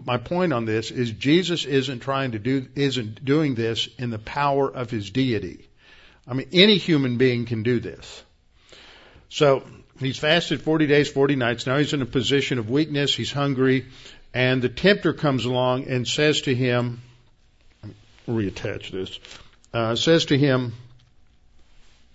my 0.05 0.17
point 0.17 0.53
on 0.53 0.65
this 0.65 0.91
is 0.91 1.11
Jesus 1.11 1.65
isn't 1.65 1.99
trying 1.99 2.31
to 2.31 2.39
do 2.39 2.67
isn't 2.75 3.23
doing 3.23 3.55
this 3.55 3.87
in 3.99 4.09
the 4.09 4.19
power 4.19 4.69
of 4.69 4.89
his 4.89 5.11
deity. 5.11 5.67
I 6.27 6.33
mean 6.33 6.47
any 6.51 6.77
human 6.77 7.17
being 7.17 7.45
can 7.45 7.63
do 7.63 7.79
this. 7.79 8.23
So 9.29 9.63
he's 9.99 10.17
fasted 10.17 10.61
40 10.61 10.87
days 10.87 11.09
40 11.09 11.35
nights 11.35 11.67
now 11.67 11.77
he's 11.77 11.93
in 11.93 12.01
a 12.01 12.05
position 12.07 12.57
of 12.57 12.69
weakness 12.69 13.15
he's 13.15 13.31
hungry 13.31 13.85
and 14.33 14.61
the 14.61 14.69
tempter 14.69 15.13
comes 15.13 15.45
along 15.45 15.87
and 15.87 16.07
says 16.07 16.41
to 16.41 16.55
him 16.55 17.01
reattach 18.27 18.91
this 18.91 19.19
uh, 19.73 19.95
says 19.95 20.25
to 20.25 20.37
him 20.37 20.73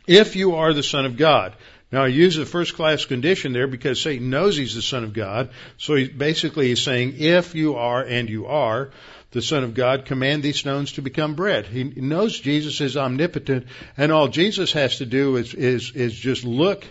if 0.06 0.36
you 0.36 0.56
are 0.56 0.72
the 0.72 0.82
son 0.82 1.06
of 1.06 1.16
God 1.16 1.54
now 1.92 2.02
I 2.02 2.08
use 2.08 2.34
the 2.36 2.44
first 2.44 2.74
class 2.74 3.04
condition 3.04 3.52
there 3.52 3.68
because 3.68 4.00
Satan 4.00 4.28
knows 4.28 4.56
he's 4.56 4.74
the 4.74 4.82
Son 4.82 5.04
of 5.04 5.12
God. 5.12 5.50
So 5.78 5.94
he 5.94 6.08
basically 6.08 6.72
is 6.72 6.82
saying, 6.82 7.14
if 7.18 7.54
you 7.54 7.76
are, 7.76 8.02
and 8.02 8.28
you 8.28 8.46
are, 8.46 8.90
the 9.30 9.42
Son 9.42 9.62
of 9.62 9.74
God, 9.74 10.04
command 10.04 10.42
these 10.42 10.58
stones 10.58 10.92
to 10.92 11.02
become 11.02 11.34
bread. 11.34 11.66
He 11.66 11.84
knows 11.84 12.40
Jesus 12.40 12.80
is 12.80 12.96
omnipotent, 12.96 13.66
and 13.96 14.10
all 14.10 14.28
Jesus 14.28 14.72
has 14.72 14.98
to 14.98 15.06
do 15.06 15.36
is, 15.36 15.54
is, 15.54 15.92
is 15.92 16.14
just 16.14 16.44
look 16.44 16.84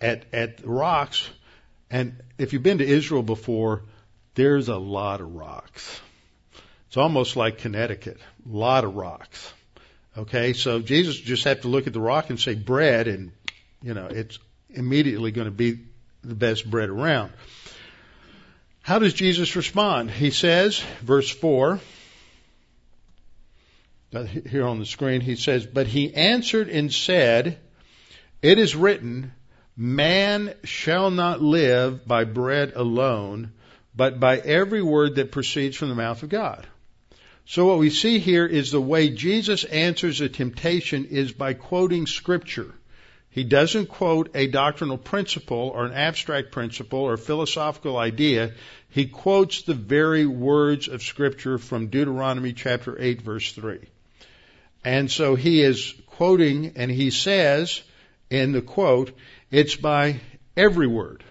at, 0.00 0.24
at 0.32 0.64
rocks. 0.64 1.28
And 1.90 2.20
if 2.38 2.52
you've 2.52 2.62
been 2.62 2.78
to 2.78 2.86
Israel 2.86 3.22
before, 3.22 3.82
there's 4.34 4.68
a 4.68 4.76
lot 4.76 5.20
of 5.20 5.32
rocks. 5.34 6.00
It's 6.88 6.96
almost 6.96 7.36
like 7.36 7.58
Connecticut. 7.58 8.18
A 8.50 8.56
lot 8.56 8.84
of 8.84 8.96
rocks. 8.96 9.52
Okay, 10.16 10.52
so 10.52 10.80
Jesus 10.80 11.16
just 11.16 11.44
have 11.44 11.62
to 11.62 11.68
look 11.68 11.86
at 11.86 11.92
the 11.92 12.00
rock 12.00 12.30
and 12.30 12.38
say 12.38 12.54
bread 12.54 13.08
and 13.08 13.32
you 13.84 13.92
know, 13.92 14.06
it's 14.06 14.38
immediately 14.70 15.30
going 15.30 15.44
to 15.44 15.50
be 15.50 15.78
the 16.22 16.34
best 16.34 16.68
bread 16.68 16.88
around. 16.88 17.32
How 18.80 18.98
does 18.98 19.12
Jesus 19.12 19.54
respond? 19.56 20.10
He 20.10 20.30
says, 20.30 20.82
verse 21.02 21.28
4, 21.28 21.80
uh, 24.14 24.24
here 24.24 24.64
on 24.64 24.78
the 24.78 24.86
screen, 24.86 25.20
he 25.20 25.36
says, 25.36 25.66
But 25.66 25.86
he 25.86 26.14
answered 26.14 26.70
and 26.70 26.90
said, 26.90 27.58
It 28.40 28.58
is 28.58 28.74
written, 28.74 29.32
Man 29.76 30.54
shall 30.64 31.10
not 31.10 31.42
live 31.42 32.06
by 32.06 32.24
bread 32.24 32.72
alone, 32.76 33.52
but 33.94 34.18
by 34.18 34.38
every 34.38 34.82
word 34.82 35.16
that 35.16 35.30
proceeds 35.30 35.76
from 35.76 35.90
the 35.90 35.94
mouth 35.94 36.22
of 36.22 36.30
God. 36.30 36.66
So 37.44 37.66
what 37.66 37.78
we 37.78 37.90
see 37.90 38.18
here 38.18 38.46
is 38.46 38.70
the 38.70 38.80
way 38.80 39.10
Jesus 39.10 39.64
answers 39.64 40.22
a 40.22 40.30
temptation 40.30 41.04
is 41.04 41.32
by 41.32 41.52
quoting 41.52 42.06
scripture. 42.06 42.72
He 43.34 43.42
doesn't 43.42 43.86
quote 43.86 44.30
a 44.36 44.46
doctrinal 44.46 44.96
principle 44.96 45.72
or 45.74 45.84
an 45.84 45.92
abstract 45.92 46.52
principle 46.52 47.00
or 47.00 47.16
philosophical 47.16 47.96
idea. 47.96 48.52
He 48.90 49.06
quotes 49.06 49.62
the 49.62 49.74
very 49.74 50.24
words 50.24 50.86
of 50.86 51.02
Scripture 51.02 51.58
from 51.58 51.88
Deuteronomy 51.88 52.52
chapter 52.52 52.96
8 52.96 53.22
verse 53.22 53.50
3. 53.50 53.80
And 54.84 55.10
so 55.10 55.34
he 55.34 55.62
is 55.62 55.94
quoting 56.06 56.74
and 56.76 56.92
he 56.92 57.10
says 57.10 57.82
in 58.30 58.52
the 58.52 58.62
quote, 58.62 59.10
it's 59.50 59.74
by 59.74 60.20
every 60.56 60.86
word. 60.86 61.24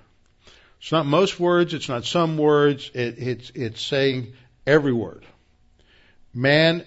It's 0.82 0.92
not 0.92 1.06
most 1.06 1.40
words, 1.40 1.74
it's 1.74 1.88
not 1.88 2.04
some 2.04 2.38
words, 2.38 2.92
it, 2.94 3.18
it's, 3.18 3.50
it's 3.56 3.82
saying 3.82 4.34
every 4.68 4.92
word. 4.92 5.26
Man 6.34 6.84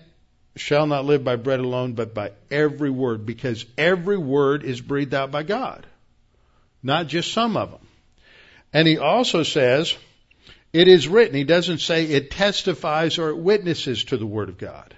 shall 0.56 0.86
not 0.86 1.04
live 1.04 1.22
by 1.22 1.36
bread 1.36 1.60
alone, 1.60 1.92
but 1.92 2.14
by 2.14 2.32
every 2.50 2.90
word, 2.90 3.26
because 3.26 3.64
every 3.76 4.18
word 4.18 4.64
is 4.64 4.80
breathed 4.80 5.14
out 5.14 5.30
by 5.30 5.42
God, 5.42 5.86
not 6.82 7.06
just 7.06 7.32
some 7.32 7.56
of 7.56 7.70
them. 7.70 7.80
And 8.72 8.88
he 8.88 8.98
also 8.98 9.42
says, 9.42 9.96
it 10.72 10.88
is 10.88 11.08
written. 11.08 11.34
He 11.34 11.44
doesn't 11.44 11.78
say 11.78 12.04
it 12.04 12.30
testifies 12.30 13.18
or 13.18 13.30
it 13.30 13.38
witnesses 13.38 14.04
to 14.04 14.18
the 14.18 14.26
Word 14.26 14.50
of 14.50 14.58
God. 14.58 14.94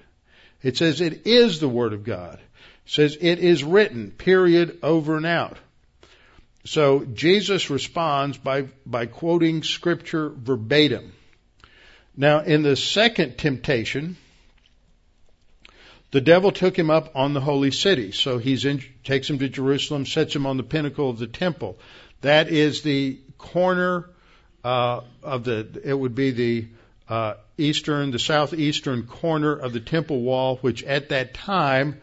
It 0.60 0.76
says 0.76 1.00
it 1.00 1.26
is 1.26 1.60
the 1.60 1.68
Word 1.68 1.92
of 1.92 2.02
God. 2.02 2.40
It 2.84 2.90
says 2.90 3.16
it 3.20 3.38
is 3.38 3.62
written, 3.62 4.10
period, 4.10 4.78
over 4.82 5.16
and 5.16 5.24
out. 5.24 5.56
So 6.64 7.04
Jesus 7.04 7.70
responds 7.70 8.38
by, 8.38 8.66
by 8.84 9.06
quoting 9.06 9.62
Scripture 9.62 10.28
verbatim. 10.30 11.12
Now, 12.16 12.40
in 12.40 12.62
the 12.62 12.74
second 12.74 13.38
temptation, 13.38 14.16
the 16.10 16.20
devil 16.20 16.52
took 16.52 16.78
him 16.78 16.90
up 16.90 17.14
on 17.14 17.34
the 17.34 17.40
holy 17.40 17.70
city. 17.70 18.12
So 18.12 18.38
he 18.38 18.56
takes 19.04 19.28
him 19.28 19.38
to 19.40 19.48
Jerusalem, 19.48 20.06
sets 20.06 20.34
him 20.34 20.46
on 20.46 20.56
the 20.56 20.62
pinnacle 20.62 21.10
of 21.10 21.18
the 21.18 21.26
temple. 21.26 21.78
That 22.22 22.48
is 22.48 22.82
the 22.82 23.18
corner 23.36 24.08
uh, 24.64 25.02
of 25.22 25.44
the. 25.44 25.80
It 25.84 25.94
would 25.94 26.14
be 26.14 26.30
the 26.30 26.68
uh, 27.08 27.34
eastern, 27.56 28.10
the 28.10 28.18
southeastern 28.18 29.06
corner 29.06 29.52
of 29.52 29.72
the 29.72 29.80
temple 29.80 30.20
wall, 30.20 30.56
which 30.56 30.82
at 30.82 31.10
that 31.10 31.34
time 31.34 32.00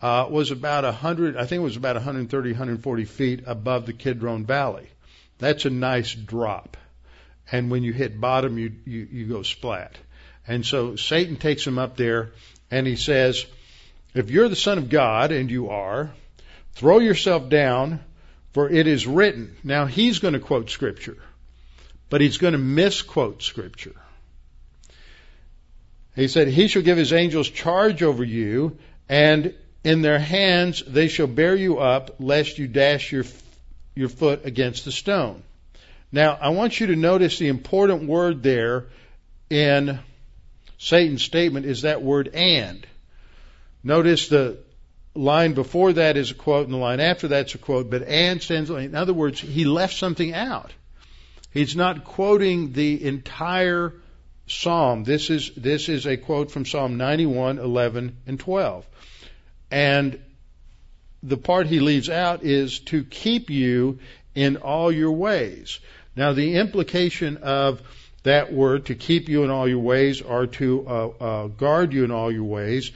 uh, 0.00 0.26
was 0.30 0.50
about 0.50 0.84
a 0.84 0.92
hundred. 0.92 1.36
I 1.36 1.46
think 1.46 1.60
it 1.60 1.64
was 1.64 1.76
about 1.76 1.96
130, 1.96 2.52
140 2.52 3.04
feet 3.04 3.44
above 3.46 3.86
the 3.86 3.92
Kidron 3.92 4.46
Valley. 4.46 4.88
That's 5.38 5.64
a 5.64 5.70
nice 5.70 6.14
drop, 6.14 6.76
and 7.50 7.70
when 7.70 7.82
you 7.82 7.92
hit 7.92 8.20
bottom, 8.20 8.58
you 8.58 8.72
you, 8.84 9.08
you 9.10 9.26
go 9.26 9.42
splat. 9.42 9.96
And 10.46 10.64
so 10.64 10.96
Satan 10.96 11.36
takes 11.36 11.66
him 11.66 11.78
up 11.78 11.96
there 11.96 12.32
and 12.70 12.86
he 12.86 12.96
says, 12.96 13.46
If 14.14 14.30
you're 14.30 14.48
the 14.48 14.56
Son 14.56 14.78
of 14.78 14.88
God, 14.88 15.32
and 15.32 15.50
you 15.50 15.70
are, 15.70 16.10
throw 16.72 16.98
yourself 16.98 17.48
down, 17.48 18.00
for 18.52 18.68
it 18.68 18.86
is 18.86 19.06
written. 19.06 19.56
Now 19.62 19.86
he's 19.86 20.18
going 20.18 20.34
to 20.34 20.40
quote 20.40 20.70
Scripture, 20.70 21.16
but 22.10 22.20
he's 22.20 22.38
going 22.38 22.52
to 22.52 22.58
misquote 22.58 23.42
Scripture. 23.42 23.94
He 26.14 26.28
said, 26.28 26.48
He 26.48 26.68
shall 26.68 26.82
give 26.82 26.98
his 26.98 27.12
angels 27.12 27.48
charge 27.48 28.02
over 28.02 28.24
you, 28.24 28.78
and 29.08 29.54
in 29.84 30.02
their 30.02 30.18
hands 30.18 30.82
they 30.86 31.08
shall 31.08 31.28
bear 31.28 31.54
you 31.54 31.78
up, 31.78 32.16
lest 32.18 32.58
you 32.58 32.66
dash 32.66 33.12
your, 33.12 33.24
your 33.94 34.08
foot 34.08 34.44
against 34.44 34.84
the 34.84 34.92
stone. 34.92 35.42
Now, 36.10 36.36
I 36.40 36.48
want 36.48 36.80
you 36.80 36.88
to 36.88 36.96
notice 36.96 37.38
the 37.38 37.48
important 37.48 38.08
word 38.08 38.42
there 38.42 38.86
in 39.50 40.00
Satan's 40.78 41.22
statement 41.22 41.66
is 41.66 41.82
that 41.82 42.02
word 42.02 42.28
and. 42.28 42.86
Notice 43.82 44.28
the 44.28 44.58
line 45.14 45.54
before 45.54 45.92
that 45.94 46.16
is 46.16 46.30
a 46.30 46.34
quote 46.34 46.64
and 46.64 46.72
the 46.72 46.78
line 46.78 47.00
after 47.00 47.28
that's 47.28 47.54
a 47.54 47.58
quote, 47.58 47.90
but 47.90 48.02
and 48.02 48.40
stands, 48.40 48.70
in 48.70 48.94
other 48.94 49.12
words, 49.12 49.40
he 49.40 49.64
left 49.64 49.94
something 49.94 50.32
out. 50.32 50.72
He's 51.52 51.74
not 51.74 52.04
quoting 52.04 52.72
the 52.72 53.04
entire 53.04 53.94
psalm. 54.46 55.04
This 55.04 55.30
is, 55.30 55.50
this 55.56 55.88
is 55.88 56.06
a 56.06 56.16
quote 56.16 56.50
from 56.50 56.64
Psalm 56.64 56.96
91, 56.96 57.58
11, 57.58 58.16
and 58.26 58.38
12. 58.38 58.86
And 59.70 60.20
the 61.22 61.36
part 61.36 61.66
he 61.66 61.80
leaves 61.80 62.08
out 62.08 62.44
is 62.44 62.78
to 62.80 63.02
keep 63.02 63.50
you 63.50 63.98
in 64.34 64.56
all 64.56 64.92
your 64.92 65.12
ways. 65.12 65.80
Now 66.14 66.32
the 66.32 66.56
implication 66.56 67.38
of 67.38 67.82
that 68.22 68.52
word 68.52 68.86
to 68.86 68.94
keep 68.94 69.28
you 69.28 69.44
in 69.44 69.50
all 69.50 69.68
your 69.68 69.78
ways 69.78 70.20
or 70.20 70.46
to 70.46 70.86
uh, 70.86 71.08
uh, 71.20 71.46
guard 71.48 71.92
you 71.92 72.04
in 72.04 72.10
all 72.10 72.32
your 72.32 72.44
ways 72.44 72.90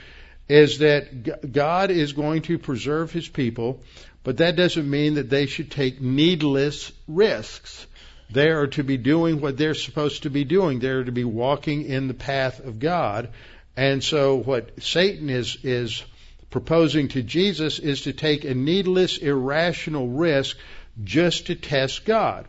is 0.49 0.79
that 0.79 1.51
God 1.51 1.89
is 1.89 2.13
going 2.13 2.41
to 2.43 2.59
preserve 2.59 3.11
his 3.11 3.27
people, 3.27 3.81
but 4.23 4.37
that 4.37 4.55
doesn't 4.55 4.89
mean 4.89 5.15
that 5.15 5.29
they 5.29 5.45
should 5.45 5.71
take 5.71 6.01
needless 6.01 6.91
risks. 7.07 7.87
They 8.29 8.49
are 8.49 8.67
to 8.67 8.83
be 8.83 8.97
doing 8.97 9.39
what 9.39 9.57
they're 9.57 9.73
supposed 9.73 10.23
to 10.23 10.29
be 10.29 10.43
doing. 10.43 10.79
They're 10.79 11.03
to 11.03 11.11
be 11.11 11.23
walking 11.23 11.85
in 11.85 12.07
the 12.07 12.13
path 12.13 12.59
of 12.59 12.79
God. 12.79 13.29
And 13.77 14.03
so 14.03 14.35
what 14.35 14.83
Satan 14.83 15.29
is, 15.29 15.57
is 15.63 16.03
proposing 16.49 17.07
to 17.09 17.23
Jesus 17.23 17.79
is 17.79 18.01
to 18.01 18.13
take 18.13 18.43
a 18.43 18.53
needless, 18.53 19.17
irrational 19.17 20.07
risk 20.07 20.57
just 21.03 21.47
to 21.47 21.55
test 21.55 22.05
God. 22.05 22.45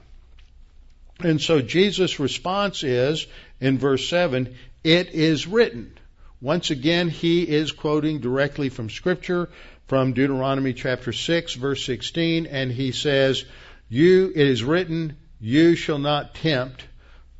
And 1.24 1.40
so 1.40 1.62
Jesus' 1.62 2.20
response 2.20 2.84
is, 2.84 3.26
in 3.58 3.78
verse 3.78 4.06
7, 4.10 4.54
it 4.84 5.14
is 5.14 5.46
written. 5.46 5.96
Once 6.42 6.70
again, 6.70 7.08
he 7.08 7.42
is 7.42 7.72
quoting 7.72 8.20
directly 8.20 8.68
from 8.68 8.90
Scripture, 8.90 9.48
from 9.86 10.12
Deuteronomy 10.12 10.74
chapter 10.74 11.14
6, 11.14 11.54
verse 11.54 11.82
16, 11.86 12.44
and 12.44 12.70
he 12.70 12.92
says, 12.92 13.46
You, 13.88 14.32
it 14.36 14.46
is 14.46 14.62
written, 14.62 15.16
you 15.40 15.76
shall 15.76 15.98
not 15.98 16.34
tempt 16.34 16.84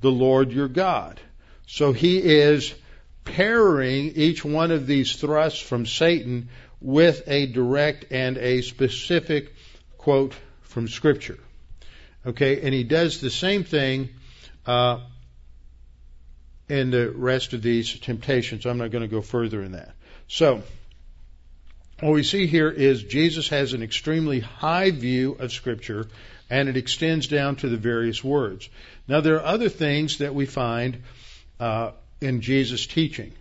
the 0.01 0.11
Lord 0.11 0.51
your 0.51 0.69
God. 0.69 1.21
So 1.67 1.93
he 1.93 2.17
is 2.17 2.75
pairing 3.25 4.13
each 4.17 4.43
one 4.47 4.71
of 4.71 4.87
these 4.87 5.15
thrusts 5.17 5.61
from 5.61 5.85
Satan 5.85 6.49
with 6.81 7.23
a 7.27 7.45
direct 7.45 8.07
and 8.11 8.39
a 8.39 8.63
specific 8.63 9.55
quote 9.99 10.35
from 10.63 10.89
Scripture. 10.89 11.39
Okay, 12.27 12.63
and 12.63 12.73
he 12.73 12.85
does 12.85 13.21
the 13.21 13.31
same 13.31 13.65
thing 13.65 14.09
uh, 14.67 15.01
in 16.69 16.91
the 16.91 17.11
rest 17.11 17.53
of 17.53 17.63
these 17.63 17.99
temptations. 18.01 18.65
I'm 18.65 18.79
not 18.79 18.91
going 18.91 19.03
to 19.03 19.09
go 19.09 19.21
further 19.21 19.63
in 19.63 19.73
that. 19.73 19.95
So, 20.27 20.63
what 22.01 22.13
we 22.13 22.23
see 22.23 22.47
here 22.47 22.71
is 22.71 23.03
Jesus 23.03 23.49
has 23.49 23.73
an 23.73 23.83
extremely 23.83 24.41
high 24.41 24.91
view 24.91 25.33
of 25.39 25.53
Scripture, 25.53 26.09
and 26.49 26.69
it 26.69 26.77
extends 26.77 27.29
down 27.29 27.57
to 27.57 27.69
the 27.69 27.77
various 27.77 28.25
words. 28.25 28.69
Now, 29.07 29.21
there 29.21 29.37
are 29.37 29.45
other 29.45 29.69
things 29.69 30.19
that 30.19 30.35
we 30.35 30.47
find 30.47 31.03
uh, 31.61 31.93
in 32.21 32.41
Jesus' 32.41 32.87
teaching. 32.87 33.33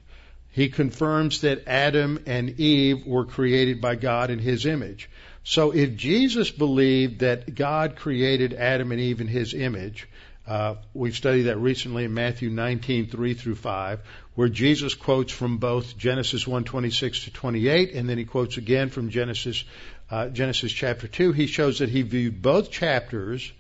He 0.51 0.69
confirms 0.69 1.41
that 1.41 1.67
Adam 1.67 2.19
and 2.27 2.59
Eve 2.59 3.07
were 3.07 3.25
created 3.25 3.81
by 3.81 3.95
God 3.95 4.29
in 4.29 4.39
His 4.39 4.65
image. 4.65 5.09
So 5.43 5.71
if 5.71 5.95
Jesus 5.95 6.49
believed 6.51 7.19
that 7.19 7.53
God 7.53 7.95
created 7.97 8.53
Adam 8.53 8.91
and 8.91 9.01
Eve 9.01 9.19
in 9.19 9.27
his 9.27 9.53
image, 9.53 10.07
uh, 10.47 10.75
we've 10.93 11.15
studied 11.15 11.43
that 11.43 11.57
recently 11.57 12.05
in 12.05 12.13
Matthew 12.13 12.49
19, 12.49 13.07
3 13.07 13.33
through 13.33 13.55
5, 13.55 13.99
where 14.35 14.49
Jesus 14.49 14.93
quotes 14.93 15.31
from 15.31 15.57
both 15.57 15.97
Genesis 15.97 16.45
1:26 16.45 17.25
to 17.25 17.31
28, 17.31 17.93
and 17.93 18.09
then 18.09 18.17
he 18.17 18.25
quotes 18.25 18.57
again 18.57 18.89
from 18.89 19.09
Genesis, 19.09 19.63
uh, 20.09 20.29
Genesis 20.29 20.71
chapter 20.71 21.07
2. 21.07 21.31
He 21.31 21.47
shows 21.47 21.79
that 21.79 21.89
he 21.89 22.01
viewed 22.01 22.41
both 22.41 22.71
chapters 22.71 23.51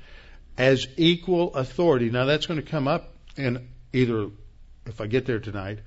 as 0.57 0.87
equal 0.97 1.53
authority. 1.55 2.09
Now 2.09 2.25
that's 2.25 2.45
going 2.45 2.61
to 2.61 2.69
come 2.69 2.87
up 2.87 3.13
in 3.37 3.67
either, 3.93 4.29
if 4.85 4.99
I 4.99 5.07
get 5.07 5.25
there 5.25 5.39
tonight, 5.39 5.79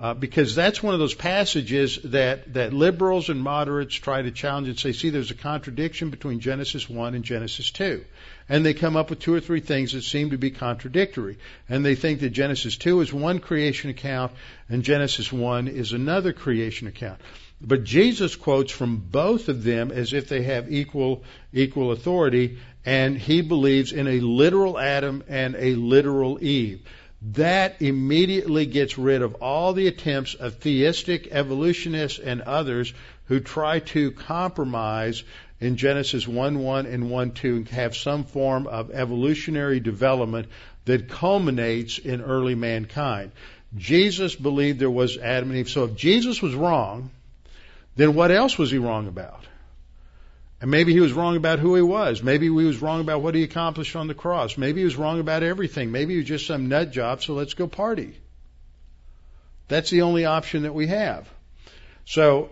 uh, 0.00 0.14
because 0.14 0.54
that's 0.54 0.82
one 0.82 0.94
of 0.94 1.00
those 1.00 1.12
passages 1.12 1.98
that, 2.04 2.54
that 2.54 2.72
liberals 2.72 3.28
and 3.28 3.38
moderates 3.38 3.94
try 3.94 4.22
to 4.22 4.30
challenge 4.30 4.66
and 4.66 4.78
say, 4.78 4.92
see, 4.92 5.10
there's 5.10 5.30
a 5.30 5.34
contradiction 5.34 6.08
between 6.08 6.40
Genesis 6.40 6.88
1 6.88 7.14
and 7.14 7.22
Genesis 7.22 7.70
2. 7.70 8.02
And 8.48 8.64
they 8.64 8.72
come 8.72 8.96
up 8.96 9.10
with 9.10 9.18
two 9.18 9.34
or 9.34 9.40
three 9.40 9.60
things 9.60 9.92
that 9.92 10.02
seem 10.02 10.30
to 10.30 10.38
be 10.38 10.52
contradictory. 10.52 11.36
And 11.68 11.84
they 11.84 11.96
think 11.96 12.20
that 12.20 12.30
Genesis 12.30 12.78
2 12.78 13.02
is 13.02 13.12
one 13.12 13.40
creation 13.40 13.90
account 13.90 14.32
and 14.70 14.82
Genesis 14.82 15.30
1 15.30 15.68
is 15.68 15.92
another 15.92 16.32
creation 16.32 16.88
account. 16.88 17.20
But 17.60 17.84
Jesus 17.84 18.36
quotes 18.36 18.72
from 18.72 18.96
both 18.96 19.50
of 19.50 19.62
them 19.64 19.92
as 19.92 20.14
if 20.14 20.30
they 20.30 20.44
have 20.44 20.72
equal, 20.72 21.24
equal 21.52 21.92
authority, 21.92 22.56
and 22.86 23.18
he 23.18 23.42
believes 23.42 23.92
in 23.92 24.08
a 24.08 24.20
literal 24.20 24.78
Adam 24.78 25.22
and 25.28 25.54
a 25.56 25.74
literal 25.74 26.42
Eve 26.42 26.80
that 27.22 27.82
immediately 27.82 28.66
gets 28.66 28.96
rid 28.96 29.22
of 29.22 29.34
all 29.36 29.72
the 29.72 29.86
attempts 29.86 30.34
of 30.34 30.54
theistic 30.54 31.28
evolutionists 31.30 32.18
and 32.18 32.40
others 32.40 32.94
who 33.26 33.40
try 33.40 33.80
to 33.80 34.10
compromise 34.12 35.22
in 35.60 35.76
Genesis 35.76 36.26
1 36.26 36.58
1 36.58 36.86
and 36.86 37.10
1 37.10 37.32
2 37.32 37.56
and 37.56 37.68
have 37.68 37.94
some 37.94 38.24
form 38.24 38.66
of 38.66 38.90
evolutionary 38.90 39.80
development 39.80 40.48
that 40.86 41.08
culminates 41.08 41.98
in 41.98 42.22
early 42.22 42.54
mankind. 42.54 43.32
Jesus 43.76 44.34
believed 44.34 44.78
there 44.78 44.90
was 44.90 45.18
Adam 45.18 45.50
and 45.50 45.58
Eve. 45.58 45.68
So 45.68 45.84
if 45.84 45.96
Jesus 45.96 46.40
was 46.40 46.54
wrong, 46.54 47.10
then 47.96 48.14
what 48.14 48.30
else 48.30 48.56
was 48.56 48.70
he 48.70 48.78
wrong 48.78 49.06
about? 49.06 49.44
And 50.60 50.70
maybe 50.70 50.92
he 50.92 51.00
was 51.00 51.12
wrong 51.12 51.36
about 51.36 51.58
who 51.58 51.74
he 51.74 51.82
was. 51.82 52.22
Maybe 52.22 52.46
he 52.46 52.50
was 52.50 52.82
wrong 52.82 53.00
about 53.00 53.22
what 53.22 53.34
he 53.34 53.42
accomplished 53.42 53.96
on 53.96 54.08
the 54.08 54.14
cross. 54.14 54.58
Maybe 54.58 54.80
he 54.80 54.84
was 54.84 54.96
wrong 54.96 55.18
about 55.18 55.42
everything. 55.42 55.90
Maybe 55.90 56.12
he 56.12 56.18
was 56.18 56.28
just 56.28 56.46
some 56.46 56.68
nut 56.68 56.92
job, 56.92 57.22
so 57.22 57.34
let's 57.34 57.54
go 57.54 57.66
party. 57.66 58.14
That's 59.68 59.88
the 59.88 60.02
only 60.02 60.26
option 60.26 60.64
that 60.64 60.74
we 60.74 60.88
have. 60.88 61.28
So, 62.04 62.50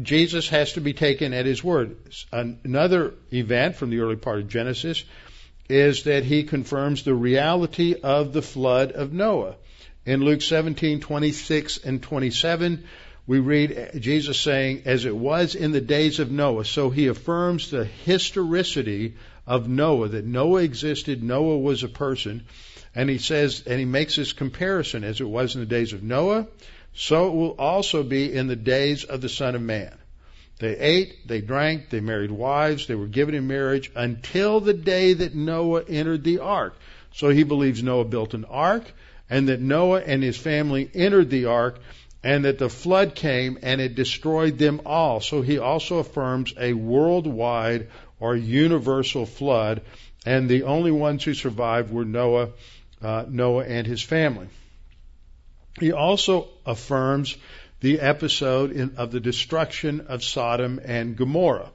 Jesus 0.00 0.48
has 0.48 0.72
to 0.72 0.80
be 0.80 0.94
taken 0.94 1.32
at 1.32 1.46
his 1.46 1.62
word. 1.62 1.96
Another 2.32 3.14
event 3.32 3.76
from 3.76 3.90
the 3.90 4.00
early 4.00 4.16
part 4.16 4.40
of 4.40 4.48
Genesis 4.48 5.04
is 5.68 6.04
that 6.04 6.24
he 6.24 6.42
confirms 6.44 7.04
the 7.04 7.14
reality 7.14 7.94
of 8.02 8.32
the 8.32 8.42
flood 8.42 8.92
of 8.92 9.12
Noah. 9.12 9.56
In 10.06 10.24
Luke 10.24 10.40
17:26 10.40 11.84
and 11.84 12.02
27, 12.02 12.84
we 13.30 13.38
read 13.38 13.92
Jesus 14.00 14.40
saying, 14.40 14.82
as 14.86 15.04
it 15.04 15.14
was 15.14 15.54
in 15.54 15.70
the 15.70 15.80
days 15.80 16.18
of 16.18 16.32
Noah. 16.32 16.64
So 16.64 16.90
he 16.90 17.06
affirms 17.06 17.70
the 17.70 17.84
historicity 17.84 19.14
of 19.46 19.68
Noah, 19.68 20.08
that 20.08 20.24
Noah 20.24 20.62
existed, 20.62 21.22
Noah 21.22 21.58
was 21.58 21.84
a 21.84 21.88
person. 21.88 22.44
And 22.92 23.08
he 23.08 23.18
says, 23.18 23.62
and 23.68 23.78
he 23.78 23.84
makes 23.84 24.16
this 24.16 24.32
comparison, 24.32 25.04
as 25.04 25.20
it 25.20 25.28
was 25.28 25.54
in 25.54 25.60
the 25.60 25.66
days 25.68 25.92
of 25.92 26.02
Noah, 26.02 26.48
so 26.92 27.28
it 27.28 27.34
will 27.34 27.54
also 27.56 28.02
be 28.02 28.34
in 28.34 28.48
the 28.48 28.56
days 28.56 29.04
of 29.04 29.20
the 29.20 29.28
Son 29.28 29.54
of 29.54 29.62
Man. 29.62 29.96
They 30.58 30.76
ate, 30.76 31.28
they 31.28 31.40
drank, 31.40 31.88
they 31.88 32.00
married 32.00 32.32
wives, 32.32 32.88
they 32.88 32.96
were 32.96 33.06
given 33.06 33.36
in 33.36 33.46
marriage 33.46 33.92
until 33.94 34.58
the 34.58 34.74
day 34.74 35.12
that 35.12 35.36
Noah 35.36 35.84
entered 35.88 36.24
the 36.24 36.40
ark. 36.40 36.74
So 37.14 37.28
he 37.28 37.44
believes 37.44 37.80
Noah 37.80 38.06
built 38.06 38.34
an 38.34 38.44
ark 38.44 38.92
and 39.30 39.48
that 39.48 39.60
Noah 39.60 40.00
and 40.00 40.20
his 40.20 40.36
family 40.36 40.90
entered 40.92 41.30
the 41.30 41.44
ark 41.44 41.78
and 42.22 42.44
that 42.44 42.58
the 42.58 42.68
flood 42.68 43.14
came 43.14 43.58
and 43.62 43.80
it 43.80 43.94
destroyed 43.94 44.58
them 44.58 44.82
all. 44.84 45.20
So 45.20 45.42
he 45.42 45.58
also 45.58 45.98
affirms 45.98 46.52
a 46.58 46.72
worldwide 46.72 47.88
or 48.18 48.36
universal 48.36 49.24
flood, 49.24 49.82
and 50.26 50.48
the 50.48 50.64
only 50.64 50.90
ones 50.90 51.24
who 51.24 51.32
survived 51.32 51.90
were 51.90 52.04
Noah, 52.04 52.50
uh, 53.00 53.24
Noah 53.28 53.64
and 53.64 53.86
his 53.86 54.02
family. 54.02 54.48
He 55.78 55.92
also 55.92 56.48
affirms 56.66 57.36
the 57.80 58.00
episode 58.00 58.72
in, 58.72 58.96
of 58.96 59.10
the 59.10 59.20
destruction 59.20 60.02
of 60.08 60.22
Sodom 60.22 60.80
and 60.84 61.16
Gomorrah. 61.16 61.70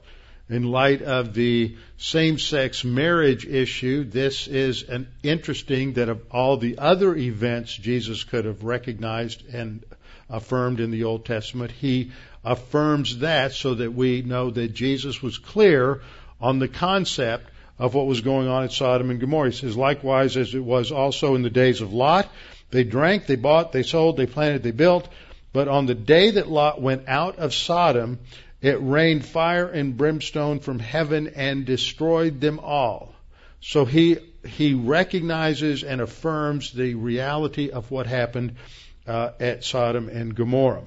In 0.48 0.62
light 0.62 1.02
of 1.02 1.34
the 1.34 1.76
same-sex 1.96 2.84
marriage 2.84 3.44
issue, 3.44 4.04
this 4.04 4.46
is 4.46 4.84
an 4.84 5.08
interesting 5.24 5.94
that 5.94 6.08
of 6.08 6.22
all 6.30 6.56
the 6.56 6.78
other 6.78 7.16
events 7.16 7.74
Jesus 7.74 8.22
could 8.22 8.44
have 8.44 8.62
recognized 8.62 9.44
and 9.52 9.84
affirmed 10.28 10.80
in 10.80 10.90
the 10.90 11.04
Old 11.04 11.24
Testament, 11.24 11.70
he 11.70 12.12
affirms 12.44 13.18
that 13.18 13.52
so 13.52 13.74
that 13.74 13.92
we 13.92 14.22
know 14.22 14.50
that 14.50 14.74
Jesus 14.74 15.22
was 15.22 15.38
clear 15.38 16.00
on 16.40 16.58
the 16.58 16.68
concept 16.68 17.50
of 17.78 17.94
what 17.94 18.06
was 18.06 18.20
going 18.20 18.48
on 18.48 18.64
at 18.64 18.72
Sodom 18.72 19.10
and 19.10 19.20
Gomorrah. 19.20 19.50
He 19.50 19.56
says, 19.56 19.76
likewise 19.76 20.36
as 20.36 20.54
it 20.54 20.64
was 20.64 20.92
also 20.92 21.34
in 21.34 21.42
the 21.42 21.50
days 21.50 21.80
of 21.80 21.92
Lot, 21.92 22.28
they 22.70 22.84
drank, 22.84 23.26
they 23.26 23.36
bought, 23.36 23.72
they 23.72 23.82
sold, 23.82 24.16
they 24.16 24.26
planted, 24.26 24.62
they 24.62 24.70
built. 24.70 25.08
But 25.52 25.68
on 25.68 25.86
the 25.86 25.94
day 25.94 26.32
that 26.32 26.48
Lot 26.48 26.80
went 26.80 27.08
out 27.08 27.38
of 27.38 27.54
Sodom, 27.54 28.18
it 28.60 28.78
rained 28.80 29.24
fire 29.24 29.68
and 29.68 29.96
brimstone 29.96 30.60
from 30.60 30.78
heaven 30.78 31.32
and 31.34 31.64
destroyed 31.64 32.40
them 32.40 32.58
all. 32.58 33.14
So 33.60 33.84
he 33.84 34.18
he 34.46 34.74
recognizes 34.74 35.82
and 35.82 36.00
affirms 36.00 36.72
the 36.72 36.94
reality 36.94 37.70
of 37.70 37.90
what 37.90 38.06
happened 38.06 38.56
uh, 39.06 39.30
at 39.40 39.64
Sodom 39.64 40.08
and 40.08 40.34
Gomorrah. 40.34 40.84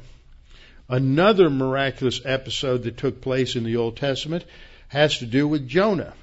Another 0.88 1.50
miraculous 1.50 2.22
episode 2.26 2.84
that 2.84 2.98
took 2.98 3.22
place 3.22 3.56
in 3.56 3.64
the 3.64 3.78
Old 3.78 3.98
Testament 3.98 4.44
has 4.88 5.20
to 5.20 5.26
do 5.26 5.48
with 5.48 5.68
Jonah. 5.68 6.14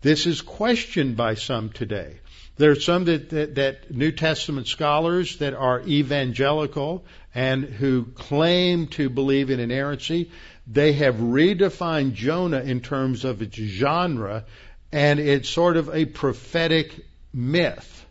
This 0.00 0.26
is 0.26 0.42
questioned 0.42 1.16
by 1.16 1.34
some 1.34 1.70
today. 1.70 2.18
There 2.56 2.72
are 2.72 2.80
some 2.80 3.04
that, 3.04 3.30
that, 3.30 3.54
that, 3.54 3.90
New 3.94 4.10
Testament 4.10 4.66
scholars 4.66 5.38
that 5.38 5.54
are 5.54 5.80
evangelical 5.80 7.04
and 7.32 7.64
who 7.64 8.04
claim 8.04 8.88
to 8.88 9.08
believe 9.08 9.50
in 9.50 9.60
inerrancy. 9.60 10.30
They 10.66 10.92
have 10.94 11.16
redefined 11.16 12.14
Jonah 12.14 12.60
in 12.60 12.80
terms 12.80 13.24
of 13.24 13.42
its 13.42 13.56
genre, 13.56 14.44
and 14.90 15.20
it's 15.20 15.48
sort 15.48 15.76
of 15.76 15.94
a 15.94 16.04
prophetic 16.04 16.92
myth. 17.32 18.04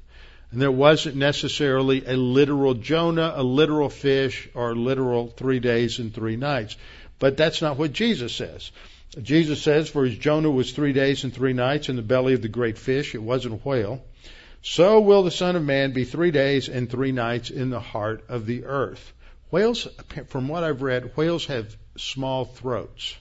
And 0.57 0.61
there 0.63 0.71
wasn't 0.71 1.15
necessarily 1.17 2.03
a 2.03 2.17
literal 2.17 2.73
Jonah, 2.73 3.31
a 3.35 3.43
literal 3.43 3.89
fish, 3.89 4.49
or 4.55 4.75
literal 4.75 5.27
three 5.27 5.59
days 5.59 5.99
and 5.99 6.11
three 6.11 6.35
nights. 6.35 6.75
But 7.19 7.37
that's 7.37 7.61
not 7.61 7.77
what 7.77 7.93
Jesus 7.93 8.33
says. 8.33 8.71
Jesus 9.21 9.61
says, 9.61 9.87
For 9.87 10.05
as 10.05 10.17
Jonah 10.17 10.49
was 10.49 10.71
three 10.71 10.93
days 10.93 11.23
and 11.23 11.31
three 11.31 11.53
nights 11.53 11.89
in 11.89 11.95
the 11.95 12.01
belly 12.01 12.33
of 12.33 12.41
the 12.41 12.47
great 12.47 12.79
fish, 12.79 13.13
it 13.13 13.21
wasn't 13.21 13.53
a 13.53 13.57
whale, 13.57 14.03
so 14.63 14.99
will 14.99 15.21
the 15.21 15.29
Son 15.29 15.55
of 15.55 15.63
Man 15.63 15.93
be 15.93 16.05
three 16.05 16.31
days 16.31 16.69
and 16.69 16.89
three 16.89 17.11
nights 17.11 17.51
in 17.51 17.69
the 17.69 17.79
heart 17.79 18.23
of 18.27 18.47
the 18.47 18.65
earth. 18.65 19.13
Whales, 19.51 19.87
from 20.25 20.47
what 20.47 20.63
I've 20.63 20.81
read, 20.81 21.15
whales 21.15 21.45
have 21.45 21.77
small 21.97 22.45
throats, 22.45 23.15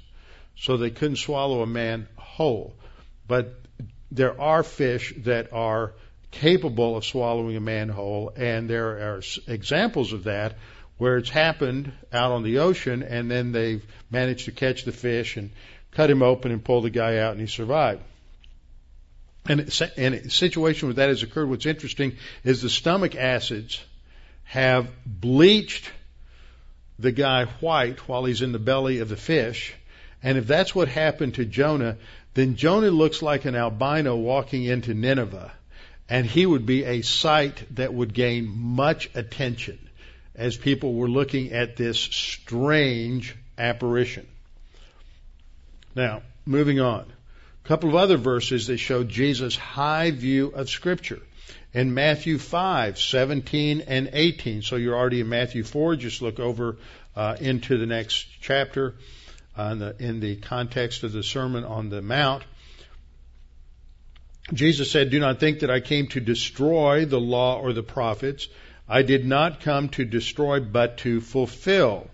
so 0.57 0.78
they 0.78 0.89
couldn't 0.89 1.16
swallow 1.16 1.61
a 1.61 1.66
man 1.66 2.09
whole. 2.16 2.72
But 3.28 3.61
there 4.11 4.41
are 4.41 4.62
fish 4.62 5.12
that 5.18 5.53
are 5.53 5.93
capable 6.31 6.97
of 6.97 7.05
swallowing 7.05 7.57
a 7.57 7.61
man 7.61 7.89
whole, 7.89 8.33
and 8.37 8.68
there 8.68 9.14
are 9.14 9.22
examples 9.47 10.12
of 10.12 10.24
that 10.24 10.57
where 10.99 11.18
it's 11.18 11.31
happened 11.31 11.93
out 12.12 12.33
on 12.33 12.43
the 12.43 12.59
ocean, 12.59 13.03
and 13.03 13.31
then 13.31 13.53
they've 13.53 13.85
managed 14.11 14.47
to 14.47 14.53
catch 14.53 14.85
the 14.85 14.93
fish 14.93 15.37
and 15.37 15.51
cut 15.93 16.11
him 16.11 16.22
open 16.22 16.51
and 16.53 16.64
pull 16.64 16.81
the 16.81 16.91
guy 16.91 17.18
out, 17.18 17.33
and 17.33 17.41
he 17.41 17.47
survived. 17.47 18.03
And 19.49 19.61
in 19.97 20.14
a 20.14 20.31
situation 20.31 20.89
where 20.89 20.95
that 20.95 21.09
has 21.09 21.22
occurred, 21.22 21.49
what's 21.49 21.66
interesting 21.66 22.16
is 22.43 22.62
the 22.62 22.70
stomach 22.70 23.14
acids 23.14 23.83
have 24.45 24.89
bleached 25.05 25.91
the 26.99 27.12
guy 27.12 27.45
white 27.61 28.09
while 28.09 28.24
he's 28.24 28.43
in 28.43 28.53
the 28.53 28.59
belly 28.59 28.99
of 28.99 29.09
the 29.09 29.16
fish. 29.16 29.74
And 30.22 30.39
if 30.39 30.47
that's 30.47 30.74
what 30.74 30.89
happened 30.89 31.35
to 31.35 31.45
Jonah, 31.45 31.99
then 32.35 32.57
Jonah 32.57 32.91
looks 32.91 33.22
like 33.22 33.45
an 33.45 33.55
albino 33.55 34.16
walking 34.16 34.64
into 34.64 34.95
Nineveh 34.95 35.53
and 36.09 36.26
he 36.26 36.46
would 36.46 36.66
be 36.66 36.84
a 36.84 37.02
sight 37.02 37.64
that 37.76 37.92
would 37.92 38.14
gain 38.14 38.46
much 38.48 39.11
attention 39.14 39.78
as 40.34 40.57
people 40.57 40.94
were 40.94 41.09
looking 41.09 41.52
at 41.52 41.76
this 41.76 41.98
strange 41.98 43.34
apparition. 43.59 44.26
Now, 45.94 46.22
moving 46.44 46.78
on. 46.78 47.07
A 47.64 47.68
couple 47.68 47.88
of 47.88 47.96
other 47.96 48.18
verses 48.18 48.68
that 48.68 48.76
show 48.76 49.02
Jesus' 49.02 49.57
high 49.57 50.11
view 50.11 50.48
of 50.48 50.68
Scripture. 50.68 51.20
In 51.72 51.94
Matthew 51.94 52.38
5, 52.38 52.98
17 52.98 53.82
and 53.86 54.11
18. 54.12 54.62
So 54.62 54.76
you're 54.76 54.96
already 54.96 55.20
in 55.20 55.28
Matthew 55.28 55.64
4. 55.64 55.96
Just 55.96 56.22
look 56.22 56.38
over 56.38 56.76
uh, 57.16 57.36
into 57.40 57.76
the 57.78 57.86
next 57.86 58.26
chapter 58.40 58.94
uh, 59.59 59.70
in, 59.72 59.78
the, 59.78 59.96
in 59.98 60.20
the 60.20 60.36
context 60.36 61.02
of 61.02 61.12
the 61.12 61.22
Sermon 61.22 61.64
on 61.64 61.88
the 61.88 62.02
Mount. 62.02 62.44
Jesus 64.53 64.90
said, 64.90 65.11
Do 65.11 65.18
not 65.18 65.40
think 65.40 65.61
that 65.61 65.70
I 65.70 65.80
came 65.80 66.07
to 66.09 66.20
destroy 66.20 67.05
the 67.05 67.20
law 67.20 67.59
or 67.61 67.72
the 67.72 67.82
prophets. 67.82 68.49
I 68.88 69.03
did 69.03 69.26
not 69.26 69.61
come 69.61 69.88
to 69.90 70.05
destroy, 70.05 70.61
but 70.61 70.99
to 70.99 71.20
fulfill. 71.20 72.09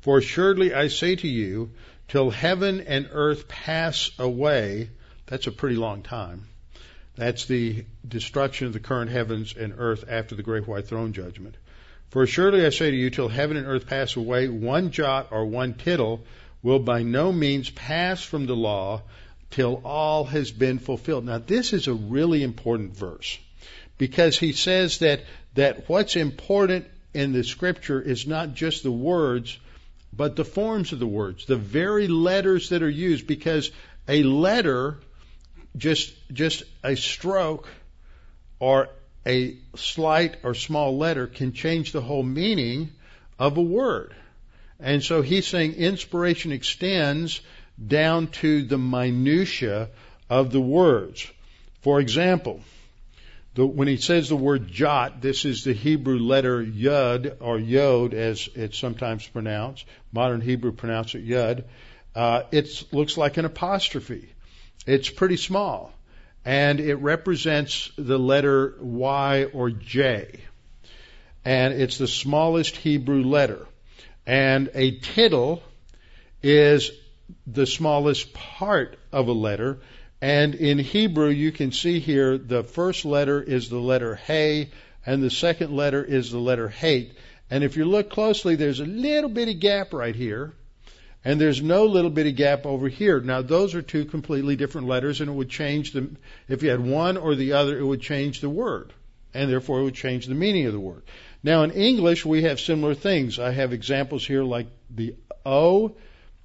For 0.00 0.18
assuredly 0.18 0.74
I 0.74 0.88
say 0.88 1.16
to 1.16 1.28
you, 1.28 1.70
till 2.08 2.30
heaven 2.30 2.80
and 2.82 3.08
earth 3.10 3.48
pass 3.48 4.10
away, 4.18 4.90
that's 5.26 5.46
a 5.46 5.52
pretty 5.52 5.76
long 5.76 6.02
time. 6.02 6.48
That's 7.14 7.46
the 7.46 7.84
destruction 8.06 8.66
of 8.66 8.74
the 8.74 8.80
current 8.80 9.10
heavens 9.10 9.54
and 9.58 9.74
earth 9.78 10.04
after 10.08 10.34
the 10.34 10.42
great 10.42 10.66
white 10.66 10.86
throne 10.86 11.14
judgment. 11.14 11.56
For 12.10 12.22
assuredly 12.22 12.66
I 12.66 12.70
say 12.70 12.90
to 12.90 12.96
you, 12.96 13.08
till 13.08 13.28
heaven 13.28 13.56
and 13.56 13.66
earth 13.66 13.86
pass 13.86 14.16
away, 14.16 14.48
one 14.48 14.90
jot 14.90 15.28
or 15.30 15.46
one 15.46 15.72
tittle 15.72 16.26
will 16.62 16.78
by 16.78 17.02
no 17.02 17.32
means 17.32 17.70
pass 17.70 18.22
from 18.22 18.46
the 18.46 18.56
law 18.56 19.02
till 19.52 19.80
all 19.84 20.24
has 20.24 20.50
been 20.50 20.78
fulfilled. 20.78 21.24
Now 21.24 21.38
this 21.38 21.72
is 21.72 21.86
a 21.86 21.94
really 21.94 22.42
important 22.42 22.96
verse 22.96 23.38
because 23.98 24.38
he 24.38 24.52
says 24.52 24.98
that, 24.98 25.20
that 25.54 25.88
what's 25.88 26.16
important 26.16 26.86
in 27.14 27.32
the 27.32 27.44
scripture 27.44 28.00
is 28.00 28.26
not 28.26 28.54
just 28.54 28.82
the 28.82 28.90
words, 28.90 29.58
but 30.12 30.36
the 30.36 30.44
forms 30.44 30.92
of 30.92 30.98
the 30.98 31.06
words, 31.06 31.46
the 31.46 31.56
very 31.56 32.08
letters 32.08 32.70
that 32.70 32.82
are 32.82 32.90
used 32.90 33.26
because 33.26 33.70
a 34.08 34.22
letter, 34.22 34.98
just, 35.76 36.12
just 36.32 36.64
a 36.82 36.96
stroke 36.96 37.68
or 38.58 38.88
a 39.26 39.56
slight 39.76 40.36
or 40.42 40.54
small 40.54 40.96
letter 40.96 41.26
can 41.26 41.52
change 41.52 41.92
the 41.92 42.00
whole 42.00 42.22
meaning 42.22 42.90
of 43.38 43.56
a 43.56 43.62
word. 43.62 44.14
And 44.80 45.02
so 45.02 45.22
he's 45.22 45.46
saying 45.46 45.74
inspiration 45.74 46.52
extends 46.52 47.40
down 47.86 48.28
to 48.28 48.62
the 48.62 48.78
minutia 48.78 49.88
of 50.30 50.52
the 50.52 50.60
words. 50.60 51.30
For 51.82 52.00
example, 52.00 52.60
the, 53.54 53.66
when 53.66 53.88
he 53.88 53.98
says 53.98 54.28
the 54.28 54.36
word 54.36 54.68
jot, 54.68 55.20
this 55.20 55.44
is 55.44 55.64
the 55.64 55.74
Hebrew 55.74 56.18
letter 56.18 56.64
yud 56.64 57.36
or 57.40 57.58
yod 57.58 58.14
as 58.14 58.48
it's 58.54 58.78
sometimes 58.78 59.26
pronounced. 59.26 59.84
Modern 60.12 60.40
Hebrew 60.40 60.72
pronounce 60.72 61.14
it 61.14 61.26
yud. 61.26 61.64
Uh, 62.14 62.42
it 62.50 62.84
looks 62.92 63.16
like 63.16 63.36
an 63.36 63.44
apostrophe. 63.44 64.32
It's 64.86 65.10
pretty 65.10 65.36
small, 65.36 65.92
and 66.44 66.80
it 66.80 66.96
represents 66.96 67.90
the 67.96 68.18
letter 68.18 68.74
Y 68.80 69.44
or 69.52 69.70
J, 69.70 70.40
and 71.44 71.74
it's 71.74 71.98
the 71.98 72.08
smallest 72.08 72.76
Hebrew 72.76 73.22
letter. 73.22 73.66
And 74.26 74.70
a 74.74 74.92
tittle 74.92 75.62
is 76.42 76.90
the 77.46 77.66
smallest 77.66 78.32
part 78.32 78.98
of 79.12 79.28
a 79.28 79.32
letter. 79.32 79.80
And 80.20 80.54
in 80.54 80.78
Hebrew, 80.78 81.28
you 81.28 81.52
can 81.52 81.72
see 81.72 81.98
here 81.98 82.38
the 82.38 82.62
first 82.62 83.04
letter 83.04 83.42
is 83.42 83.68
the 83.68 83.78
letter 83.78 84.14
Hey, 84.14 84.70
and 85.04 85.22
the 85.22 85.30
second 85.30 85.74
letter 85.74 86.02
is 86.04 86.30
the 86.30 86.38
letter 86.38 86.68
Hate. 86.68 87.14
And 87.50 87.64
if 87.64 87.76
you 87.76 87.84
look 87.84 88.08
closely, 88.08 88.56
there's 88.56 88.80
a 88.80 88.86
little 88.86 89.28
bitty 89.28 89.54
gap 89.54 89.92
right 89.92 90.14
here, 90.14 90.54
and 91.24 91.40
there's 91.40 91.60
no 91.60 91.86
little 91.86 92.10
bitty 92.10 92.32
gap 92.32 92.66
over 92.66 92.88
here. 92.88 93.20
Now, 93.20 93.42
those 93.42 93.74
are 93.74 93.82
two 93.82 94.04
completely 94.04 94.56
different 94.56 94.86
letters, 94.86 95.20
and 95.20 95.28
it 95.28 95.34
would 95.34 95.50
change 95.50 95.92
the, 95.92 96.08
if 96.48 96.62
you 96.62 96.70
had 96.70 96.80
one 96.80 97.16
or 97.16 97.34
the 97.34 97.52
other, 97.52 97.78
it 97.78 97.84
would 97.84 98.00
change 98.00 98.40
the 98.40 98.48
word, 98.48 98.92
and 99.34 99.50
therefore 99.50 99.80
it 99.80 99.84
would 99.84 99.94
change 99.94 100.26
the 100.26 100.34
meaning 100.34 100.66
of 100.66 100.72
the 100.72 100.80
word. 100.80 101.02
Now, 101.42 101.62
in 101.64 101.72
English, 101.72 102.24
we 102.24 102.42
have 102.44 102.60
similar 102.60 102.94
things. 102.94 103.38
I 103.38 103.50
have 103.50 103.72
examples 103.72 104.26
here 104.26 104.44
like 104.44 104.68
the 104.88 105.16
O 105.44 105.96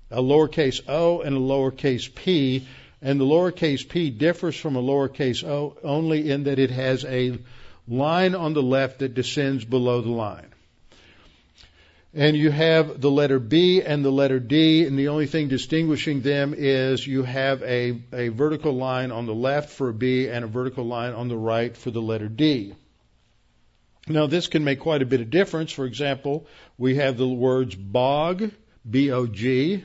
a 0.10 0.22
lowercase 0.22 0.82
o 0.88 1.22
and 1.22 1.36
a 1.36 1.40
lowercase 1.40 2.14
p, 2.14 2.68
and 3.02 3.20
the 3.20 3.26
lowercase 3.26 3.88
p 3.88 4.10
differs 4.10 4.56
from 4.56 4.76
a 4.76 4.82
lowercase 4.82 5.44
o 5.44 5.78
only 5.84 6.30
in 6.30 6.46
that 6.46 6.60
it 6.60 6.72
has 6.72 7.06
a 7.06 7.38
line 7.88 8.36
on 8.36 8.54
the 8.54 8.64
left 8.64 9.00
that 9.00 9.14
descends 9.14 9.64
below 9.64 10.02
the 10.02 10.12
line. 10.12 10.48
And 12.14 12.36
you 12.36 12.50
have 12.50 13.00
the 13.00 13.12
letter 13.12 13.38
B 13.38 13.82
and 13.84 14.04
the 14.04 14.12
letter 14.12 14.40
D, 14.40 14.86
and 14.86 14.98
the 14.98 15.10
only 15.10 15.28
thing 15.28 15.50
distinguishing 15.50 16.22
them 16.22 16.56
is 16.58 17.06
you 17.06 17.24
have 17.24 17.62
a, 17.64 18.02
a 18.12 18.30
vertical 18.30 18.74
line 18.74 19.12
on 19.12 19.26
the 19.26 19.36
left 19.36 19.70
for 19.70 19.90
a 19.90 19.94
B 19.94 20.28
and 20.28 20.44
a 20.44 20.48
vertical 20.48 20.86
line 20.86 21.14
on 21.14 21.28
the 21.28 21.38
right 21.38 21.76
for 21.78 21.92
the 21.92 22.02
letter 22.02 22.28
D. 22.28 22.74
Now, 24.08 24.26
this 24.26 24.48
can 24.48 24.64
make 24.64 24.80
quite 24.80 25.02
a 25.02 25.06
bit 25.06 25.20
of 25.20 25.30
difference. 25.30 25.72
For 25.72 25.86
example, 25.86 26.48
we 26.78 26.96
have 26.96 27.18
the 27.18 27.28
words 27.28 27.76
bog, 27.76 28.52
B-O-G, 28.90 29.84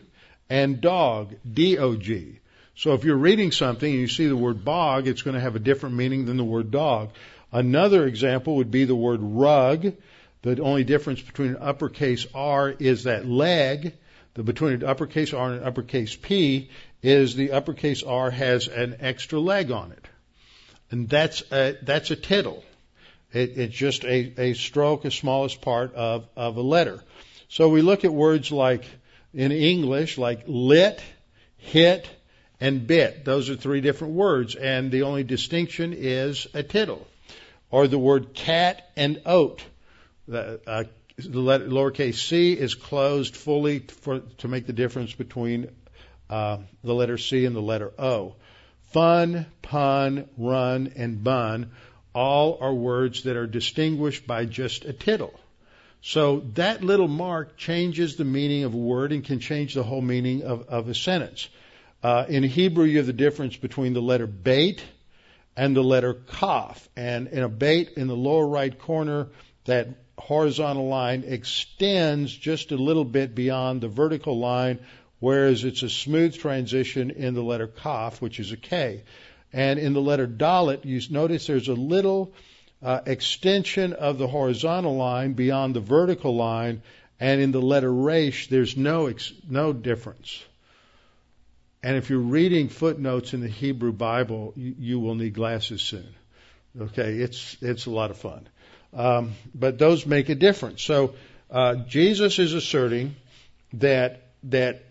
and 0.53 0.83
dog, 0.83 1.35
D-O-G. 1.51 2.39
So 2.77 2.93
if 2.93 3.05
you're 3.05 3.17
reading 3.17 3.53
something 3.53 3.91
and 3.91 4.01
you 4.01 4.07
see 4.07 4.27
the 4.27 4.37
word 4.37 4.67
bog, 4.67 5.09
it's 5.09 5.23
going 5.23 5.35
to 5.35 5.41
have 5.41 5.57
a 5.57 5.59
different 5.59 5.95
meaning 5.95 6.27
than 6.27 6.37
the 6.37 6.45
word 6.45 6.71
dog. 6.71 7.09
Another 7.51 8.07
example 8.07 8.57
would 8.57 8.71
be 8.71 8.85
the 8.85 8.95
word 8.95 9.21
rug. 9.23 9.95
The 10.43 10.61
only 10.61 10.85
difference 10.85 11.23
between 11.23 11.51
an 11.51 11.59
uppercase 11.59 12.27
R 12.35 12.69
is 12.69 13.05
that 13.05 13.27
leg. 13.27 13.95
The 14.35 14.43
between 14.43 14.75
an 14.75 14.85
uppercase 14.85 15.33
R 15.33 15.53
and 15.53 15.63
an 15.63 15.67
uppercase 15.67 16.15
P 16.17 16.69
is 17.03 17.35
the 17.35 17.53
uppercase 17.53 18.03
R 18.03 18.31
has 18.31 18.69
an 18.69 18.97
extra 19.01 19.41
leg 19.41 19.71
on 19.71 19.93
it. 19.93 20.07
And 20.91 21.09
that's 21.09 21.43
a, 21.51 21.79
that's 21.81 22.11
a 22.11 22.17
tittle. 22.17 22.63
It, 23.33 23.57
it's 23.57 23.75
just 23.75 24.05
a, 24.05 24.35
a 24.37 24.53
stroke, 24.53 25.05
the 25.05 25.11
smallest 25.11 25.63
part 25.63 25.95
of, 25.95 26.29
of 26.37 26.59
a 26.59 26.63
letter. 26.63 27.03
So 27.49 27.71
we 27.71 27.81
look 27.81 28.05
at 28.05 28.13
words 28.13 28.53
like 28.53 28.85
in 29.35 29.53
English, 29.53 30.19
like 30.19 30.45
lit, 30.47 31.03
hit, 31.57 32.09
and 32.61 32.87
bit. 32.87 33.25
Those 33.25 33.51
are 33.51 33.57
three 33.57 33.81
different 33.81 34.15
words, 34.15 34.55
and 34.55 34.91
the 34.91 35.03
only 35.03 35.25
distinction 35.25 35.93
is 35.93 36.47
a 36.55 36.63
tittle. 36.63 37.07
Or 37.71 37.89
the 37.89 37.99
word 37.99 38.35
cat 38.35 38.91
and 38.97 39.23
oat. 39.25 39.65
The, 40.29 40.61
uh, 40.67 40.85
the 41.17 41.41
lowercase 41.41 42.15
c 42.15 42.53
is 42.53 42.75
closed 42.75 43.35
fully 43.35 43.81
for, 43.81 44.21
to 44.39 44.49
make 44.49 44.67
the 44.67 44.73
difference 44.73 45.15
between 45.15 45.69
uh, 46.31 46.59
the 46.83 46.95
letter 46.95 47.19
C 47.19 47.45
and 47.45 47.55
the 47.55 47.61
letter 47.61 47.93
O. 47.99 48.37
Fun, 48.93 49.47
pun, 49.63 50.29
run, 50.37 50.93
and 50.97 51.23
bun 51.25 51.71
all 52.15 52.59
are 52.61 52.75
words 52.75 53.23
that 53.25 53.37
are 53.37 53.47
distinguished 53.47 54.27
by 54.27 54.45
just 54.45 54.85
a 54.85 54.93
tittle. 54.93 55.39
So 56.03 56.41
that 56.55 56.83
little 56.83 57.07
mark 57.07 57.57
changes 57.57 58.17
the 58.17 58.25
meaning 58.25 58.65
of 58.65 58.75
a 58.75 58.79
word 58.79 59.13
and 59.13 59.25
can 59.25 59.39
change 59.39 59.75
the 59.75 59.85
whole 59.85 60.01
meaning 60.01 60.43
of, 60.43 60.69
of 60.69 60.89
a 60.89 60.95
sentence. 60.95 61.49
Uh, 62.03 62.27
in 62.29 62.43
Hebrew, 62.43 62.85
you 62.85 62.99
have 62.99 63.07
the 63.07 63.13
difference 63.13 63.57
between 63.57 63.93
the 63.93 64.03
letter 64.03 64.27
bait 64.27 64.83
and 65.57 65.77
the 65.77 65.83
letter 65.83 66.15
kaf. 66.15 66.89
And 66.97 67.29
in 67.29 67.45
a 67.45 67.49
bait 67.49 67.91
in 67.97 68.09
the 68.09 68.17
lower 68.17 68.47
right 68.47 68.77
corner, 68.77 69.29
that 69.67 69.91
horizontal 70.19 70.89
line 70.89 71.23
extends 71.25 72.35
just 72.37 72.73
a 72.73 72.77
little 72.77 73.05
bit 73.05 73.37
beyond 73.37 73.81
the 73.81 73.89
vertical 73.89 74.41
line, 74.41 74.81
whereas 75.21 75.63
it's 75.63 75.85
a 75.85 75.89
smooth 75.89 76.37
transition 76.37 77.11
in 77.11 77.35
the 77.35 77.43
letter 77.45 77.69
kaf, 77.69 78.21
which 78.21 78.41
is 78.41 78.51
a 78.51 78.57
K. 78.57 79.05
And 79.53 79.79
in 79.79 79.93
the 79.93 80.01
letter 80.01 80.27
dalet, 80.27 80.85
you 80.85 81.01
notice 81.11 81.47
there's 81.47 81.69
a 81.69 81.75
little 81.75 82.33
uh, 82.83 83.01
extension 83.07 83.93
of 83.93 84.19
the 84.19 84.27
horizontal 84.27 84.97
line 84.97 85.35
beyond 85.35 85.75
the 85.75 85.81
vertical 85.81 86.35
line, 86.35 86.83
and 87.21 87.41
in 87.41 87.53
the 87.53 87.61
letter 87.61 87.93
resh, 87.93 88.49
there's 88.49 88.77
no 88.77 89.07
ex- 89.07 89.33
no 89.49 89.73
difference. 89.73 90.45
And 91.83 91.97
if 91.97 92.11
you're 92.11 92.19
reading 92.19 92.69
footnotes 92.69 93.35
in 93.35 93.41
the 93.41 93.49
Hebrew 93.49 93.93
Bible, 93.93 94.53
you, 94.57 94.75
you 94.79 95.01
will 95.01 95.15
need 95.15 95.35
glasses 95.35 95.83
soon. 95.83 96.15
Okay, 96.81 97.15
it's 97.17 97.57
it's 97.61 97.87
a 97.87 97.91
lot 97.91 98.11
of 98.11 98.17
fun, 98.17 98.49
um, 98.95 99.33
but 99.55 99.79
those 99.79 100.07
make 100.07 100.29
a 100.29 100.35
difference. 100.35 100.83
So 100.83 101.15
uh, 101.51 101.75
Jesus 101.75 102.39
is 102.39 102.55
asserting 102.55 103.15
that 103.75 104.23
that 104.45 104.83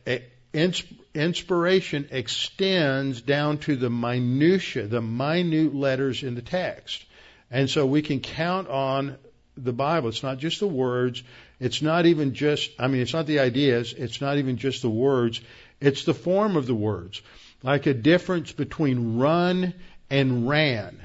inspiration 1.14 2.08
extends 2.12 3.22
down 3.22 3.58
to 3.60 3.76
the 3.76 3.90
minutia, 3.90 4.88
the 4.88 5.02
minute 5.02 5.76
letters 5.76 6.24
in 6.24 6.36
the 6.36 6.42
text. 6.42 7.04
And 7.52 7.70
so 7.70 7.86
we 7.86 8.02
can 8.02 8.22
count 8.22 8.70
on 8.70 9.18
the 9.58 9.74
Bible. 9.74 10.10
It's 10.10 10.24
not 10.24 10.38
just 10.38 10.60
the 10.60 10.68
words. 10.68 11.22
It's 11.60 11.82
not 11.82 12.06
even 12.06 12.34
just, 12.34 12.72
I 12.80 12.88
mean, 12.88 13.02
it's 13.02 13.14
not 13.14 13.28
the 13.28 13.40
ideas. 13.40 13.94
It's 13.96 14.22
not 14.22 14.38
even 14.38 14.58
just 14.58 14.82
the 14.82 14.90
words. 14.90 15.42
It's 15.82 16.06
the 16.06 16.14
form 16.14 16.56
of 16.56 16.66
the 16.66 16.76
words. 16.76 17.22
Like 17.62 17.86
a 17.86 17.94
difference 17.94 18.52
between 18.52 19.18
run 19.18 19.74
and 20.10 20.48
ran. 20.48 21.00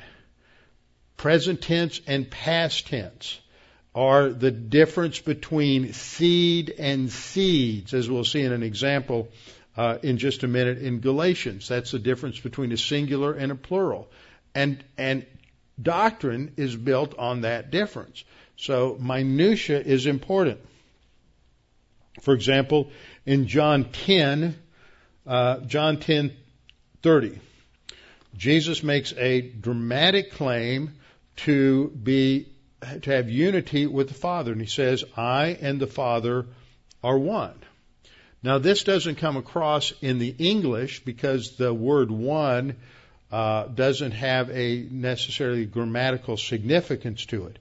Present 1.17 1.61
tense 1.61 2.01
and 2.07 2.31
past 2.31 2.87
tense 2.87 3.41
are 3.95 4.29
the 4.29 4.51
difference 4.51 5.19
between 5.19 5.95
seed 5.95 6.75
and 6.79 7.11
seeds, 7.11 7.95
as 7.95 8.09
we'll 8.09 8.25
see 8.25 8.43
in 8.43 8.53
an 8.53 8.63
example 8.63 9.29
uh, 9.77 9.99
in 10.03 10.19
just 10.19 10.43
a 10.43 10.49
minute 10.49 10.79
in 10.79 11.01
Galatians. 11.01 11.69
That's 11.69 11.91
the 11.91 11.99
difference 11.99 12.39
between 12.39 12.73
a 12.73 12.77
singular 12.77 13.33
and 13.33 13.51
a 13.51 13.55
plural. 13.55 14.09
And, 14.55 14.83
and 14.97 15.27
doctrine 15.81 16.55
is 16.57 16.75
built 16.75 17.15
on 17.19 17.43
that 17.43 17.71
difference. 17.71 18.25
So 18.57 18.97
minutia 19.01 19.81
is 19.81 20.07
important. 20.07 20.61
For 22.23 22.35
example, 22.35 22.91
in 23.27 23.47
John 23.47 23.85
10, 23.85 24.57
uh, 25.27 25.61
John 25.61 25.99
10, 25.99 26.33
30, 27.03 27.39
Jesus 28.37 28.83
makes 28.83 29.13
a 29.15 29.41
dramatic 29.43 30.33
claim 30.33 30.93
to 31.37 31.89
be 31.89 32.49
to 33.03 33.11
have 33.11 33.31
unity 33.31 33.87
with 33.87 34.09
the 34.09 34.15
Father. 34.15 34.53
And 34.53 34.61
he 34.61 34.67
says, 34.67 35.05
I 35.17 35.59
and 35.61 35.81
the 35.81 35.87
Father 35.87 36.47
are 37.03 37.19
one. 37.19 37.55
Now, 38.43 38.59
this 38.59 38.85
doesn't 38.85 39.17
come 39.17 39.37
across 39.37 39.93
in 40.03 40.19
the 40.19 40.35
English 40.39 41.05
because 41.05 41.57
the 41.57 41.73
word 41.75 42.11
one 42.11 42.77
uh, 43.31 43.65
doesn't 43.65 44.13
have 44.13 44.51
a 44.51 44.87
necessarily 44.91 45.67
grammatical 45.67 46.37
significance 46.37 47.27
to 47.27 47.47
it. 47.47 47.59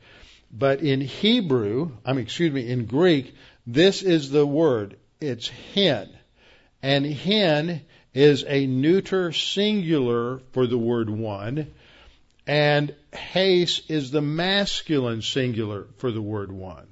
But 0.51 0.81
in 0.81 1.01
Hebrew, 1.01 1.91
I 2.05 2.13
mean, 2.13 2.23
excuse 2.23 2.53
me, 2.53 2.69
in 2.69 2.85
Greek, 2.85 3.33
this 3.67 4.03
is 4.03 4.29
the 4.29 4.45
word. 4.45 4.97
It's 5.19 5.49
hen. 5.73 6.09
And 6.81 7.05
hen 7.05 7.81
is 8.13 8.45
a 8.47 8.65
neuter 8.67 9.31
singular 9.31 10.39
for 10.53 10.67
the 10.67 10.77
word 10.77 11.09
one 11.09 11.73
and 12.47 12.93
heis 13.11 13.81
is 13.89 14.11
the 14.11 14.21
masculine 14.21 15.21
singular 15.21 15.87
for 15.97 16.11
the 16.11 16.21
word 16.21 16.51
one. 16.51 16.87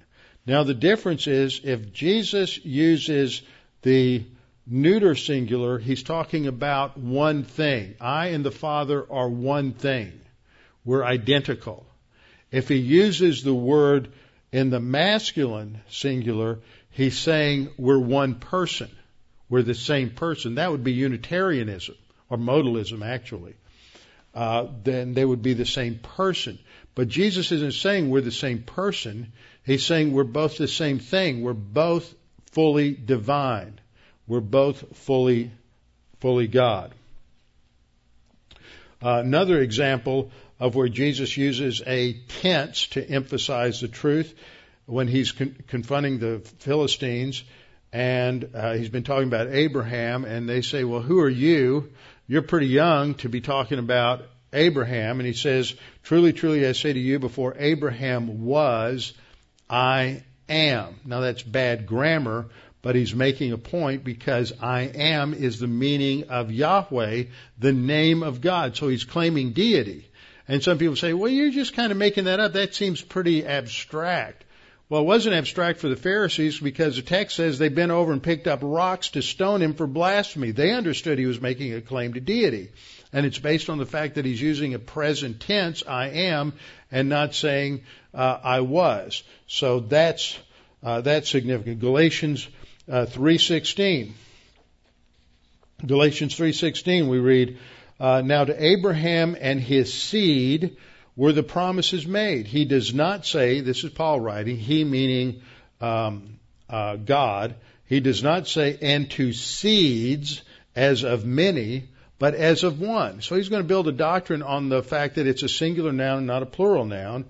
Now 0.46 0.64
the 0.64 0.74
difference 0.74 1.28
is 1.28 1.62
if 1.64 1.94
Jesus 1.94 2.64
uses 2.66 3.42
the 3.84 4.24
neuter 4.66 5.16
singular, 5.16 5.80
he's 5.80 6.04
talking 6.04 6.48
about 6.48 6.98
one 6.98 7.44
thing. 7.44 7.96
I 8.00 8.28
and 8.28 8.46
the 8.46 8.52
Father 8.52 9.06
are 9.12 9.30
one 9.30 9.74
thing. 9.74 10.20
We're 10.86 11.04
identical. 11.04 11.86
If 12.52 12.70
he 12.70 12.78
uses 12.78 13.44
the 13.44 13.54
word 13.54 14.12
in 14.52 14.70
the 14.70 14.80
masculine 14.80 15.82
singular, 15.90 16.60
he's 16.92 17.18
saying 17.18 17.70
we're 17.78 18.00
one 18.00 18.36
person. 18.36 18.90
We're 19.50 19.64
the 19.64 19.76
same 19.76 20.12
person. 20.12 20.56
That 20.56 20.72
would 20.72 20.84
be 20.84 20.94
Unitarianism, 20.94 21.96
or 22.30 22.38
modalism 22.38 23.06
actually 23.06 23.56
uh, 24.34 24.68
then 24.84 25.14
they 25.14 25.26
would 25.26 25.42
be 25.42 25.54
the 25.54 25.66
same 25.66 26.00
person. 26.00 26.60
But 26.96 27.08
Jesus 27.08 27.52
isn't 27.52 27.74
saying 27.74 28.10
we're 28.10 28.22
the 28.22 28.32
same 28.32 28.64
person. 28.64 29.34
He's 29.64 29.86
saying 29.86 30.12
we're 30.12 30.24
both 30.24 30.58
the 30.58 30.68
same 30.68 31.00
thing. 31.00 31.42
We're 31.42 31.54
both 31.54 32.14
fully 32.52 32.94
divine. 32.94 33.80
We're 34.28 34.40
both 34.40 34.98
fully, 34.98 35.52
fully 36.20 36.48
God. 36.48 36.94
Uh, 39.02 39.22
another 39.24 39.60
example 39.60 40.32
of 40.60 40.76
where 40.76 40.88
Jesus 40.88 41.36
uses 41.36 41.82
a 41.86 42.14
tense 42.42 42.88
to 42.88 43.08
emphasize 43.08 43.82
the 43.82 43.90
truth 43.90 44.34
when 44.86 45.08
he's 45.08 45.32
con- 45.32 45.56
confronting 45.68 46.20
the 46.20 46.40
Philistines 46.60 47.44
and 47.92 48.50
uh, 48.56 48.74
he's 48.74 48.90
been 48.90 49.04
talking 49.04 49.28
about 49.28 49.48
Abraham 49.50 50.24
and 50.26 50.48
they 50.48 50.62
say, 50.62 50.84
well, 50.84 51.02
who 51.02 51.20
are 51.20 51.30
you? 51.30 51.92
you're 52.28 52.42
pretty 52.42 52.68
young 52.68 53.16
to 53.16 53.30
be 53.30 53.42
talking 53.42 53.80
about 53.80 54.24
Abraham. 54.52 55.20
And 55.20 55.28
he 55.28 55.34
says, 55.34 55.76
Truly, 56.04 56.34
truly, 56.34 56.66
I 56.68 56.72
say 56.72 56.94
to 56.94 57.00
you, 57.00 57.20
before 57.20 57.56
Abraham 57.58 58.44
was, 58.46 59.14
I 59.70 60.24
am. 60.50 61.00
Now 61.06 61.22
that's 61.22 61.44
bad 61.44 61.86
grammar, 61.86 62.48
but 62.84 62.96
he's 62.96 63.16
making 63.16 63.54
a 63.54 63.58
point 63.58 64.04
because 64.04 64.54
I 64.62 64.82
am 64.82 65.34
is 65.34 65.60
the 65.60 65.68
meaning 65.68 66.26
of 66.30 66.52
Yahweh, 66.52 67.24
the 67.58 67.74
name 67.74 68.22
of 68.22 68.42
God. 68.42 68.76
So 68.76 68.90
he's 68.90 69.06
claiming 69.06 69.54
deity. 69.54 70.10
And 70.48 70.62
some 70.62 70.78
people 70.78 70.98
say, 70.98 71.14
well, 71.14 71.32
you're 71.32 71.50
just 71.50 71.74
kind 71.74 71.92
of 71.92 71.98
making 71.98 72.26
that 72.26 72.40
up. 72.42 72.54
That 72.54 72.76
seems 72.76 73.02
pretty 73.02 73.46
abstract. 73.46 74.44
Well, 74.90 75.02
it 75.02 75.06
wasn't 75.06 75.36
abstract 75.36 75.80
for 75.80 75.88
the 75.88 75.96
Pharisees 75.96 76.60
because 76.60 76.98
the 76.98 77.02
text 77.02 77.38
says 77.38 77.58
they 77.58 77.70
bent 77.70 77.92
over 77.92 78.12
and 78.12 78.22
picked 78.22 78.48
up 78.48 78.60
rocks 78.62 79.12
to 79.12 79.22
stone 79.22 79.62
him 79.62 79.74
for 79.74 79.88
blasphemy. 79.88 80.52
They 80.52 80.72
understood 80.72 81.18
he 81.18 81.26
was 81.26 81.42
making 81.42 81.74
a 81.74 81.82
claim 81.82 82.14
to 82.14 82.20
deity. 82.20 82.70
And 83.14 83.26
it's 83.26 83.40
based 83.40 83.70
on 83.70 83.78
the 83.78 83.86
fact 83.86 84.16
that 84.16 84.26
he's 84.26 84.42
using 84.42 84.74
a 84.74 84.80
present 84.80 85.40
tense, 85.40 85.84
I 85.88 86.10
am, 86.10 86.54
and 86.92 87.08
not 87.08 87.34
saying 87.34 87.84
uh, 88.14 88.40
I 88.44 88.60
was. 88.60 89.24
So 89.48 89.80
that's 89.80 90.38
Uh, 90.84 91.00
that's 91.00 91.30
significant. 91.30 91.80
Galatians 91.80 92.46
uh, 92.90 93.06
3:16. 93.06 94.14
Galatians 95.86 96.36
3:16 96.36 97.08
we 97.08 97.20
read, 97.20 97.58
uh, 98.00 98.22
"Now 98.22 98.46
to 98.46 98.64
Abraham 98.64 99.36
and 99.40 99.60
his 99.60 99.94
seed 99.94 100.78
were 101.16 101.34
the 101.34 101.44
promises 101.44 102.08
made." 102.08 102.48
He 102.48 102.66
does 102.66 102.94
not 102.94 103.26
say 103.26 103.60
this 103.60 103.84
is 103.84 103.92
Paul 103.92 104.20
writing. 104.20 104.58
He 104.58 104.84
meaning 104.84 105.42
um, 105.82 106.40
uh, 106.70 106.96
God. 106.96 107.56
He 107.86 108.00
does 108.00 108.24
not 108.24 108.48
say 108.48 108.78
and 108.82 109.10
to 109.12 109.34
seeds 109.34 110.42
as 110.76 111.04
of 111.04 111.26
many, 111.26 111.90
but 112.18 112.34
as 112.34 112.64
of 112.64 112.80
one. 112.80 113.22
So 113.22 113.36
he's 113.36 113.50
going 113.50 113.62
to 113.62 113.68
build 113.68 113.88
a 113.88 113.92
doctrine 113.92 114.42
on 114.42 114.70
the 114.70 114.82
fact 114.82 115.16
that 115.16 115.28
it's 115.28 115.44
a 115.44 115.50
singular 115.50 115.92
noun, 115.92 116.26
not 116.26 116.44
a 116.44 116.48
plural 116.48 116.86
noun. 116.86 117.26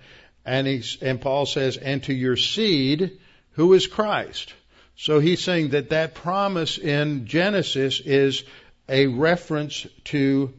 And 0.45 0.67
and 1.01 1.21
Paul 1.21 1.45
says, 1.45 1.77
and 1.77 2.03
to 2.03 2.13
your 2.13 2.37
seed, 2.37 3.19
who 3.51 3.73
is 3.73 3.87
Christ. 3.87 4.53
So 4.95 5.19
he's 5.19 5.43
saying 5.43 5.69
that 5.69 5.89
that 5.89 6.13
promise 6.13 6.77
in 6.77 7.25
Genesis 7.25 7.99
is 7.99 8.43
a 8.87 9.07
reference 9.07 9.87
to 10.05 10.53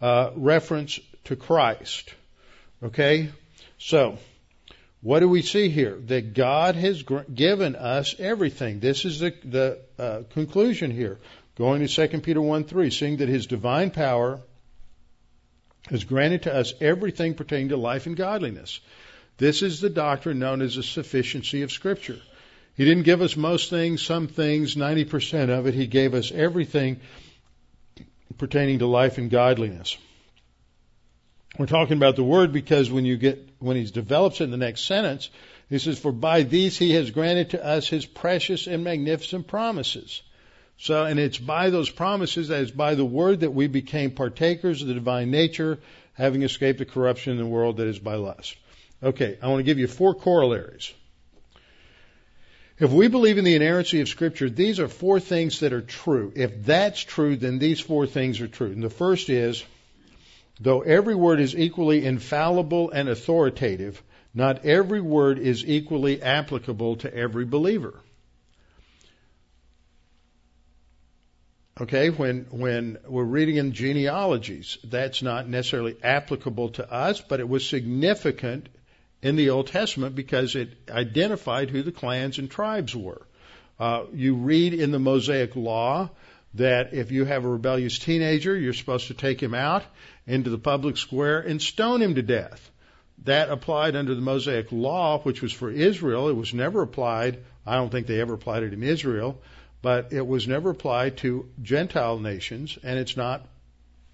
uh, 0.00 0.30
reference 0.34 0.98
to 1.24 1.36
Christ. 1.36 2.14
Okay, 2.82 3.30
so 3.78 4.18
what 5.02 5.20
do 5.20 5.28
we 5.28 5.42
see 5.42 5.68
here? 5.68 5.98
That 6.06 6.34
God 6.34 6.74
has 6.74 7.02
gr- 7.02 7.20
given 7.32 7.76
us 7.76 8.14
everything. 8.18 8.80
This 8.80 9.04
is 9.04 9.20
the, 9.20 9.34
the 9.44 9.78
uh, 9.98 10.22
conclusion 10.32 10.90
here. 10.90 11.18
Going 11.56 11.86
to 11.86 12.08
2 12.08 12.20
Peter 12.20 12.40
1 12.40 12.64
3, 12.64 12.90
seeing 12.90 13.16
that 13.18 13.28
his 13.28 13.46
divine 13.46 13.90
power 13.90 14.40
has 15.88 16.04
granted 16.04 16.42
to 16.44 16.54
us 16.54 16.72
everything 16.80 17.34
pertaining 17.34 17.70
to 17.70 17.76
life 17.76 18.06
and 18.06 18.16
godliness. 18.16 18.80
This 19.36 19.62
is 19.62 19.80
the 19.80 19.90
doctrine 19.90 20.38
known 20.38 20.62
as 20.62 20.76
the 20.76 20.82
sufficiency 20.82 21.62
of 21.62 21.72
Scripture. 21.72 22.20
He 22.80 22.86
didn't 22.86 23.02
give 23.02 23.20
us 23.20 23.36
most 23.36 23.68
things, 23.68 24.00
some 24.00 24.26
things, 24.26 24.74
90% 24.74 25.50
of 25.50 25.66
it. 25.66 25.74
He 25.74 25.86
gave 25.86 26.14
us 26.14 26.32
everything 26.32 26.98
pertaining 28.38 28.78
to 28.78 28.86
life 28.86 29.18
and 29.18 29.30
godliness. 29.30 29.98
We're 31.58 31.66
talking 31.66 31.98
about 31.98 32.16
the 32.16 32.24
word 32.24 32.54
because 32.54 32.90
when 32.90 33.04
you 33.04 33.18
get, 33.18 33.50
when 33.58 33.76
he 33.76 33.84
develops 33.84 34.40
it 34.40 34.44
in 34.44 34.50
the 34.50 34.56
next 34.56 34.86
sentence, 34.86 35.28
he 35.68 35.78
says, 35.78 35.98
for 35.98 36.10
by 36.10 36.42
these 36.42 36.78
he 36.78 36.92
has 36.92 37.10
granted 37.10 37.50
to 37.50 37.62
us 37.62 37.86
his 37.86 38.06
precious 38.06 38.66
and 38.66 38.82
magnificent 38.82 39.46
promises. 39.46 40.22
So, 40.78 41.04
and 41.04 41.20
it's 41.20 41.36
by 41.36 41.68
those 41.68 41.90
promises, 41.90 42.48
that 42.48 42.62
is 42.62 42.70
by 42.70 42.94
the 42.94 43.04
word 43.04 43.40
that 43.40 43.52
we 43.52 43.66
became 43.66 44.12
partakers 44.12 44.80
of 44.80 44.88
the 44.88 44.94
divine 44.94 45.30
nature, 45.30 45.80
having 46.14 46.40
escaped 46.44 46.78
the 46.78 46.86
corruption 46.86 47.32
in 47.32 47.38
the 47.38 47.44
world 47.44 47.76
that 47.76 47.88
is 47.88 47.98
by 47.98 48.14
lust. 48.14 48.56
Okay, 49.02 49.36
I 49.42 49.48
want 49.48 49.58
to 49.58 49.64
give 49.64 49.78
you 49.78 49.86
four 49.86 50.14
corollaries. 50.14 50.94
If 52.80 52.90
we 52.90 53.08
believe 53.08 53.36
in 53.36 53.44
the 53.44 53.56
inerrancy 53.56 54.00
of 54.00 54.08
Scripture, 54.08 54.48
these 54.48 54.80
are 54.80 54.88
four 54.88 55.20
things 55.20 55.60
that 55.60 55.74
are 55.74 55.82
true. 55.82 56.32
If 56.34 56.64
that's 56.64 57.00
true, 57.00 57.36
then 57.36 57.58
these 57.58 57.78
four 57.78 58.06
things 58.06 58.40
are 58.40 58.48
true. 58.48 58.72
And 58.72 58.82
the 58.82 58.88
first 58.88 59.28
is, 59.28 59.62
though 60.58 60.80
every 60.80 61.14
word 61.14 61.40
is 61.40 61.54
equally 61.54 62.06
infallible 62.06 62.90
and 62.90 63.10
authoritative, 63.10 64.02
not 64.32 64.64
every 64.64 65.02
word 65.02 65.38
is 65.38 65.62
equally 65.66 66.22
applicable 66.22 66.96
to 66.96 67.14
every 67.14 67.44
believer. 67.44 68.00
Okay, 71.78 72.08
when 72.08 72.46
when 72.50 72.98
we're 73.06 73.24
reading 73.24 73.56
in 73.56 73.72
genealogies, 73.72 74.78
that's 74.84 75.22
not 75.22 75.48
necessarily 75.48 75.96
applicable 76.02 76.70
to 76.70 76.90
us, 76.90 77.20
but 77.20 77.40
it 77.40 77.48
was 77.48 77.68
significant 77.68 78.70
in 79.22 79.36
the 79.36 79.50
Old 79.50 79.66
Testament 79.66 80.14
because 80.14 80.54
it 80.54 80.70
identified 80.88 81.70
who 81.70 81.82
the 81.82 81.92
clans 81.92 82.38
and 82.38 82.50
tribes 82.50 82.94
were. 82.96 83.26
Uh, 83.78 84.04
you 84.12 84.34
read 84.34 84.74
in 84.74 84.90
the 84.90 84.98
Mosaic 84.98 85.56
Law 85.56 86.10
that 86.54 86.92
if 86.92 87.10
you 87.10 87.24
have 87.24 87.44
a 87.44 87.48
rebellious 87.48 87.98
teenager, 87.98 88.56
you're 88.56 88.72
supposed 88.72 89.08
to 89.08 89.14
take 89.14 89.42
him 89.42 89.54
out 89.54 89.84
into 90.26 90.50
the 90.50 90.58
public 90.58 90.96
square 90.96 91.40
and 91.40 91.62
stone 91.62 92.02
him 92.02 92.14
to 92.14 92.22
death. 92.22 92.70
That 93.24 93.50
applied 93.50 93.96
under 93.96 94.14
the 94.14 94.20
Mosaic 94.20 94.72
Law, 94.72 95.20
which 95.20 95.42
was 95.42 95.52
for 95.52 95.70
Israel. 95.70 96.28
It 96.28 96.36
was 96.36 96.54
never 96.54 96.82
applied, 96.82 97.38
I 97.66 97.76
don't 97.76 97.90
think 97.90 98.06
they 98.06 98.20
ever 98.20 98.34
applied 98.34 98.62
it 98.62 98.72
in 98.72 98.82
Israel, 98.82 99.40
but 99.82 100.12
it 100.12 100.26
was 100.26 100.48
never 100.48 100.70
applied 100.70 101.18
to 101.18 101.48
Gentile 101.62 102.18
nations, 102.18 102.78
and 102.82 102.98
it's 102.98 103.16
not 103.16 103.46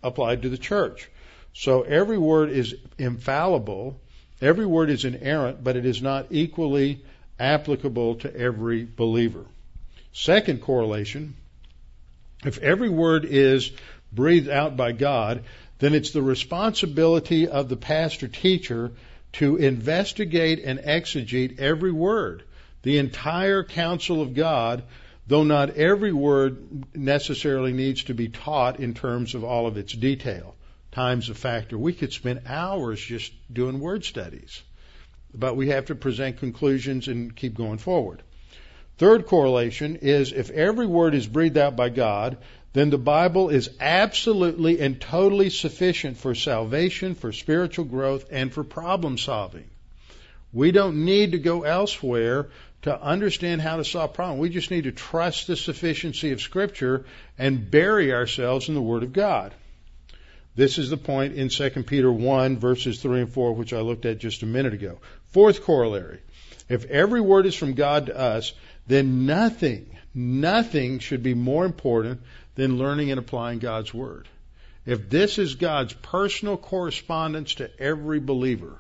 applied 0.03 0.43
to 0.43 0.49
the 0.49 0.59
church. 0.59 1.09
So 1.53 1.83
every 1.83 2.19
word 2.19 2.51
is 2.51 2.75
infallible 2.99 4.01
Every 4.41 4.67
word 4.67 4.91
is 4.91 5.05
inerrant, 5.05 5.65
but 5.65 5.77
it 5.77 5.87
is 5.87 6.03
not 6.03 6.27
equally 6.31 7.01
applicable 7.39 8.17
to 8.17 8.35
every 8.35 8.85
believer. 8.85 9.45
Second 10.13 10.61
correlation, 10.61 11.35
if 12.45 12.59
every 12.59 12.89
word 12.89 13.25
is 13.25 13.71
breathed 14.13 14.49
out 14.49 14.77
by 14.77 14.93
God, 14.93 15.45
then 15.79 15.95
it's 15.95 16.11
the 16.11 16.23
responsibility 16.23 17.49
of 17.49 17.69
the 17.69 17.77
pastor 17.77 18.29
teacher 18.29 18.93
to 19.33 19.57
investigate 19.57 20.63
and 20.65 20.79
exegete 20.81 21.59
every 21.59 21.93
word, 21.93 22.43
the 22.83 22.99
entire 22.99 23.63
counsel 23.63 24.23
of 24.23 24.35
God, 24.35 24.83
though 25.27 25.45
not 25.45 25.77
every 25.77 26.13
word 26.13 26.85
necessarily 26.95 27.73
needs 27.73 28.05
to 28.05 28.15
be 28.15 28.29
taught 28.29 28.81
in 28.81 28.95
terms 28.95 29.35
of 29.35 29.45
all 29.45 29.67
of 29.67 29.77
its 29.77 29.93
detail 29.93 30.56
time's 30.97 31.29
a 31.29 31.35
factor. 31.35 31.77
We 31.77 31.93
could 31.93 32.15
spend 32.15 32.41
hours 32.47 32.99
just 32.99 33.31
doing 33.53 33.81
word 33.81 34.03
studies, 34.03 34.63
but 35.35 35.55
we 35.55 35.69
have 35.69 35.85
to 35.87 35.95
present 35.95 36.39
conclusions 36.39 37.07
and 37.07 37.37
keep 37.37 37.55
going 37.55 37.77
forward. 37.77 38.23
Third 38.97 39.27
correlation 39.27 39.97
is 39.97 40.33
if 40.33 40.49
every 40.49 40.87
word 40.87 41.15
is 41.15 41.27
breathed 41.27 41.59
out 41.59 41.77
by 41.77 41.91
God, 41.91 42.39
then 42.73 42.89
the 42.89 42.97
Bible 42.97 43.51
is 43.51 43.69
absolutely 43.79 44.81
and 44.81 44.99
totally 44.99 45.51
sufficient 45.51 46.17
for 46.17 46.35
salvation, 46.35 47.15
for 47.15 47.31
spiritual 47.31 47.85
growth, 47.85 48.25
and 48.31 48.51
for 48.51 48.65
problem 48.65 49.19
solving. 49.19 49.69
We 50.51 50.71
don't 50.71 51.05
need 51.05 51.33
to 51.33 51.39
go 51.39 51.65
elsewhere 51.65 52.49
to 52.83 52.99
understand 52.99 53.61
how 53.61 53.77
to 53.77 53.85
solve 53.85 54.15
problems. 54.15 54.41
We 54.41 54.49
just 54.49 54.71
need 54.71 54.85
to 54.85 54.93
trust 54.93 55.47
the 55.47 55.57
sufficiency 55.57 56.33
of 56.33 56.41
Scripture 56.41 57.05
and 57.37 57.71
bury 57.71 58.15
ourselves 58.15 58.71
in 58.71 58.75
the 58.75 58.81
Word 58.81 59.03
of 59.03 59.13
God. 59.13 59.53
This 60.57 60.79
is 60.79 60.89
the 60.89 60.97
point 60.97 61.35
in 61.35 61.51
2 61.51 61.71
Peter 61.83 62.11
1, 62.11 62.57
verses 62.59 63.01
3 63.03 63.21
and 63.21 63.33
4, 63.33 63.53
which 63.53 63.75
I 63.75 63.81
looked 63.81 64.07
at 64.07 64.19
just 64.19 64.43
a 64.43 64.47
minute 64.47 64.73
ago. 64.73 64.99
Fourth 65.29 65.63
corollary. 65.63 66.21
If 66.69 66.87
every 66.87 67.21
word 67.21 67.45
is 67.45 67.55
from 67.55 67.75
God 67.75 68.07
to 68.07 68.19
us, 68.19 68.55
then 68.87 69.27
nothing, 69.27 69.87
nothing 70.15 70.99
should 70.99 71.23
be 71.23 71.35
more 71.35 71.67
important 71.67 72.23
than 72.55 72.79
learning 72.79 73.11
and 73.11 73.19
applying 73.19 73.59
God's 73.59 73.93
Word. 73.93 74.29
If 74.87 75.11
this 75.11 75.39
is 75.39 75.57
God's 75.57 75.93
personal 75.93 76.57
correspondence 76.57 77.57
to 77.57 77.71
every 77.79 78.21
believer, 78.21 78.79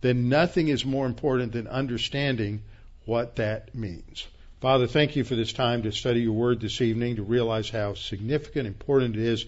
then 0.00 0.28
nothing 0.28 0.68
is 0.68 0.84
more 0.84 1.06
important 1.06 1.52
than 1.52 1.68
understanding 1.68 2.62
what 3.06 3.36
that 3.36 3.74
means. 3.74 4.26
Father, 4.60 4.86
thank 4.86 5.16
you 5.16 5.24
for 5.24 5.36
this 5.36 5.52
time 5.52 5.84
to 5.84 5.92
study 5.92 6.20
your 6.20 6.32
Word 6.32 6.60
this 6.60 6.80
evening, 6.80 7.16
to 7.16 7.22
realize 7.22 7.70
how 7.70 7.94
significant, 7.94 8.66
important 8.66 9.16
it 9.16 9.22
is 9.22 9.46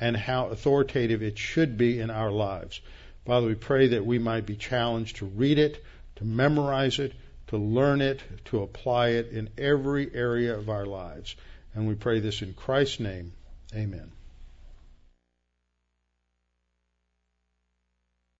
and 0.00 0.16
how 0.16 0.48
authoritative 0.48 1.22
it 1.22 1.38
should 1.38 1.76
be 1.76 2.00
in 2.00 2.10
our 2.10 2.30
lives. 2.30 2.80
Father, 3.26 3.46
we 3.46 3.54
pray 3.54 3.88
that 3.88 4.04
we 4.04 4.18
might 4.18 4.46
be 4.46 4.56
challenged 4.56 5.16
to 5.16 5.26
read 5.26 5.58
it, 5.58 5.84
to 6.16 6.24
memorize 6.24 6.98
it, 6.98 7.12
to 7.48 7.58
learn 7.58 8.00
it, 8.00 8.20
to 8.46 8.62
apply 8.62 9.08
it 9.10 9.28
in 9.30 9.50
every 9.58 10.12
area 10.14 10.56
of 10.56 10.70
our 10.70 10.86
lives. 10.86 11.36
And 11.74 11.86
we 11.86 11.94
pray 11.94 12.20
this 12.20 12.42
in 12.42 12.54
Christ's 12.54 13.00
name. 13.00 13.32
Amen. 13.74 14.10